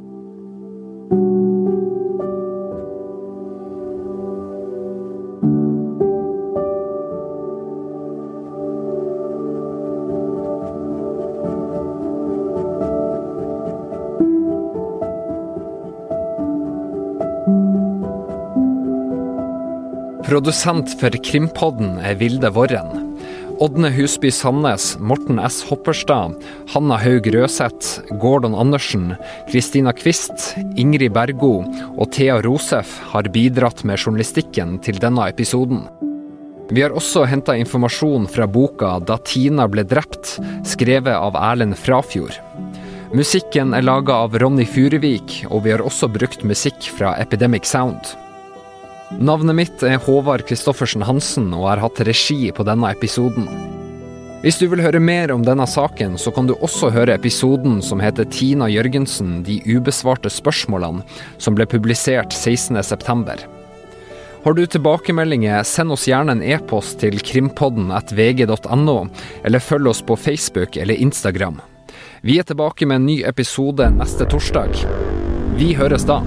Produsent 20.25 20.91
for 20.99 21.13
Krimpodden 21.25 21.95
er 22.05 22.15
Vilde 22.19 22.49
Våren. 22.53 23.15
Ådne 23.61 23.89
Husby 23.93 24.31
Sandnes, 24.31 24.97
Morten 24.99 25.39
S. 25.39 25.63
Hopperstad, 25.69 26.35
Hanna 26.73 26.97
Haug 26.97 27.27
Røseth, 27.33 28.01
Gordon 28.21 28.55
Andersen, 28.55 29.15
Kristina 29.51 29.93
Kvist, 29.93 30.55
Ingrid 30.77 31.13
Bergo 31.13 31.63
og 31.97 32.11
Thea 32.13 32.39
Rosef 32.41 32.93
har 33.11 33.29
bidratt 33.33 33.83
med 33.83 34.01
journalistikken 34.01 34.77
til 34.85 35.01
denne 35.01 35.27
episoden. 35.29 35.83
Vi 36.71 36.85
har 36.85 36.93
også 36.95 37.25
henta 37.27 37.57
informasjon 37.57 38.29
fra 38.31 38.47
boka 38.47 38.99
'Da 38.99 39.17
Tina 39.25 39.67
ble 39.67 39.83
drept', 39.83 40.37
skrevet 40.63 41.17
av 41.17 41.35
Erlend 41.35 41.77
Frafjord. 41.77 42.37
Musikken 43.13 43.73
er 43.73 43.83
laga 43.83 44.13
av 44.23 44.37
Ronny 44.39 44.65
Furuvik, 44.65 45.45
og 45.49 45.65
vi 45.65 45.73
har 45.73 45.83
også 45.83 46.07
brukt 46.07 46.45
musikk 46.47 46.87
fra 46.97 47.17
Epidemic 47.19 47.65
Sound. 47.67 48.15
Navnet 49.19 49.55
mitt 49.55 49.83
er 49.83 49.99
Håvard 49.99 50.45
Christoffersen 50.47 51.03
Hansen, 51.03 51.51
og 51.53 51.67
har 51.67 51.81
hatt 51.83 51.99
regi 52.07 52.51
på 52.55 52.63
denne 52.67 52.91
episoden. 52.93 53.47
Hvis 54.41 54.57
du 54.57 54.65
vil 54.71 54.81
høre 54.81 55.01
mer 55.03 55.33
om 55.35 55.43
denne 55.45 55.67
saken, 55.69 56.15
så 56.17 56.31
kan 56.33 56.47
du 56.49 56.55
også 56.55 56.89
høre 56.95 57.13
episoden 57.13 57.81
som 57.85 58.01
heter 58.01 58.25
Tina 58.31 58.65
Jørgensen 58.71 59.43
de 59.45 59.59
ubesvarte 59.67 60.31
spørsmålene, 60.33 61.03
som 61.37 61.57
ble 61.57 61.67
publisert 61.69 62.33
16.9. 62.33 63.43
Har 64.41 64.57
du 64.57 64.63
tilbakemeldinger, 64.65 65.61
send 65.67 65.93
oss 65.93 66.07
gjerne 66.09 66.33
en 66.33 66.41
e-post 66.41 66.97
til 67.03 67.19
krimpodden 67.21 67.91
at 67.93 68.09
vg.no, 68.17 68.97
eller 69.45 69.61
følg 69.61 69.91
oss 69.91 70.01
på 70.01 70.17
Facebook 70.17 70.79
eller 70.81 70.97
Instagram. 70.97 71.59
Vi 72.25 72.39
er 72.41 72.47
tilbake 72.49 72.89
med 72.89 73.03
en 73.03 73.05
ny 73.11 73.19
episode 73.29 73.91
neste 73.93 74.25
torsdag. 74.29 74.73
Vi 75.61 75.75
høres 75.77 76.07
da. 76.09 76.23